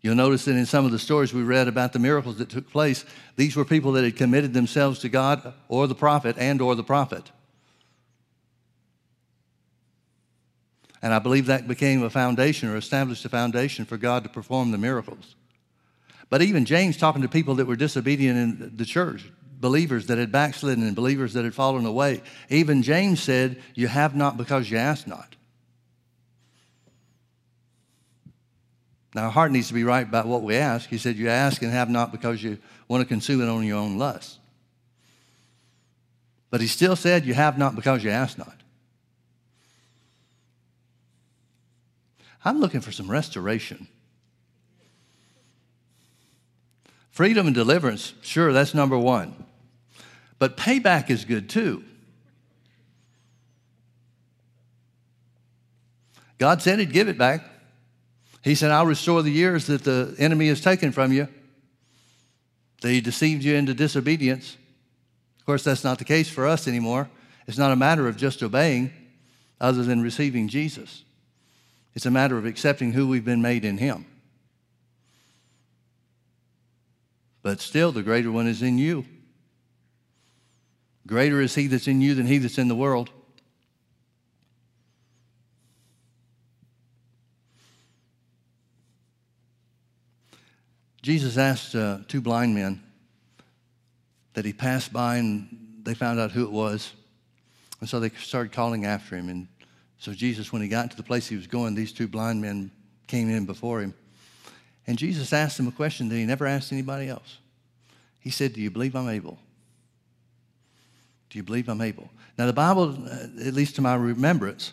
You'll 0.00 0.14
notice 0.14 0.44
that 0.44 0.56
in 0.56 0.66
some 0.66 0.84
of 0.84 0.92
the 0.92 0.98
stories 0.98 1.34
we 1.34 1.42
read 1.42 1.66
about 1.66 1.92
the 1.92 1.98
miracles 1.98 2.38
that 2.38 2.48
took 2.48 2.70
place, 2.70 3.04
these 3.36 3.56
were 3.56 3.64
people 3.64 3.92
that 3.92 4.04
had 4.04 4.16
committed 4.16 4.54
themselves 4.54 5.00
to 5.00 5.08
God 5.08 5.54
or 5.68 5.86
the 5.86 5.94
prophet 5.94 6.36
and 6.38 6.62
or 6.62 6.74
the 6.74 6.84
prophet. 6.84 7.30
And 11.02 11.14
I 11.14 11.18
believe 11.18 11.46
that 11.46 11.68
became 11.68 12.02
a 12.02 12.10
foundation 12.10 12.68
or 12.68 12.76
established 12.76 13.24
a 13.24 13.28
foundation 13.28 13.84
for 13.84 13.96
God 13.96 14.24
to 14.24 14.28
perform 14.28 14.70
the 14.70 14.78
miracles. 14.78 15.36
But 16.28 16.42
even 16.42 16.64
James 16.64 16.96
talking 16.96 17.22
to 17.22 17.28
people 17.28 17.54
that 17.56 17.66
were 17.66 17.76
disobedient 17.76 18.38
in 18.38 18.76
the 18.76 18.84
church, 18.84 19.24
believers 19.60 20.06
that 20.06 20.18
had 20.18 20.30
backslidden 20.30 20.84
and 20.84 20.94
believers 20.94 21.32
that 21.32 21.44
had 21.44 21.54
fallen 21.54 21.86
away. 21.86 22.22
Even 22.48 22.82
James 22.82 23.22
said, 23.22 23.60
You 23.74 23.88
have 23.88 24.14
not 24.14 24.36
because 24.36 24.70
you 24.70 24.76
ask 24.76 25.06
not. 25.06 25.36
Our 29.18 29.30
heart 29.30 29.52
needs 29.52 29.68
to 29.68 29.74
be 29.74 29.84
right 29.84 30.06
about 30.06 30.26
what 30.26 30.42
we 30.42 30.56
ask. 30.56 30.88
He 30.88 30.98
said, 30.98 31.16
You 31.16 31.28
ask 31.28 31.62
and 31.62 31.72
have 31.72 31.90
not 31.90 32.12
because 32.12 32.42
you 32.42 32.58
want 32.88 33.02
to 33.02 33.06
consume 33.06 33.42
it 33.42 33.48
on 33.48 33.64
your 33.64 33.78
own 33.78 33.98
lust. 33.98 34.38
But 36.50 36.60
he 36.60 36.66
still 36.66 36.96
said, 36.96 37.26
You 37.26 37.34
have 37.34 37.58
not 37.58 37.76
because 37.76 38.02
you 38.04 38.10
ask 38.10 38.38
not. 38.38 38.54
I'm 42.44 42.60
looking 42.60 42.80
for 42.80 42.92
some 42.92 43.10
restoration. 43.10 43.88
Freedom 47.10 47.46
and 47.46 47.54
deliverance, 47.54 48.14
sure, 48.22 48.52
that's 48.52 48.74
number 48.74 48.96
one. 48.96 49.34
But 50.38 50.56
payback 50.56 51.10
is 51.10 51.24
good 51.24 51.48
too. 51.48 51.84
God 56.38 56.62
said 56.62 56.78
He'd 56.78 56.92
give 56.92 57.08
it 57.08 57.18
back. 57.18 57.42
He 58.42 58.54
said, 58.54 58.70
I'll 58.70 58.86
restore 58.86 59.22
the 59.22 59.30
years 59.30 59.66
that 59.66 59.84
the 59.84 60.14
enemy 60.18 60.48
has 60.48 60.60
taken 60.60 60.92
from 60.92 61.12
you. 61.12 61.28
They 62.80 63.00
deceived 63.00 63.42
you 63.42 63.54
into 63.54 63.74
disobedience. 63.74 64.56
Of 65.40 65.46
course, 65.46 65.64
that's 65.64 65.84
not 65.84 65.98
the 65.98 66.04
case 66.04 66.28
for 66.28 66.46
us 66.46 66.68
anymore. 66.68 67.08
It's 67.46 67.58
not 67.58 67.72
a 67.72 67.76
matter 67.76 68.06
of 68.06 68.16
just 68.16 68.42
obeying, 68.42 68.92
other 69.60 69.82
than 69.82 70.02
receiving 70.02 70.48
Jesus. 70.48 71.02
It's 71.94 72.06
a 72.06 72.10
matter 72.10 72.38
of 72.38 72.46
accepting 72.46 72.92
who 72.92 73.08
we've 73.08 73.24
been 73.24 73.42
made 73.42 73.64
in 73.64 73.78
Him. 73.78 74.06
But 77.42 77.60
still, 77.60 77.90
the 77.92 78.02
greater 78.02 78.30
one 78.30 78.46
is 78.46 78.62
in 78.62 78.78
you. 78.78 79.06
Greater 81.06 81.40
is 81.40 81.54
He 81.54 81.66
that's 81.66 81.88
in 81.88 82.00
you 82.00 82.14
than 82.14 82.26
He 82.26 82.38
that's 82.38 82.58
in 82.58 82.68
the 82.68 82.76
world. 82.76 83.10
Jesus 91.02 91.36
asked 91.36 91.74
uh, 91.74 91.98
two 92.08 92.20
blind 92.20 92.54
men 92.54 92.82
that 94.34 94.44
he 94.44 94.52
passed 94.52 94.92
by 94.92 95.16
and 95.16 95.80
they 95.82 95.94
found 95.94 96.18
out 96.18 96.32
who 96.32 96.44
it 96.44 96.50
was. 96.50 96.92
And 97.80 97.88
so 97.88 98.00
they 98.00 98.10
started 98.10 98.52
calling 98.52 98.84
after 98.84 99.16
him. 99.16 99.28
And 99.28 99.48
so 99.98 100.12
Jesus, 100.12 100.52
when 100.52 100.62
he 100.62 100.68
got 100.68 100.90
to 100.90 100.96
the 100.96 101.02
place 101.02 101.28
he 101.28 101.36
was 101.36 101.46
going, 101.46 101.74
these 101.74 101.92
two 101.92 102.08
blind 102.08 102.40
men 102.40 102.70
came 103.06 103.30
in 103.30 103.46
before 103.46 103.80
him. 103.80 103.94
And 104.86 104.98
Jesus 104.98 105.32
asked 105.32 105.58
him 105.58 105.68
a 105.68 105.72
question 105.72 106.08
that 106.08 106.16
he 106.16 106.24
never 106.24 106.46
asked 106.46 106.72
anybody 106.72 107.08
else. 107.08 107.38
He 108.20 108.30
said, 108.30 108.52
Do 108.54 108.60
you 108.60 108.70
believe 108.70 108.96
I'm 108.96 109.08
able? 109.08 109.38
Do 111.30 111.38
you 111.38 111.42
believe 111.42 111.68
I'm 111.68 111.80
able? 111.80 112.10
Now, 112.38 112.46
the 112.46 112.52
Bible, 112.52 112.96
uh, 113.06 113.46
at 113.46 113.54
least 113.54 113.76
to 113.76 113.82
my 113.82 113.94
remembrance, 113.94 114.72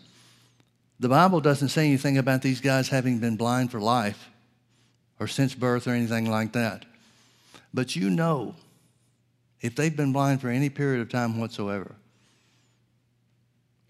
the 1.00 1.10
Bible 1.10 1.42
doesn't 1.42 1.70
say 1.70 1.86
anything 1.86 2.18
about 2.18 2.42
these 2.42 2.62
guys 2.62 2.88
having 2.88 3.20
been 3.20 3.36
blind 3.36 3.72
for 3.72 3.80
life 3.80 4.30
or 5.20 5.28
since 5.28 5.56
birth 5.56 5.88
or 5.88 5.92
anything 5.92 6.30
like 6.30 6.54
that. 6.54 6.86
But 7.74 7.96
you 7.96 8.10
know, 8.10 8.56
if 9.62 9.76
they've 9.76 9.96
been 9.96 10.14
blind 10.14 10.42
for 10.42 10.50
any 10.50 10.70
period 10.70 11.02
of 11.02 11.10
time 11.10 11.40
whatsoever, 11.40 11.96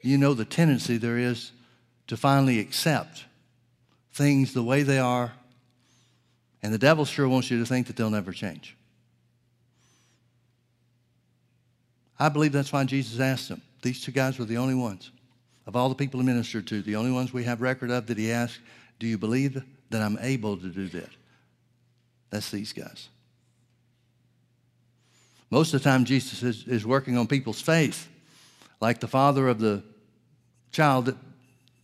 you 0.01 0.17
know 0.17 0.33
the 0.33 0.45
tendency 0.45 0.97
there 0.97 1.17
is 1.17 1.51
to 2.07 2.15
finally 2.15 2.59
accept 2.59 3.25
things 4.13 4.53
the 4.53 4.63
way 4.63 4.83
they 4.83 4.99
are. 4.99 5.33
And 6.61 6.73
the 6.73 6.77
devil 6.77 7.05
sure 7.05 7.27
wants 7.27 7.51
you 7.51 7.59
to 7.59 7.65
think 7.65 7.87
that 7.87 7.95
they'll 7.95 8.09
never 8.09 8.31
change. 8.31 8.75
I 12.17 12.29
believe 12.29 12.51
that's 12.51 12.71
why 12.71 12.83
Jesus 12.85 13.19
asked 13.19 13.49
them. 13.49 13.61
These 13.81 14.01
two 14.01 14.11
guys 14.11 14.39
were 14.39 14.45
the 14.45 14.57
only 14.57 14.73
ones. 14.73 15.11
Of 15.67 15.75
all 15.75 15.89
the 15.89 15.95
people 15.95 16.19
he 16.19 16.25
ministered 16.25 16.67
to, 16.67 16.81
the 16.81 16.95
only 16.95 17.11
ones 17.11 17.33
we 17.33 17.43
have 17.43 17.61
record 17.61 17.91
of 17.91 18.07
that 18.07 18.17
he 18.17 18.31
asked, 18.31 18.59
Do 18.99 19.07
you 19.07 19.17
believe 19.17 19.61
that 19.89 20.01
I'm 20.01 20.17
able 20.21 20.57
to 20.57 20.67
do 20.67 20.87
that? 20.89 21.09
That's 22.29 22.51
these 22.51 22.73
guys. 22.73 23.09
Most 25.49 25.73
of 25.73 25.81
the 25.81 25.89
time, 25.89 26.05
Jesus 26.05 26.43
is, 26.43 26.67
is 26.67 26.85
working 26.85 27.17
on 27.17 27.27
people's 27.27 27.61
faith, 27.61 28.07
like 28.81 28.99
the 28.99 29.07
father 29.07 29.47
of 29.47 29.59
the 29.59 29.83
child 30.71 31.05
that 31.05 31.15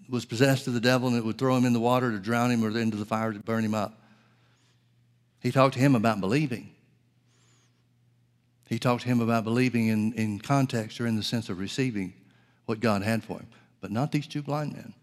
was 0.09 0.25
possessed 0.25 0.67
of 0.67 0.73
the 0.73 0.81
devil 0.81 1.07
and 1.07 1.17
it 1.17 1.23
would 1.23 1.37
throw 1.37 1.55
him 1.55 1.63
in 1.63 1.71
the 1.71 1.79
water 1.79 2.11
to 2.11 2.19
drown 2.19 2.51
him 2.51 2.63
or 2.63 2.77
into 2.77 2.97
the 2.97 3.05
fire 3.05 3.31
to 3.31 3.39
burn 3.39 3.63
him 3.63 3.73
up. 3.73 3.97
He 5.39 5.51
talked 5.51 5.75
to 5.75 5.79
him 5.79 5.95
about 5.95 6.19
believing. 6.19 6.71
He 8.67 8.77
talked 8.77 9.03
to 9.03 9.07
him 9.07 9.21
about 9.21 9.43
believing 9.43 9.87
in, 9.87 10.13
in 10.13 10.39
context 10.39 10.99
or 10.99 11.07
in 11.07 11.15
the 11.15 11.23
sense 11.23 11.49
of 11.49 11.59
receiving 11.59 12.13
what 12.65 12.79
God 12.79 13.03
had 13.03 13.23
for 13.23 13.37
him, 13.37 13.47
but 13.79 13.91
not 13.91 14.11
these 14.11 14.27
two 14.27 14.41
blind 14.41 14.73
men. 14.73 14.93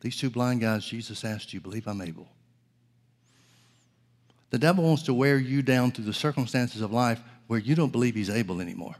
These 0.00 0.16
two 0.16 0.30
blind 0.30 0.60
guys, 0.60 0.86
Jesus 0.86 1.24
asked, 1.24 1.50
Do 1.50 1.56
you 1.56 1.60
believe 1.60 1.86
I'm 1.86 2.00
able? 2.00 2.28
The 4.50 4.58
devil 4.58 4.84
wants 4.84 5.04
to 5.04 5.14
wear 5.14 5.38
you 5.38 5.62
down 5.62 5.92
through 5.92 6.06
the 6.06 6.12
circumstances 6.12 6.80
of 6.80 6.92
life 6.92 7.20
where 7.46 7.58
you 7.58 7.74
don't 7.74 7.92
believe 7.92 8.14
he's 8.14 8.30
able 8.30 8.60
anymore. 8.60 8.96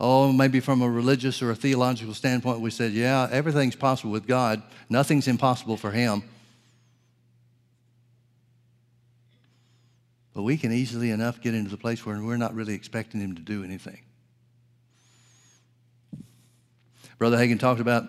Oh, 0.00 0.32
maybe 0.32 0.60
from 0.60 0.82
a 0.82 0.88
religious 0.88 1.42
or 1.42 1.50
a 1.50 1.56
theological 1.56 2.14
standpoint, 2.14 2.60
we 2.60 2.70
said, 2.70 2.92
yeah, 2.92 3.28
everything's 3.32 3.74
possible 3.74 4.12
with 4.12 4.28
God. 4.28 4.62
Nothing's 4.88 5.26
impossible 5.26 5.76
for 5.76 5.90
him. 5.90 6.22
But 10.34 10.42
we 10.42 10.56
can 10.56 10.70
easily 10.70 11.10
enough 11.10 11.40
get 11.40 11.54
into 11.54 11.70
the 11.70 11.76
place 11.76 12.06
where 12.06 12.22
we're 12.22 12.36
not 12.36 12.54
really 12.54 12.74
expecting 12.74 13.20
him 13.20 13.34
to 13.34 13.42
do 13.42 13.64
anything. 13.64 14.02
Brother 17.18 17.36
Hagin 17.36 17.58
talked 17.58 17.80
about 17.80 18.08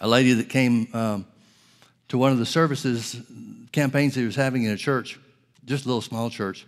a 0.00 0.08
lady 0.08 0.32
that 0.34 0.48
came 0.48 0.88
um, 0.94 1.26
to 2.08 2.18
one 2.18 2.32
of 2.32 2.38
the 2.38 2.46
services 2.46 3.20
campaigns 3.72 4.14
that 4.14 4.20
he 4.20 4.26
was 4.26 4.36
having 4.36 4.64
in 4.64 4.70
a 4.70 4.76
church, 4.76 5.18
just 5.64 5.84
a 5.84 5.88
little 5.88 6.02
small 6.02 6.30
church. 6.30 6.66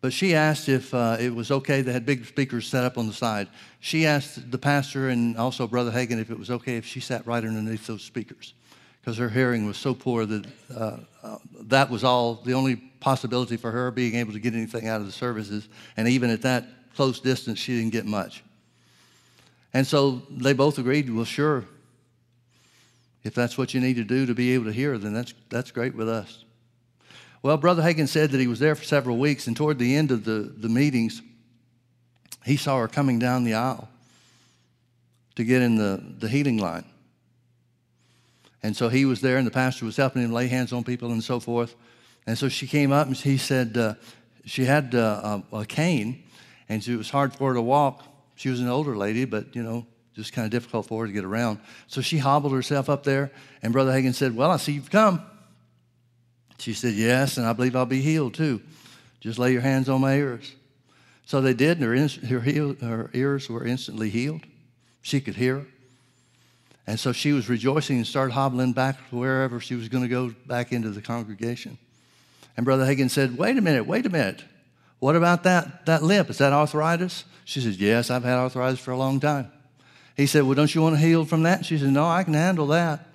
But 0.00 0.12
she 0.12 0.34
asked 0.34 0.68
if 0.68 0.94
uh, 0.94 1.18
it 1.20 1.34
was 1.34 1.50
okay. 1.50 1.82
They 1.82 1.92
had 1.92 2.06
big 2.06 2.24
speakers 2.24 2.66
set 2.66 2.84
up 2.84 2.96
on 2.96 3.06
the 3.06 3.12
side. 3.12 3.48
She 3.80 4.06
asked 4.06 4.50
the 4.50 4.58
pastor 4.58 5.10
and 5.10 5.36
also 5.36 5.66
Brother 5.66 5.90
Hagin 5.90 6.18
if 6.20 6.30
it 6.30 6.38
was 6.38 6.50
okay 6.50 6.76
if 6.76 6.86
she 6.86 7.00
sat 7.00 7.26
right 7.26 7.44
underneath 7.44 7.86
those 7.86 8.02
speakers 8.02 8.54
because 9.00 9.18
her 9.18 9.28
hearing 9.28 9.66
was 9.66 9.76
so 9.76 9.94
poor 9.94 10.26
that 10.26 10.46
uh, 10.74 10.96
uh, 11.22 11.36
that 11.62 11.90
was 11.90 12.04
all 12.04 12.34
the 12.34 12.54
only 12.54 12.76
possibility 12.76 13.56
for 13.56 13.70
her 13.70 13.90
being 13.90 14.14
able 14.14 14.32
to 14.32 14.38
get 14.38 14.54
anything 14.54 14.88
out 14.88 15.00
of 15.00 15.06
the 15.06 15.12
services. 15.12 15.68
And 15.96 16.08
even 16.08 16.30
at 16.30 16.42
that 16.42 16.66
close 16.94 17.20
distance, 17.20 17.58
she 17.58 17.76
didn't 17.76 17.92
get 17.92 18.06
much. 18.06 18.42
And 19.72 19.86
so 19.86 20.22
they 20.30 20.52
both 20.52 20.78
agreed, 20.78 21.08
well, 21.14 21.24
sure, 21.24 21.64
if 23.22 23.34
that's 23.34 23.58
what 23.58 23.74
you 23.74 23.80
need 23.80 23.96
to 23.96 24.04
do 24.04 24.26
to 24.26 24.34
be 24.34 24.54
able 24.54 24.64
to 24.66 24.72
hear, 24.72 24.96
then 24.98 25.12
that's, 25.12 25.34
that's 25.48 25.70
great 25.70 25.94
with 25.94 26.08
us. 26.08 26.44
Well, 27.42 27.56
Brother 27.56 27.82
Hagin 27.82 28.08
said 28.08 28.30
that 28.30 28.40
he 28.40 28.46
was 28.46 28.58
there 28.58 28.74
for 28.74 28.84
several 28.84 29.16
weeks, 29.16 29.46
and 29.46 29.56
toward 29.56 29.78
the 29.78 29.96
end 29.96 30.10
of 30.10 30.24
the, 30.24 30.52
the 30.56 30.68
meetings, 30.68 31.22
he 32.44 32.56
saw 32.56 32.78
her 32.78 32.88
coming 32.88 33.18
down 33.18 33.44
the 33.44 33.54
aisle 33.54 33.88
to 35.36 35.44
get 35.44 35.62
in 35.62 35.76
the, 35.76 36.02
the 36.18 36.28
healing 36.28 36.58
line. 36.58 36.84
And 38.62 38.76
so 38.76 38.88
he 38.88 39.06
was 39.06 39.20
there, 39.20 39.38
and 39.38 39.46
the 39.46 39.50
pastor 39.50 39.86
was 39.86 39.96
helping 39.96 40.22
him 40.22 40.32
lay 40.32 40.48
hands 40.48 40.72
on 40.72 40.84
people 40.84 41.12
and 41.12 41.24
so 41.24 41.40
forth. 41.40 41.74
And 42.26 42.36
so 42.36 42.48
she 42.48 42.66
came 42.66 42.92
up 42.92 43.06
and 43.06 43.16
he 43.16 43.38
said 43.38 43.76
uh, 43.76 43.94
she 44.44 44.64
had 44.64 44.94
uh, 44.94 45.40
a, 45.50 45.58
a 45.60 45.66
cane, 45.66 46.22
and 46.68 46.86
it 46.86 46.96
was 46.96 47.08
hard 47.08 47.34
for 47.34 47.48
her 47.48 47.54
to 47.54 47.62
walk. 47.62 48.04
She 48.36 48.50
was 48.50 48.60
an 48.60 48.68
older 48.68 48.96
lady, 48.96 49.24
but 49.24 49.56
you 49.56 49.62
know, 49.62 49.86
just 50.14 50.32
kind 50.32 50.44
of 50.44 50.50
difficult 50.50 50.86
for 50.86 51.02
her 51.02 51.06
to 51.06 51.12
get 51.12 51.24
around. 51.24 51.60
So 51.86 52.00
she 52.00 52.18
hobbled 52.18 52.52
herself 52.52 52.88
up 52.88 53.04
there, 53.04 53.30
and 53.62 53.72
Brother 53.72 53.92
Hagin 53.92 54.14
said, 54.14 54.36
Well, 54.36 54.50
I 54.50 54.56
see 54.56 54.72
you've 54.72 54.90
come. 54.90 55.22
She 56.58 56.74
said, 56.74 56.94
Yes, 56.94 57.36
and 57.36 57.46
I 57.46 57.52
believe 57.52 57.76
I'll 57.76 57.86
be 57.86 58.02
healed 58.02 58.34
too. 58.34 58.60
Just 59.20 59.38
lay 59.38 59.52
your 59.52 59.60
hands 59.60 59.88
on 59.88 60.00
my 60.00 60.14
ears. 60.14 60.54
So 61.26 61.40
they 61.40 61.54
did, 61.54 61.80
and 61.80 62.10
her, 62.22 62.40
her, 62.40 62.74
her 62.80 63.10
ears 63.14 63.48
were 63.48 63.64
instantly 63.64 64.10
healed. 64.10 64.42
She 65.02 65.20
could 65.20 65.36
hear. 65.36 65.66
And 66.86 66.98
so 66.98 67.12
she 67.12 67.32
was 67.32 67.48
rejoicing 67.48 67.98
and 67.98 68.06
started 68.06 68.32
hobbling 68.32 68.72
back 68.72 68.96
wherever 69.10 69.60
she 69.60 69.76
was 69.76 69.88
going 69.88 70.02
to 70.02 70.08
go 70.08 70.34
back 70.46 70.72
into 70.72 70.90
the 70.90 71.00
congregation. 71.00 71.78
And 72.56 72.64
Brother 72.64 72.84
Hagin 72.84 73.10
said, 73.10 73.38
Wait 73.38 73.56
a 73.56 73.60
minute, 73.60 73.86
wait 73.86 74.06
a 74.06 74.10
minute. 74.10 74.42
What 74.98 75.16
about 75.16 75.44
that, 75.44 75.86
that 75.86 76.02
limp? 76.02 76.30
Is 76.30 76.38
that 76.38 76.52
arthritis? 76.52 77.24
She 77.44 77.60
said, 77.60 77.74
Yes, 77.74 78.10
I've 78.10 78.24
had 78.24 78.36
arthritis 78.36 78.80
for 78.80 78.90
a 78.90 78.96
long 78.96 79.20
time. 79.20 79.52
He 80.20 80.26
said, 80.26 80.42
Well, 80.42 80.54
don't 80.54 80.74
you 80.74 80.82
want 80.82 80.96
to 80.96 81.00
heal 81.00 81.24
from 81.24 81.44
that? 81.44 81.64
She 81.64 81.78
said, 81.78 81.88
No, 81.88 82.06
I 82.06 82.24
can 82.24 82.34
handle 82.34 82.66
that. 82.66 83.06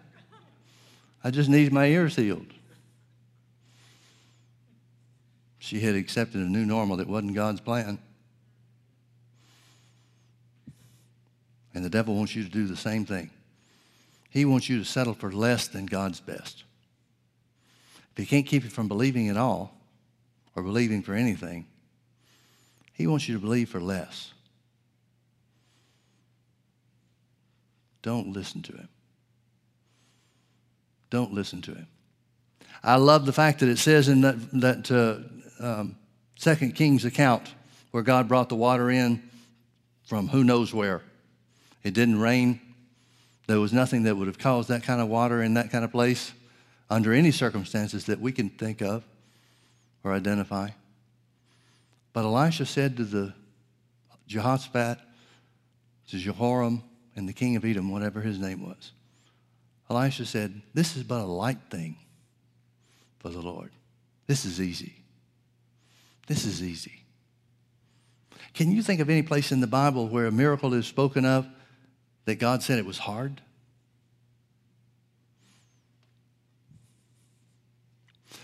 I 1.24 1.30
just 1.30 1.52
need 1.52 1.72
my 1.72 1.86
ears 1.86 2.16
healed. 2.16 2.48
She 5.60 5.82
had 5.82 5.94
accepted 5.94 6.42
a 6.42 6.50
new 6.50 6.66
normal 6.66 6.98
that 6.98 7.08
wasn't 7.08 7.36
God's 7.36 7.62
plan. 7.62 8.00
And 11.76 11.86
the 11.86 11.92
devil 11.92 12.16
wants 12.16 12.36
you 12.36 12.44
to 12.44 12.50
do 12.50 12.66
the 12.66 12.76
same 12.76 13.06
thing. 13.06 13.30
He 14.32 14.44
wants 14.44 14.68
you 14.68 14.80
to 14.80 14.86
settle 14.86 15.14
for 15.14 15.32
less 15.32 15.68
than 15.68 15.86
God's 15.86 16.20
best. 16.20 16.64
If 18.14 18.18
he 18.18 18.26
can't 18.26 18.48
keep 18.48 18.64
you 18.64 18.72
from 18.72 18.88
believing 18.88 19.30
at 19.30 19.38
all 19.38 19.78
or 20.56 20.64
believing 20.64 21.04
for 21.04 21.14
anything, 21.14 21.68
he 22.94 23.06
wants 23.06 23.30
you 23.30 23.36
to 23.36 23.42
believe 23.42 23.70
for 23.70 23.80
less. 23.80 24.32
Don't 28.06 28.34
listen 28.34 28.62
to 28.62 28.72
him. 28.72 28.88
Don't 31.10 31.34
listen 31.34 31.64
to 31.64 31.72
him. 31.74 31.88
I 32.84 32.98
love 32.98 33.26
the 33.26 33.34
fact 33.34 33.62
that 33.62 33.70
it 33.70 33.80
says 33.80 34.10
in 34.10 34.22
that, 34.22 34.52
that 34.62 34.92
uh, 34.92 35.66
um, 35.66 35.96
Second 36.36 36.76
Kings 36.76 37.04
account 37.04 37.52
where 37.90 38.04
God 38.04 38.28
brought 38.28 38.50
the 38.50 38.56
water 38.56 38.92
in 38.92 39.28
from 40.04 40.28
who 40.28 40.44
knows 40.44 40.72
where. 40.72 41.02
It 41.84 41.96
didn't 41.96 42.20
rain. 42.20 42.62
There 43.48 43.60
was 43.60 43.74
nothing 43.74 44.04
that 44.04 44.16
would 44.16 44.28
have 44.28 44.38
caused 44.38 44.70
that 44.70 44.84
kind 44.84 45.02
of 45.02 45.08
water 45.08 45.42
in 45.42 45.56
that 45.56 45.72
kind 45.72 45.84
of 45.84 45.92
place 45.92 46.32
under 46.92 47.12
any 47.12 47.32
circumstances 47.32 48.06
that 48.06 48.22
we 48.22 48.32
can 48.32 48.50
think 48.52 48.84
of 48.84 49.04
or 50.04 50.14
identify. 50.14 50.70
But 52.14 52.26
Elisha 52.26 52.68
said 52.68 52.98
to 52.98 53.04
the 53.04 53.34
Jehoshaphat, 54.28 55.00
to 56.10 56.18
Jehoram, 56.20 56.84
and 57.16 57.28
the 57.28 57.34
king 57.34 57.56
of 57.56 57.64
Edom, 57.64 57.92
whatever 57.92 58.22
his 58.22 58.40
name 58.40 58.66
was. 58.66 58.92
Elisha 59.90 60.26
said, 60.26 60.62
This 60.74 60.96
is 60.96 61.04
but 61.04 61.22
a 61.22 61.26
light 61.26 61.60
thing 61.70 61.98
for 63.20 63.30
the 63.30 63.42
Lord. 63.42 63.72
This 64.28 64.46
is 64.46 64.60
easy. 64.60 64.94
This 66.28 66.46
is 66.46 66.64
easy. 66.64 67.04
Can 68.54 68.72
you 68.72 68.82
think 68.82 69.02
of 69.02 69.10
any 69.10 69.22
place 69.22 69.52
in 69.52 69.60
the 69.60 69.68
Bible 69.68 70.08
where 70.08 70.26
a 70.26 70.32
miracle 70.32 70.74
is 70.74 70.88
spoken 70.88 71.26
of 71.26 71.48
that 72.26 72.36
God 72.36 72.64
said 72.64 72.80
it 72.80 72.86
was 72.86 72.98
hard? 72.98 73.42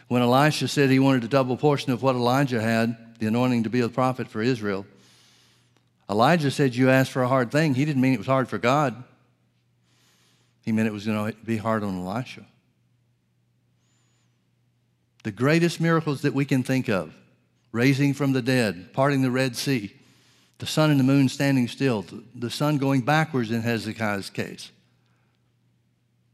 When 0.08 0.22
Elisha 0.22 0.68
said 0.68 0.90
he 0.90 1.00
wanted 1.00 1.24
a 1.24 1.30
double 1.30 1.56
portion 1.56 1.94
of 1.94 2.04
what 2.04 2.16
Elijah 2.16 2.62
had, 2.62 3.18
the 3.20 3.28
anointing 3.28 3.64
to 3.64 3.70
be 3.70 3.80
a 3.80 3.88
prophet 3.88 4.28
for 4.28 4.42
Israel, 4.42 4.86
Elijah 6.12 6.52
said, 6.52 6.76
You 6.76 6.90
asked 6.90 7.12
for 7.12 7.24
a 7.24 7.28
hard 7.28 7.52
thing. 7.52 7.74
He 7.74 7.86
didn't 7.86 8.02
mean 8.02 8.14
it 8.14 8.20
was 8.20 8.28
hard 8.28 8.50
for 8.50 8.58
God, 8.58 9.02
he 10.64 10.72
meant 10.72 10.88
it 10.88 10.94
was 10.94 11.06
going 11.06 11.32
to 11.32 11.38
be 11.40 11.58
hard 11.58 11.84
on 11.84 12.06
Elisha. 12.06 12.46
The 15.24 15.32
greatest 15.32 15.80
miracles 15.80 16.22
that 16.24 16.34
we 16.34 16.46
can 16.46 16.64
think 16.64 16.90
of 16.90 17.14
raising 17.72 18.14
from 18.14 18.34
the 18.34 18.42
dead, 18.42 18.92
parting 18.92 19.22
the 19.22 19.32
Red 19.32 19.56
Sea, 19.56 19.94
the 20.58 20.66
sun 20.66 20.92
and 20.92 21.00
the 21.00 21.04
moon 21.04 21.30
standing 21.30 21.68
still, 21.68 22.06
the 22.36 22.50
sun 22.50 22.78
going 22.78 23.02
backwards 23.02 23.50
in 23.50 23.62
Hezekiah's 23.62 24.30
case. 24.30 24.72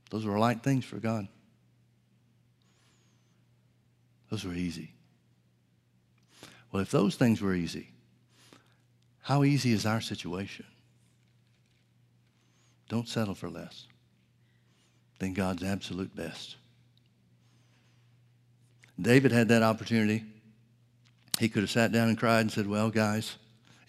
Those 0.09 0.25
were 0.25 0.39
light 0.39 0.63
things 0.63 0.83
for 0.83 0.97
God. 0.97 1.27
Those 4.29 4.43
were 4.43 4.53
easy. 4.53 4.91
Well, 6.71 6.81
if 6.81 6.91
those 6.91 7.15
things 7.15 7.41
were 7.41 7.53
easy, 7.53 7.89
how 9.27 9.43
easy 9.43 9.73
is 9.73 9.85
our 9.85 9.99
situation? 9.99 10.65
Don't 12.87 13.09
settle 13.09 13.35
for 13.35 13.49
less 13.49 13.85
than 15.19 15.33
God's 15.33 15.63
absolute 15.63 16.15
best. 16.15 16.55
David 18.97 19.33
had 19.33 19.49
that 19.49 19.63
opportunity. 19.63 20.23
He 21.39 21.49
could 21.49 21.63
have 21.63 21.69
sat 21.69 21.91
down 21.91 22.07
and 22.07 22.17
cried 22.17 22.39
and 22.39 22.51
said, 22.53 22.67
Well, 22.67 22.89
guys, 22.89 23.35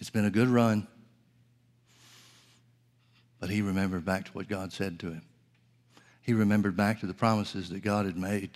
it's 0.01 0.09
been 0.09 0.25
a 0.25 0.29
good 0.29 0.49
run. 0.49 0.85
But 3.39 3.49
he 3.49 3.61
remembered 3.61 4.03
back 4.03 4.25
to 4.25 4.31
what 4.31 4.49
God 4.49 4.73
said 4.73 4.99
to 4.99 5.07
him. 5.07 5.21
He 6.21 6.33
remembered 6.33 6.75
back 6.75 6.99
to 6.99 7.07
the 7.07 7.13
promises 7.13 7.69
that 7.69 7.81
God 7.81 8.05
had 8.05 8.17
made. 8.17 8.49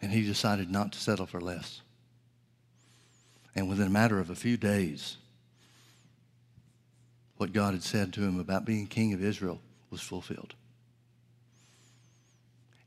And 0.00 0.10
he 0.10 0.22
decided 0.22 0.70
not 0.70 0.92
to 0.92 0.98
settle 0.98 1.26
for 1.26 1.42
less. 1.42 1.82
And 3.54 3.68
within 3.68 3.86
a 3.86 3.90
matter 3.90 4.18
of 4.18 4.30
a 4.30 4.34
few 4.34 4.56
days, 4.56 5.16
what 7.36 7.52
God 7.52 7.74
had 7.74 7.82
said 7.82 8.12
to 8.12 8.22
him 8.22 8.38
about 8.38 8.64
being 8.64 8.86
king 8.86 9.12
of 9.12 9.24
Israel 9.24 9.60
was 9.90 10.00
fulfilled. 10.00 10.54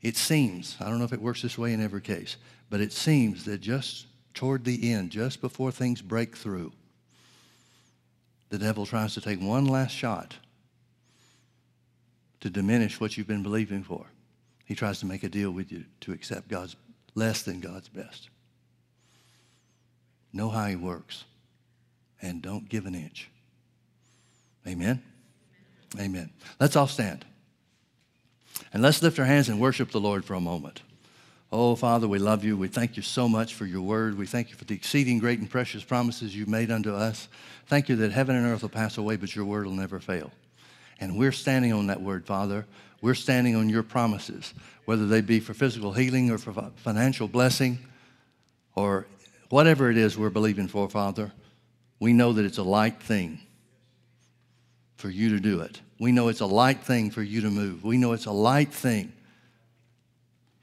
It 0.00 0.16
seems, 0.16 0.76
I 0.80 0.84
don't 0.84 0.98
know 0.98 1.04
if 1.04 1.12
it 1.12 1.20
works 1.20 1.42
this 1.42 1.58
way 1.58 1.72
in 1.72 1.82
every 1.82 2.02
case, 2.02 2.36
but 2.70 2.80
it 2.80 2.92
seems 2.92 3.44
that 3.46 3.60
just 3.60 4.06
toward 4.34 4.64
the 4.64 4.92
end, 4.92 5.10
just 5.10 5.40
before 5.40 5.72
things 5.72 6.02
break 6.02 6.36
through, 6.36 6.72
the 8.50 8.58
devil 8.58 8.86
tries 8.86 9.14
to 9.14 9.20
take 9.20 9.40
one 9.40 9.64
last 9.64 9.92
shot 9.92 10.36
to 12.40 12.50
diminish 12.50 13.00
what 13.00 13.16
you've 13.16 13.26
been 13.26 13.42
believing 13.42 13.82
for. 13.82 14.06
He 14.66 14.74
tries 14.74 15.00
to 15.00 15.06
make 15.06 15.24
a 15.24 15.28
deal 15.28 15.50
with 15.50 15.72
you 15.72 15.84
to 16.02 16.12
accept 16.12 16.48
God's 16.48 16.76
less 17.14 17.42
than 17.42 17.60
God's 17.60 17.88
best. 17.88 18.28
Know 20.34 20.50
how 20.50 20.66
he 20.66 20.74
works 20.74 21.24
and 22.20 22.42
don't 22.42 22.68
give 22.68 22.86
an 22.86 22.94
inch. 22.94 23.30
Amen? 24.66 25.00
Amen. 25.98 26.30
Let's 26.58 26.74
all 26.74 26.88
stand. 26.88 27.24
And 28.72 28.82
let's 28.82 29.00
lift 29.00 29.18
our 29.20 29.24
hands 29.24 29.48
and 29.48 29.60
worship 29.60 29.92
the 29.92 30.00
Lord 30.00 30.24
for 30.24 30.34
a 30.34 30.40
moment. 30.40 30.82
Oh, 31.52 31.76
Father, 31.76 32.08
we 32.08 32.18
love 32.18 32.42
you. 32.42 32.56
We 32.56 32.66
thank 32.66 32.96
you 32.96 33.02
so 33.02 33.28
much 33.28 33.54
for 33.54 33.64
your 33.64 33.82
word. 33.82 34.18
We 34.18 34.26
thank 34.26 34.50
you 34.50 34.56
for 34.56 34.64
the 34.64 34.74
exceeding 34.74 35.20
great 35.20 35.38
and 35.38 35.48
precious 35.48 35.84
promises 35.84 36.34
you've 36.34 36.48
made 36.48 36.72
unto 36.72 36.92
us. 36.92 37.28
Thank 37.66 37.88
you 37.88 37.94
that 37.96 38.10
heaven 38.10 38.34
and 38.34 38.44
earth 38.44 38.62
will 38.62 38.70
pass 38.70 38.98
away, 38.98 39.14
but 39.14 39.36
your 39.36 39.44
word 39.44 39.66
will 39.66 39.72
never 39.72 40.00
fail. 40.00 40.32
And 40.98 41.16
we're 41.16 41.30
standing 41.30 41.72
on 41.72 41.86
that 41.86 42.00
word, 42.00 42.26
Father. 42.26 42.66
We're 43.00 43.14
standing 43.14 43.54
on 43.54 43.68
your 43.68 43.84
promises, 43.84 44.52
whether 44.84 45.06
they 45.06 45.20
be 45.20 45.38
for 45.38 45.54
physical 45.54 45.92
healing 45.92 46.30
or 46.32 46.38
for 46.38 46.52
financial 46.76 47.28
blessing 47.28 47.78
or 48.74 49.06
whatever 49.48 49.90
it 49.90 49.96
is 49.96 50.16
we're 50.16 50.30
believing 50.30 50.68
for, 50.68 50.88
Father. 50.88 51.32
We 52.00 52.12
know 52.12 52.32
that 52.32 52.44
it's 52.44 52.58
a 52.58 52.62
light 52.62 53.00
thing 53.00 53.40
for 54.96 55.08
you 55.08 55.30
to 55.30 55.40
do 55.40 55.60
it. 55.60 55.80
We 55.98 56.12
know 56.12 56.28
it's 56.28 56.40
a 56.40 56.46
light 56.46 56.82
thing 56.82 57.10
for 57.10 57.22
you 57.22 57.42
to 57.42 57.50
move. 57.50 57.84
We 57.84 57.96
know 57.96 58.12
it's 58.12 58.26
a 58.26 58.32
light 58.32 58.72
thing 58.72 59.12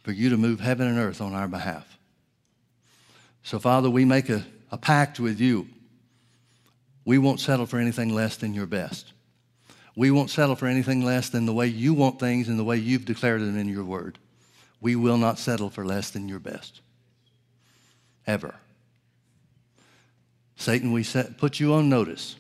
for 0.04 0.12
you 0.12 0.30
to 0.30 0.38
move 0.38 0.60
heaven 0.60 0.88
and 0.88 0.98
earth 0.98 1.22
on 1.22 1.34
our 1.34 1.48
behalf. 1.48 1.98
So, 3.44 3.60
Father, 3.60 3.90
we 3.90 4.06
make 4.06 4.30
a, 4.30 4.46
a 4.72 4.78
pact 4.78 5.20
with 5.20 5.40
you. 5.40 5.68
We 7.06 7.18
won't 7.18 7.40
settle 7.40 7.66
for 7.66 7.80
anything 7.80 8.14
less 8.14 8.38
than 8.38 8.54
your 8.54 8.68
best. 8.68 9.14
We 9.96 10.12
won't 10.12 10.30
settle 10.30 10.56
for 10.56 10.68
anything 10.68 11.04
less 11.04 11.30
than 11.30 11.46
the 11.46 11.54
way 11.54 11.68
you 11.68 11.94
want 11.94 12.20
things 12.20 12.48
and 12.48 12.58
the 12.58 12.64
way 12.64 12.78
you've 12.78 13.06
declared 13.06 13.42
them 13.42 13.58
in 13.58 13.68
your 13.68 13.84
word. 13.84 14.18
We 14.80 14.96
will 14.96 15.18
not 15.18 15.38
settle 15.38 15.70
for 15.70 15.86
less 15.86 16.10
than 16.12 16.28
your 16.28 16.40
best. 16.40 16.82
Ever. 18.26 18.56
Satan, 20.62 20.92
we 20.92 21.02
set, 21.02 21.40
put 21.40 21.60
you 21.60 21.74
on 21.74 21.90
notice. 21.90 22.36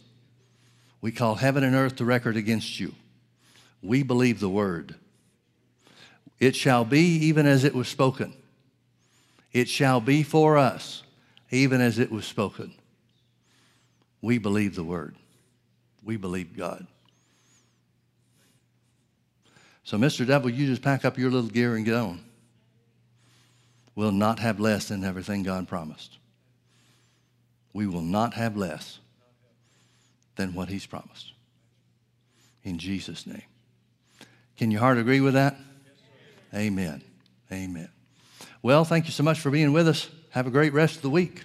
We 1.01 1.11
call 1.11 1.33
heaven 1.33 1.63
and 1.63 1.75
earth 1.75 1.95
to 1.95 2.05
record 2.05 2.37
against 2.37 2.79
you. 2.79 2.93
We 3.81 4.03
believe 4.03 4.39
the 4.39 4.47
word. 4.47 4.93
It 6.39 6.55
shall 6.55 6.85
be 6.85 6.99
even 6.99 7.47
as 7.47 7.63
it 7.63 7.73
was 7.73 7.87
spoken. 7.87 8.33
It 9.51 9.67
shall 9.67 9.99
be 9.99 10.21
for 10.21 10.55
us 10.55 11.01
even 11.49 11.81
as 11.81 11.97
it 11.97 12.11
was 12.11 12.25
spoken. 12.25 12.75
We 14.21 14.37
believe 14.37 14.75
the 14.75 14.83
word. 14.83 15.15
We 16.03 16.15
believe 16.15 16.55
God. 16.55 16.85
So, 19.83 19.97
Mr. 19.97 20.27
Devil, 20.27 20.51
you 20.51 20.67
just 20.67 20.83
pack 20.83 21.05
up 21.05 21.17
your 21.17 21.31
little 21.31 21.49
gear 21.49 21.75
and 21.75 21.83
get 21.83 21.95
on. 21.95 22.23
We'll 23.95 24.11
not 24.11 24.37
have 24.37 24.59
less 24.59 24.89
than 24.89 25.03
everything 25.03 25.41
God 25.41 25.67
promised. 25.67 26.19
We 27.73 27.87
will 27.87 28.01
not 28.01 28.33
have 28.33 28.57
less 28.57 28.99
than 30.35 30.53
what 30.53 30.69
He's 30.69 30.85
promised. 30.85 31.33
In 32.63 32.77
Jesus' 32.77 33.25
name. 33.25 33.43
Can 34.57 34.71
your 34.71 34.81
heart 34.81 34.97
agree 34.97 35.21
with 35.21 35.33
that? 35.33 35.57
Amen. 36.53 37.01
Amen. 37.51 37.89
Well, 38.61 38.85
thank 38.85 39.05
you 39.05 39.11
so 39.11 39.23
much 39.23 39.39
for 39.39 39.49
being 39.49 39.73
with 39.73 39.87
us. 39.87 40.09
Have 40.31 40.47
a 40.47 40.51
great 40.51 40.73
rest 40.73 40.97
of 40.97 41.01
the 41.01 41.09
week. 41.09 41.43